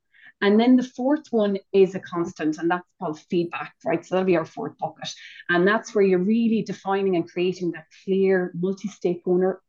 And 0.42 0.60
then 0.60 0.76
the 0.76 0.82
fourth 0.82 1.26
one 1.30 1.56
is 1.72 1.94
a 1.94 2.00
constant, 2.00 2.58
and 2.58 2.70
that's 2.70 2.86
called 3.00 3.18
feedback, 3.30 3.74
right? 3.86 4.04
So 4.04 4.14
that'll 4.14 4.26
be 4.26 4.36
our 4.36 4.44
fourth 4.44 4.76
bucket. 4.78 5.08
And 5.48 5.66
that's 5.66 5.94
where 5.94 6.04
you're 6.04 6.18
really 6.18 6.62
defining 6.62 7.16
and 7.16 7.28
creating 7.28 7.72
that 7.72 7.86
clear 8.04 8.52
multi 8.54 8.88
stakeholder 8.88 9.60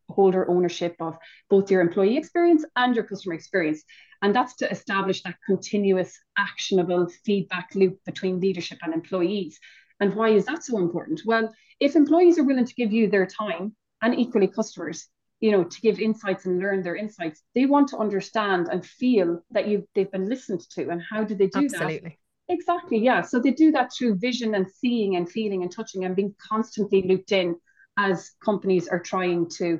ownership 0.49 0.95
of 0.99 1.17
both 1.49 1.71
your 1.71 1.81
employee 1.81 2.17
experience 2.17 2.65
and 2.75 2.95
your 2.95 3.05
customer 3.05 3.35
experience. 3.35 3.83
And 4.21 4.35
that's 4.35 4.55
to 4.57 4.69
establish 4.69 5.23
that 5.23 5.35
continuous, 5.45 6.19
actionable 6.37 7.07
feedback 7.23 7.69
loop 7.73 7.99
between 8.05 8.41
leadership 8.41 8.79
and 8.81 8.93
employees. 8.93 9.59
And 9.99 10.15
why 10.15 10.29
is 10.29 10.45
that 10.45 10.63
so 10.63 10.79
important? 10.79 11.21
Well, 11.25 11.53
if 11.79 11.95
employees 11.95 12.37
are 12.39 12.43
willing 12.43 12.65
to 12.65 12.73
give 12.73 12.91
you 12.91 13.09
their 13.09 13.25
time 13.25 13.75
and 14.01 14.19
equally 14.19 14.47
customers, 14.47 15.07
you 15.39 15.51
know 15.51 15.63
to 15.63 15.81
give 15.81 15.99
insights 15.99 16.45
and 16.45 16.59
learn 16.59 16.81
their 16.81 16.95
insights 16.95 17.43
they 17.53 17.65
want 17.65 17.87
to 17.87 17.97
understand 17.97 18.67
and 18.71 18.85
feel 18.85 19.41
that 19.51 19.67
you 19.67 19.87
they've 19.93 20.11
been 20.11 20.27
listened 20.27 20.61
to 20.69 20.89
and 20.89 21.01
how 21.09 21.23
do 21.23 21.35
they 21.35 21.47
do 21.47 21.65
Absolutely. 21.65 22.17
that 22.47 22.53
exactly 22.53 22.97
yeah 22.97 23.21
so 23.21 23.39
they 23.39 23.51
do 23.51 23.71
that 23.71 23.91
through 23.93 24.15
vision 24.15 24.55
and 24.55 24.67
seeing 24.69 25.15
and 25.15 25.29
feeling 25.29 25.61
and 25.61 25.71
touching 25.71 26.05
and 26.05 26.15
being 26.15 26.33
constantly 26.39 27.03
looped 27.03 27.31
in 27.31 27.55
as 27.97 28.31
companies 28.43 28.87
are 28.87 28.99
trying 28.99 29.49
to 29.49 29.79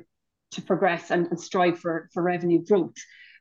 to 0.50 0.62
progress 0.62 1.10
and, 1.10 1.26
and 1.28 1.40
strive 1.40 1.78
for, 1.78 2.08
for 2.12 2.22
revenue 2.22 2.64
growth. 2.64 2.94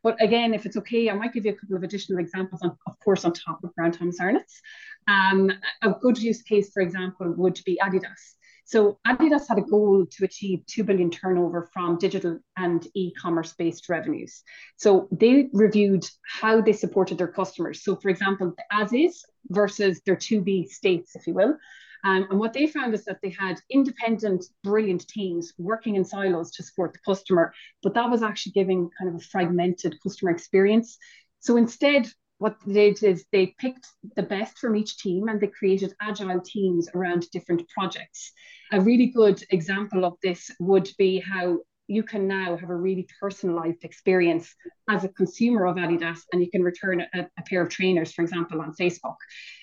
But 0.04 0.22
again, 0.22 0.54
if 0.54 0.66
it's 0.66 0.78
okay, 0.78 1.10
I 1.10 1.14
might 1.14 1.34
give 1.34 1.46
you 1.46 1.52
a 1.52 1.56
couple 1.56 1.76
of 1.76 1.84
additional 1.84 2.20
examples, 2.20 2.62
on, 2.62 2.78
of 2.86 3.00
course, 3.04 3.26
on 3.26 3.34
top 3.34 3.60
of 3.64 3.72
Thomas 3.94 4.20
Arnotts. 4.20 4.62
Um, 5.08 5.52
a 5.82 5.92
good 5.92 6.22
use 6.22 6.42
case, 6.42 6.72
for 6.72 6.82
example, 6.82 7.34
would 7.38 7.60
be 7.66 7.80
Adidas. 7.82 8.36
So 8.68 9.00
Adidas 9.08 9.48
had 9.48 9.60
a 9.60 9.62
goal 9.62 10.06
to 10.06 10.26
achieve 10.26 10.66
2 10.68 10.84
billion 10.84 11.10
turnover 11.10 11.70
from 11.72 11.98
digital 11.98 12.38
and 12.58 12.86
e-commerce 12.96 13.54
based 13.54 13.88
revenues. 13.88 14.44
So 14.76 15.08
they 15.10 15.48
reviewed 15.54 16.06
how 16.40 16.60
they 16.60 16.74
supported 16.74 17.18
their 17.18 17.30
customers. 17.30 17.82
So 17.82 17.96
for 17.96 18.10
example, 18.10 18.54
the 18.58 18.64
as 18.70 18.92
is 18.92 19.24
versus 19.48 20.02
their 20.06 20.18
to 20.18 20.42
be 20.42 20.68
states, 20.68 21.16
if 21.16 21.26
you 21.28 21.34
will. 21.34 21.58
Um, 22.04 22.28
and 22.30 22.40
what 22.40 22.52
they 22.52 22.68
found 22.68 22.94
is 22.94 23.06
that 23.06 23.20
they 23.24 23.30
had 23.30 23.62
independent, 23.70 24.44
brilliant 24.66 25.08
teams 25.08 25.54
working 25.58 25.96
in 25.96 26.04
silos 26.04 26.52
to 26.52 26.64
support 26.64 26.92
the 26.92 27.00
customer, 27.06 27.54
but 27.84 27.94
that 27.94 28.10
was 28.10 28.22
actually 28.22 28.52
giving 28.52 28.90
kind 29.00 29.10
of 29.10 29.22
a 29.22 29.24
fragmented 29.24 29.96
customer 30.04 30.32
experience. 30.32 30.98
So 31.40 31.56
instead, 31.56 32.10
what 32.40 32.58
they 32.66 32.92
did 32.92 33.04
is 33.04 33.26
they 33.32 33.56
picked 33.58 33.88
the 34.16 34.24
best 34.24 34.58
from 34.60 34.76
each 34.76 34.98
team 34.98 35.28
and 35.28 35.42
they 35.42 35.48
created 35.48 35.94
agile 36.02 36.42
teams 36.42 36.88
around 36.94 37.30
different 37.32 37.68
projects. 37.70 38.32
A 38.72 38.82
really 38.82 39.08
good 39.08 39.44
example 39.50 40.06
of 40.06 40.14
this 40.22 40.52
would 40.60 40.90
be 40.98 41.20
how 41.20 41.60
you 41.88 42.04
can 42.04 42.28
now 42.28 42.58
have 42.58 42.70
a 42.70 42.76
really 42.76 43.08
personalized 43.20 43.84
experience 43.84 44.54
as 44.90 45.04
a 45.04 45.10
consumer 45.10 45.66
of 45.66 45.78
Adidas 45.78 46.20
and 46.32 46.42
you 46.42 46.52
can 46.52 46.62
return 46.62 47.02
a, 47.02 47.20
a, 47.20 47.42
pair 47.50 47.62
of 47.62 47.70
trainers, 47.70 48.12
for 48.12 48.24
example, 48.24 48.60
on 48.60 48.74
Facebook, 48.74 49.16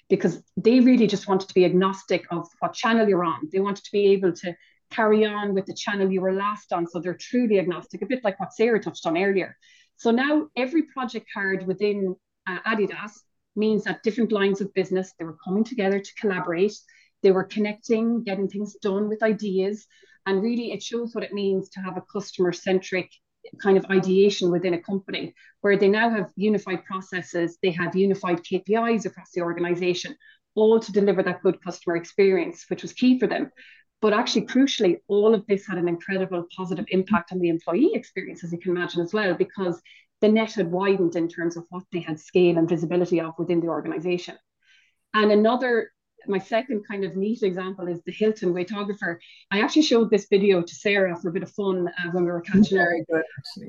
because 0.08 0.42
they 0.56 0.80
really 0.80 1.06
just 1.06 1.28
wanted 1.28 1.48
to 1.48 1.54
be 1.54 1.66
agnostic 1.66 2.24
of 2.30 2.48
what 2.60 2.72
channel 2.72 3.06
you're 3.06 3.24
on. 3.24 3.48
They 3.52 3.60
wanted 3.60 3.84
to 3.84 3.92
be 3.92 4.06
able 4.12 4.32
to 4.32 4.56
carry 4.90 5.26
on 5.26 5.54
with 5.54 5.66
the 5.66 5.74
channel 5.74 6.10
you 6.10 6.22
were 6.22 6.32
last 6.32 6.72
on. 6.72 6.86
So 6.86 6.98
they're 6.98 7.14
truly 7.14 7.58
agnostic, 7.58 8.00
a 8.00 8.06
bit 8.06 8.24
like 8.24 8.40
what 8.40 8.54
Sarah 8.54 8.80
touched 8.80 9.06
on 9.06 9.18
earlier. 9.18 9.56
So 9.96 10.10
now 10.10 10.48
every 10.56 10.82
project 10.82 11.26
card 11.32 11.66
within 11.66 12.16
uh, 12.46 12.58
Adidas 12.66 13.12
means 13.56 13.84
that 13.84 14.02
different 14.02 14.32
lines 14.32 14.60
of 14.60 14.74
business, 14.74 15.12
they 15.18 15.24
were 15.24 15.38
coming 15.44 15.64
together 15.64 15.98
to 15.98 16.14
collaborate. 16.20 16.74
They 17.22 17.30
were 17.30 17.44
connecting, 17.44 18.22
getting 18.24 18.48
things 18.48 18.74
done 18.82 19.08
with 19.08 19.22
ideas. 19.22 19.86
And 20.26 20.42
really, 20.42 20.72
it 20.72 20.82
shows 20.82 21.14
what 21.14 21.24
it 21.24 21.32
means 21.32 21.68
to 21.70 21.80
have 21.80 21.96
a 21.96 22.04
customer 22.12 22.52
centric 22.52 23.10
kind 23.62 23.76
of 23.76 23.84
ideation 23.90 24.50
within 24.50 24.74
a 24.74 24.82
company 24.82 25.34
where 25.60 25.76
they 25.76 25.88
now 25.88 26.08
have 26.10 26.32
unified 26.36 26.84
processes, 26.84 27.58
they 27.62 27.70
have 27.70 27.94
unified 27.94 28.42
KPIs 28.42 29.04
across 29.04 29.30
the 29.32 29.42
organization, 29.42 30.16
all 30.54 30.80
to 30.80 30.92
deliver 30.92 31.22
that 31.22 31.42
good 31.42 31.62
customer 31.62 31.96
experience, 31.96 32.64
which 32.68 32.82
was 32.82 32.92
key 32.92 33.18
for 33.18 33.26
them. 33.26 33.50
But 34.00 34.12
actually, 34.12 34.46
crucially, 34.46 34.98
all 35.08 35.34
of 35.34 35.46
this 35.46 35.66
had 35.66 35.78
an 35.78 35.88
incredible 35.88 36.46
positive 36.54 36.84
impact 36.88 37.32
on 37.32 37.38
the 37.38 37.48
employee 37.48 37.92
experience, 37.94 38.44
as 38.44 38.52
you 38.52 38.58
can 38.58 38.72
imagine, 38.72 39.00
as 39.00 39.14
well, 39.14 39.34
because 39.34 39.80
the 40.24 40.30
net 40.30 40.54
had 40.54 40.72
widened 40.72 41.16
in 41.16 41.28
terms 41.28 41.54
of 41.54 41.66
what 41.68 41.82
they 41.92 42.00
had 42.00 42.18
scale 42.18 42.56
and 42.56 42.66
visibility 42.66 43.20
of 43.20 43.34
within 43.38 43.60
the 43.60 43.66
organization. 43.66 44.34
And 45.12 45.30
another, 45.30 45.90
my 46.26 46.38
second 46.38 46.82
kind 46.88 47.04
of 47.04 47.14
neat 47.14 47.42
example 47.42 47.88
is 47.88 48.00
the 48.06 48.12
Hilton 48.12 48.54
Weightographer. 48.54 49.18
I 49.50 49.60
actually 49.60 49.82
showed 49.82 50.08
this 50.08 50.26
video 50.30 50.62
to 50.62 50.74
Sarah 50.74 51.14
for 51.14 51.28
a 51.28 51.32
bit 51.32 51.42
of 51.42 51.52
fun 51.52 51.88
uh, 51.88 52.10
when 52.12 52.24
we 52.24 52.30
were 52.30 52.40
catching 52.40 52.78
up. 52.78 52.88
good. 53.10 53.22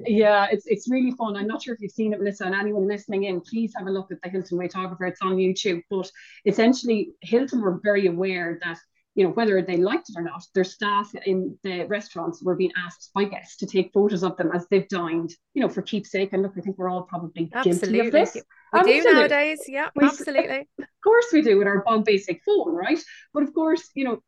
Yeah, 0.07 0.47
it's, 0.49 0.65
it's 0.67 0.89
really 0.89 1.11
fun. 1.11 1.35
I'm 1.35 1.45
not 1.45 1.61
sure 1.61 1.73
if 1.73 1.81
you've 1.81 1.91
seen 1.91 2.13
it, 2.13 2.19
Melissa, 2.19 2.45
and 2.45 2.55
anyone 2.55 2.87
listening 2.87 3.25
in, 3.25 3.41
please 3.41 3.73
have 3.77 3.87
a 3.87 3.91
look 3.91 4.09
at 4.13 4.21
the 4.23 4.29
Hilton 4.29 4.57
Weightographer. 4.57 5.09
It's 5.09 5.21
on 5.21 5.35
YouTube. 5.35 5.81
But 5.89 6.09
essentially, 6.45 7.09
Hilton 7.19 7.59
were 7.59 7.81
very 7.83 8.07
aware 8.07 8.59
that 8.63 8.77
you 9.15 9.23
know, 9.23 9.31
whether 9.31 9.61
they 9.61 9.77
liked 9.77 10.09
it 10.09 10.17
or 10.17 10.21
not, 10.21 10.43
their 10.53 10.65
staff 10.65 11.09
in 11.25 11.57
the 11.63 11.85
restaurants 11.85 12.43
were 12.43 12.55
being 12.55 12.71
asked 12.77 13.11
by 13.15 13.23
guests 13.23 13.55
to 13.57 13.65
take 13.65 13.93
photos 13.93 14.23
of 14.23 14.35
them 14.35 14.51
as 14.53 14.67
they've 14.67 14.89
dined, 14.89 15.31
you 15.53 15.61
know, 15.61 15.69
for 15.69 15.81
keepsake. 15.81 16.33
And 16.33 16.43
look, 16.43 16.53
I 16.57 16.61
think 16.61 16.77
we're 16.77 16.89
all 16.89 17.03
probably 17.03 17.49
absolutely. 17.53 17.93
guilty 17.93 18.07
of 18.07 18.11
this. 18.11 18.35
We 18.35 18.41
absolutely. 18.79 19.01
do 19.01 19.13
nowadays. 19.13 19.59
Yeah, 19.67 19.87
we, 19.95 20.05
absolutely. 20.05 20.67
Of 20.79 20.85
course 21.01 21.27
we 21.31 21.41
do 21.41 21.57
with 21.57 21.67
our 21.67 21.81
bog 21.83 22.03
basic 22.03 22.41
phone, 22.45 22.73
right? 22.73 22.99
But 23.33 23.43
of 23.43 23.53
course, 23.53 23.89
you 23.95 24.03
know, 24.03 24.19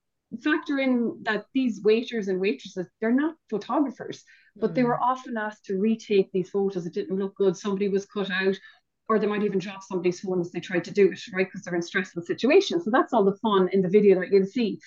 factor 0.42 0.80
in 0.80 1.20
that 1.24 1.46
these 1.54 1.82
waiters 1.84 2.30
and 2.30 2.40
waitresses, 2.40 2.88
they're 3.02 3.12
not 3.12 3.36
photographers, 3.50 4.24
but 4.56 4.72
mm. 4.72 4.76
they 4.76 4.84
were 4.84 5.02
often 5.02 5.38
asked 5.38 5.66
to 5.66 5.78
retake 5.78 6.32
these 6.32 6.50
photos. 6.50 6.86
It 6.86 6.94
didn't 6.94 7.20
look 7.20 7.36
good. 7.36 7.58
Somebody 7.58 7.90
was 7.90 8.06
cut 8.06 8.32
out 8.32 8.56
or 9.10 9.20
they 9.20 9.28
might 9.28 9.44
even 9.44 9.60
drop 9.60 9.84
somebody's 9.84 10.20
phone 10.20 10.42
as 10.42 10.52
they 10.52 10.60
try 10.60 10.80
to 10.80 10.92
do 10.92 11.12
it, 11.12 11.20
right? 11.34 11.48
Because 11.48 11.64
they're 11.64 11.76
in 11.76 11.82
stressful 11.82 12.24
situations. 12.24 12.84
So 12.84 12.92
that's 12.92 13.14
all 13.14 13.24
the 13.24 13.38
fun 13.38 13.70
in 13.72 13.82
the 13.82 13.90
video 13.90 14.20
that 14.20 14.32
you'll 14.32 14.46
see. 14.46 14.80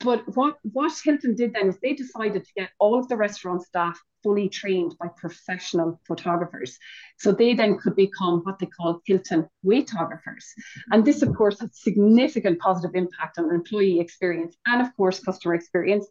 But 0.00 0.24
what, 0.36 0.58
what 0.62 0.92
Hilton 1.02 1.34
did 1.34 1.54
then 1.54 1.68
is 1.68 1.78
they 1.78 1.94
decided 1.94 2.44
to 2.44 2.52
get 2.54 2.70
all 2.78 2.98
of 2.98 3.08
the 3.08 3.16
restaurant 3.16 3.62
staff 3.62 3.98
fully 4.22 4.48
trained 4.48 4.94
by 5.00 5.08
professional 5.16 6.00
photographers. 6.06 6.78
So 7.18 7.32
they 7.32 7.54
then 7.54 7.78
could 7.78 7.96
become 7.96 8.40
what 8.42 8.58
they 8.58 8.66
call 8.66 9.00
Hilton 9.06 9.48
weighttographers. 9.64 10.44
And 10.90 11.04
this, 11.04 11.22
of 11.22 11.34
course, 11.34 11.60
has 11.60 11.70
significant 11.72 12.58
positive 12.58 12.94
impact 12.94 13.38
on 13.38 13.54
employee 13.54 14.00
experience 14.00 14.56
and, 14.66 14.82
of 14.82 14.94
course, 14.96 15.20
customer 15.20 15.54
experience. 15.54 16.06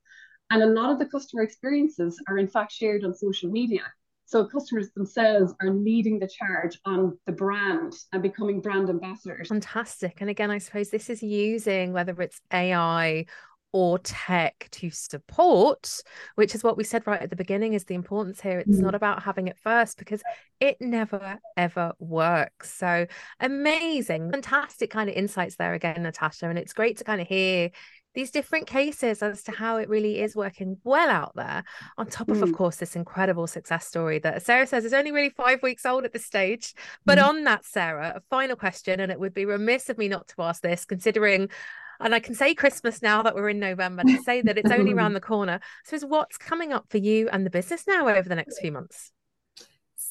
And 0.50 0.64
a 0.64 0.68
lot 0.68 0.92
of 0.92 0.98
the 0.98 1.06
customer 1.06 1.44
experiences 1.44 2.20
are, 2.28 2.38
in 2.38 2.48
fact, 2.48 2.72
shared 2.72 3.04
on 3.04 3.14
social 3.14 3.52
media. 3.52 3.84
So 4.26 4.46
customers 4.46 4.90
themselves 4.96 5.54
are 5.62 5.70
leading 5.70 6.20
the 6.20 6.28
charge 6.28 6.80
on 6.86 7.18
the 7.26 7.32
brand 7.32 7.94
and 8.12 8.24
becoming 8.24 8.60
brand 8.60 8.90
ambassadors. 8.90 9.50
Fantastic. 9.50 10.18
And 10.20 10.30
again, 10.30 10.50
I 10.50 10.58
suppose 10.58 10.90
this 10.90 11.10
is 11.10 11.22
using 11.22 11.94
whether 11.94 12.20
it's 12.22 12.42
AI 12.52 13.26
or 13.76 14.00
tech 14.00 14.70
to 14.72 14.90
support, 14.90 16.02
which 16.36 16.56
is 16.56 16.64
what 16.64 16.78
we 16.78 16.84
said 16.86 17.06
right 17.06 17.22
at 17.22 17.30
the 17.30 17.36
beginning 17.36 17.74
is 17.74 17.84
the 17.84 17.94
importance 17.94 18.40
here. 18.40 18.58
It's 18.60 18.78
mm. 18.78 18.84
not 18.84 18.96
about 18.96 19.22
having 19.22 19.50
it 19.50 19.58
first 19.60 19.98
because 19.98 20.24
it 20.62 20.78
never 20.80 21.40
ever 21.58 21.92
works. 22.00 22.74
So 22.74 23.06
amazing, 23.42 24.32
fantastic 24.32 24.92
kind 24.92 25.10
of 25.10 25.16
insights 25.18 25.58
there 25.58 25.74
again, 25.74 26.04
Natasha. 26.04 26.48
And 26.48 26.58
it's 26.58 26.72
great 26.72 27.00
to 27.00 27.04
kind 27.04 27.20
of 27.20 27.28
hear 27.28 27.70
these 28.16 28.32
different 28.32 28.68
cases 28.68 29.22
as 29.22 29.44
to 29.44 29.52
how 29.52 29.78
it 29.78 29.90
really 29.90 30.22
is 30.22 30.36
working 30.36 30.78
well 30.84 31.10
out 31.10 31.34
there 31.36 31.64
on 31.98 32.08
top 32.08 32.30
of 32.30 32.38
mm. 32.38 32.44
of 32.44 32.54
course 32.54 32.78
this 32.78 32.96
incredible 32.96 33.48
success 33.48 33.86
story 33.86 34.20
that 34.20 34.42
sarah 34.42 34.66
says 34.66 34.86
is 34.86 34.94
only 34.94 35.12
really 35.12 35.30
five 35.30 35.62
weeks 35.62 35.86
old 35.86 36.06
at 36.06 36.14
this 36.14 36.26
stage 36.26 36.74
but 37.06 37.18
mm. 37.18 37.28
on 37.28 37.44
that 37.44 37.64
sarah 37.66 38.14
a 38.16 38.22
final 38.30 38.56
question 38.56 39.00
and 39.00 39.12
it 39.12 39.20
would 39.20 39.34
be 39.34 39.46
remiss 39.46 39.90
of 39.90 39.98
me 39.98 40.08
not 40.08 40.28
to 40.28 40.42
ask 40.42 40.62
this 40.62 40.86
considering 40.86 41.50
and 42.00 42.14
I 42.14 42.20
can 42.20 42.36
say 42.36 42.54
Christmas 42.54 43.02
now 43.02 43.24
that 43.24 43.36
we're 43.36 43.48
in 43.48 43.60
November 43.60 44.04
to 44.04 44.22
say 44.24 44.42
that 44.42 44.58
it's 44.58 44.70
only 44.70 44.92
around 44.92 45.14
the 45.14 45.22
corner. 45.22 45.62
So, 45.86 45.96
is 45.96 46.04
what's 46.06 46.38
coming 46.38 46.74
up 46.74 46.88
for 46.90 46.98
you 46.98 47.30
and 47.30 47.46
the 47.46 47.50
business 47.50 47.88
now 47.88 48.10
over 48.10 48.28
the 48.28 48.36
next 48.36 48.60
few 48.60 48.74
months? 48.74 49.14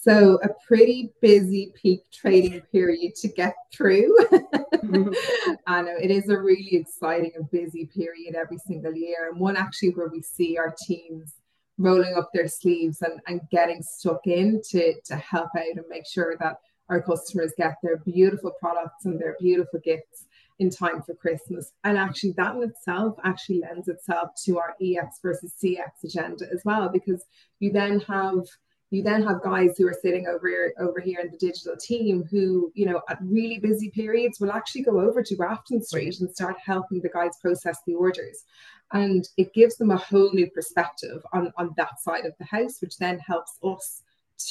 So, 0.05 0.39
a 0.43 0.49
pretty 0.67 1.15
busy 1.23 1.73
peak 1.81 2.03
trading 2.13 2.61
period 2.71 3.15
to 3.17 3.29
get 3.29 3.55
through. 3.73 4.15
Mm-hmm. 4.33 5.13
I 5.67 5.81
know 5.81 5.97
it 5.99 6.11
is 6.11 6.29
a 6.29 6.39
really 6.39 6.77
exciting 6.77 7.33
and 7.37 7.51
busy 7.51 7.87
period 7.87 8.35
every 8.35 8.59
single 8.59 8.95
year, 8.95 9.31
and 9.31 9.41
one 9.41 9.57
actually 9.57 9.93
where 9.93 10.09
we 10.09 10.21
see 10.21 10.59
our 10.59 10.75
teams 10.87 11.37
rolling 11.79 12.17
up 12.17 12.29
their 12.35 12.49
sleeves 12.49 13.01
and, 13.01 13.19
and 13.27 13.41
getting 13.51 13.83
stuck 13.83 14.27
in 14.27 14.61
to, 14.73 14.93
to 15.07 15.17
help 15.17 15.49
out 15.57 15.77
and 15.77 15.85
make 15.89 16.07
sure 16.07 16.37
that 16.39 16.59
our 16.91 17.01
customers 17.01 17.55
get 17.57 17.77
their 17.83 17.97
beautiful 17.97 18.53
products 18.61 19.07
and 19.07 19.19
their 19.19 19.37
beautiful 19.41 19.81
gifts 19.83 20.27
in 20.59 20.69
time 20.69 21.01
for 21.01 21.15
Christmas. 21.15 21.73
And 21.83 21.97
actually, 21.97 22.33
that 22.33 22.57
in 22.57 22.63
itself 22.63 23.17
actually 23.25 23.61
lends 23.61 23.89
itself 23.89 24.33
to 24.45 24.59
our 24.59 24.75
EX 24.83 25.19
versus 25.23 25.55
CX 25.63 26.05
agenda 26.05 26.47
as 26.53 26.61
well, 26.63 26.91
because 26.91 27.25
you 27.59 27.73
then 27.73 28.01
have 28.01 28.45
you 28.91 29.03
then 29.03 29.23
have 29.23 29.43
guys 29.43 29.77
who 29.77 29.89
are 29.89 29.97
sitting 30.01 30.27
over 30.27 30.49
here, 30.49 30.75
over 30.79 31.01
here 31.01 31.21
in 31.21 31.31
the 31.31 31.39
digital 31.39 31.77
team 31.77 32.25
who, 32.31 32.71
you 32.75 32.87
know, 32.87 33.01
at 33.09 33.19
really 33.23 33.59
busy 33.59 33.91
periods 33.91 34.39
will 34.41 34.53
actually 34.53 34.83
go 34.83 35.01
over 35.01 35.23
to 35.23 35.37
Grafton 35.37 35.83
Street 35.83 36.21
and 36.21 36.31
start 36.31 36.57
helping 36.65 37.01
the 37.01 37.09
guys 37.09 37.37
process 37.41 37.79
the 37.87 37.95
orders. 37.95 38.45
And 38.93 39.27
it 39.37 39.53
gives 39.55 39.77
them 39.77 39.91
a 39.91 39.97
whole 39.97 40.33
new 40.33 40.49
perspective 40.51 41.25
on, 41.33 41.53
on 41.57 41.75
that 41.77 42.01
side 42.01 42.27
of 42.27 42.35
the 42.39 42.45
house, 42.45 42.81
which 42.81 42.99
then 42.99 43.19
helps 43.19 43.59
us 43.65 44.03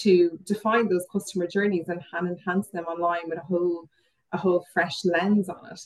to 0.01 0.37
define 0.43 0.89
those 0.89 1.05
customer 1.11 1.47
journeys 1.47 1.87
and 1.89 2.01
enhance 2.27 2.69
them 2.69 2.85
online 2.85 3.29
with 3.29 3.37
a 3.37 3.43
whole 3.43 3.87
a 4.33 4.37
whole 4.37 4.65
fresh 4.73 5.05
lens 5.05 5.47
on 5.47 5.63
it. 5.71 5.79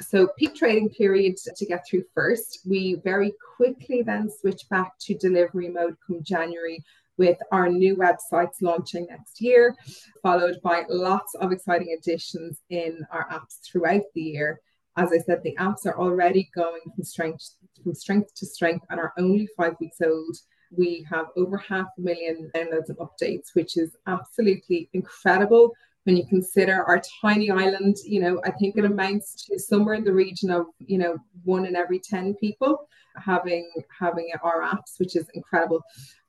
So 0.00 0.28
peak 0.38 0.54
trading 0.54 0.88
period 0.88 1.36
to 1.36 1.66
get 1.66 1.86
through 1.86 2.04
first. 2.14 2.60
We 2.66 2.94
very 3.04 3.34
quickly 3.56 4.02
then 4.02 4.30
switch 4.30 4.68
back 4.70 4.92
to 5.00 5.14
delivery 5.14 5.68
mode 5.68 5.96
come 6.06 6.22
January 6.22 6.82
with 7.20 7.36
our 7.52 7.68
new 7.68 7.94
websites 7.96 8.62
launching 8.62 9.06
next 9.10 9.42
year, 9.42 9.76
followed 10.22 10.56
by 10.64 10.84
lots 10.88 11.34
of 11.34 11.52
exciting 11.52 11.94
additions 11.98 12.62
in 12.70 13.06
our 13.12 13.28
apps 13.28 13.58
throughout 13.62 14.06
the 14.14 14.22
year. 14.22 14.58
As 14.96 15.12
I 15.12 15.18
said, 15.18 15.42
the 15.44 15.54
apps 15.60 15.84
are 15.84 15.98
already 16.00 16.48
going 16.54 16.80
from 16.94 17.04
strength 17.04 17.56
from 17.84 17.94
strength 17.94 18.34
to 18.36 18.46
strength 18.46 18.86
and 18.88 18.98
are 18.98 19.12
only 19.18 19.46
five 19.54 19.74
weeks 19.80 19.98
old. 20.02 20.34
We 20.74 21.06
have 21.10 21.26
over 21.36 21.58
half 21.58 21.88
a 21.98 22.00
million 22.00 22.50
downloads 22.54 22.88
and 22.88 22.98
updates, 22.98 23.48
which 23.52 23.76
is 23.76 23.90
absolutely 24.06 24.88
incredible 24.94 25.74
when 26.04 26.16
you 26.16 26.26
consider 26.26 26.84
our 26.84 27.02
tiny 27.20 27.50
island, 27.50 27.96
you 28.04 28.20
know, 28.20 28.40
I 28.44 28.50
think 28.52 28.76
it 28.76 28.84
amounts 28.84 29.44
to 29.46 29.58
somewhere 29.58 29.94
in 29.94 30.04
the 30.04 30.12
region 30.12 30.50
of, 30.50 30.66
you 30.78 30.98
know, 30.98 31.18
one 31.44 31.66
in 31.66 31.76
every 31.76 31.98
10 31.98 32.34
people 32.34 32.88
having 33.16 33.70
having 33.98 34.30
our 34.42 34.62
apps, 34.62 34.98
which 34.98 35.16
is 35.16 35.28
incredible. 35.34 35.82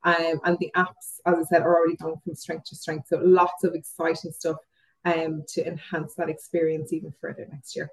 Um, 0.03 0.41
and 0.43 0.57
the 0.59 0.71
apps, 0.75 1.19
as 1.25 1.35
I 1.35 1.43
said, 1.43 1.61
are 1.61 1.75
already 1.75 1.95
going 1.95 2.19
from 2.23 2.35
strength 2.35 2.65
to 2.65 2.75
strength. 2.75 3.07
So 3.07 3.19
lots 3.23 3.63
of 3.63 3.75
exciting 3.75 4.31
stuff 4.31 4.57
um, 5.05 5.43
to 5.49 5.65
enhance 5.65 6.15
that 6.15 6.29
experience 6.29 6.91
even 6.91 7.13
further 7.21 7.47
next 7.51 7.75
year. 7.75 7.89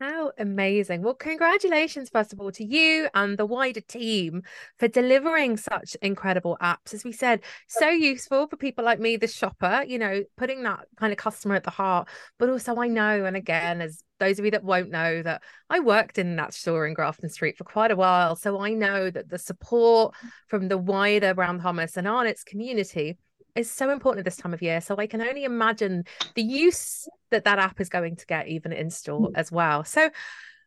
How 0.00 0.32
amazing. 0.38 1.02
Well, 1.02 1.14
congratulations, 1.14 2.10
first 2.10 2.32
of 2.32 2.40
all, 2.40 2.50
to 2.52 2.64
you 2.64 3.08
and 3.14 3.38
the 3.38 3.46
wider 3.46 3.80
team 3.80 4.42
for 4.76 4.88
delivering 4.88 5.56
such 5.56 5.96
incredible 6.02 6.58
apps. 6.60 6.92
As 6.92 7.04
we 7.04 7.12
said, 7.12 7.42
so 7.68 7.88
useful 7.88 8.48
for 8.48 8.56
people 8.56 8.84
like 8.84 8.98
me, 8.98 9.16
the 9.16 9.28
shopper, 9.28 9.84
you 9.86 9.98
know, 9.98 10.24
putting 10.36 10.64
that 10.64 10.86
kind 10.96 11.12
of 11.12 11.16
customer 11.16 11.54
at 11.54 11.62
the 11.62 11.70
heart. 11.70 12.08
But 12.40 12.50
also, 12.50 12.76
I 12.76 12.88
know, 12.88 13.24
and 13.24 13.36
again, 13.36 13.80
as 13.80 14.02
those 14.18 14.40
of 14.40 14.44
you 14.44 14.50
that 14.50 14.64
won't 14.64 14.90
know, 14.90 15.22
that 15.22 15.42
I 15.70 15.78
worked 15.78 16.18
in 16.18 16.36
that 16.36 16.54
store 16.54 16.86
in 16.88 16.94
Grafton 16.94 17.28
Street 17.28 17.56
for 17.56 17.64
quite 17.64 17.92
a 17.92 17.96
while. 17.96 18.34
So 18.34 18.60
I 18.60 18.74
know 18.74 19.10
that 19.10 19.28
the 19.28 19.38
support 19.38 20.14
from 20.48 20.66
the 20.66 20.78
wider 20.78 21.34
Brown 21.34 21.60
Thomas 21.60 21.96
and 21.96 22.08
Arnotts 22.08 22.44
community 22.44 23.16
is 23.54 23.70
so 23.70 23.90
important 23.90 24.20
at 24.20 24.24
this 24.24 24.36
time 24.36 24.54
of 24.54 24.62
year. 24.62 24.80
So 24.80 24.96
I 24.96 25.06
can 25.06 25.22
only 25.22 25.44
imagine 25.44 26.04
the 26.34 26.42
use 26.42 27.08
that 27.30 27.44
that 27.44 27.58
app 27.58 27.80
is 27.80 27.88
going 27.88 28.16
to 28.16 28.26
get 28.26 28.48
even 28.48 28.72
in 28.72 28.90
store 28.90 29.28
mm. 29.28 29.32
as 29.34 29.52
well. 29.52 29.84
So 29.84 30.10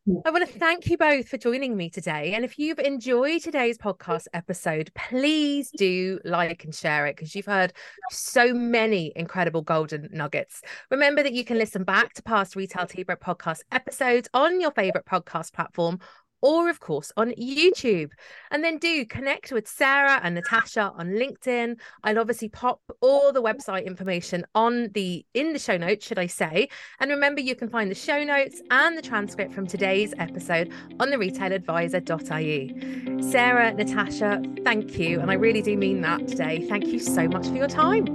mm. 0.08 0.22
I 0.26 0.30
want 0.30 0.48
to 0.48 0.60
thank 0.60 0.88
you 0.88 0.98
both 0.98 1.28
for 1.28 1.38
joining 1.38 1.76
me 1.76 1.90
today. 1.90 2.34
And 2.34 2.46
if 2.46 2.58
you've 2.58 2.80
enjoyed 2.80 3.42
today's 3.42 3.78
podcast 3.78 4.28
episode, 4.34 4.92
please 4.96 5.72
do 5.78 6.20
like 6.24 6.64
and 6.64 6.74
share 6.74 7.06
it 7.08 7.16
because 7.16 7.36
you've 7.36 7.46
heard 7.46 7.74
so 8.10 8.54
many 8.54 9.12
incredible 9.16 9.62
golden 9.62 10.10
nuggets. 10.12 10.62
Remember 10.92 11.24
that 11.24 11.34
you 11.34 11.44
can 11.44 11.58
listen 11.58 11.84
back 11.84 12.14
to 12.14 12.24
past 12.24 12.56
Retail 12.56 12.88
Tea 12.88 13.04
Break 13.04 13.20
podcast 13.20 13.62
episodes 13.72 14.30
on 14.34 14.62
your 14.62 14.72
favorite 14.72 15.06
podcast 15.06 15.54
platform 15.54 16.00
or 16.42 16.70
of 16.70 16.80
course 16.80 17.12
on 17.18 17.32
YouTube. 17.32 18.12
And 18.52 18.64
then 18.64 18.78
do 18.78 19.06
connect 19.06 19.52
with 19.52 19.68
Sarah 19.68 20.20
and 20.24 20.36
Natasha 20.36 20.94
on 20.96 21.10
LinkedIn. 21.10 21.78
I'll 22.04 22.20
obviously 22.20 22.50
pop 22.50 22.82
all 23.02 23.32
the 23.32 23.42
website 23.42 23.86
information 23.86 24.46
on 24.56 24.90
the 24.94 25.26
in 25.34 25.54
the 25.54 25.60
show 25.60 25.78
notes, 25.78 26.06
should 26.06 26.20
I 26.20 26.28
say. 26.28 26.70
And 27.00 27.12
remember 27.12 27.42
you 27.42 27.56
can 27.56 27.70
find 27.70 27.90
the 27.90 27.96
show 27.96 28.24
notes 28.24 28.62
and 28.72 28.98
the 28.98 29.02
transcript 29.02 29.54
from 29.54 29.68
today's 29.68 30.14
episode 30.18 30.72
on 31.00 31.10
the 31.10 31.18
retailadvisor.ie. 31.18 33.22
Sarah, 33.22 33.74
Natasha, 33.74 34.42
thank 34.64 34.98
you. 34.98 35.20
And 35.20 35.30
I 35.32 35.36
really 35.36 35.62
do 35.62 35.78
mean 35.78 36.02
that 36.02 36.28
today. 36.28 36.66
Thank 36.68 36.88
you 36.88 37.00
so 37.00 37.28
much 37.28 37.48
for 37.48 37.56
your 37.56 37.68
time. 37.68 38.06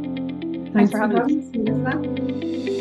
Thanks, 0.73 0.91
Thanks 0.91 0.93
for 0.93 0.99
having 0.99 2.67
us. 2.67 2.72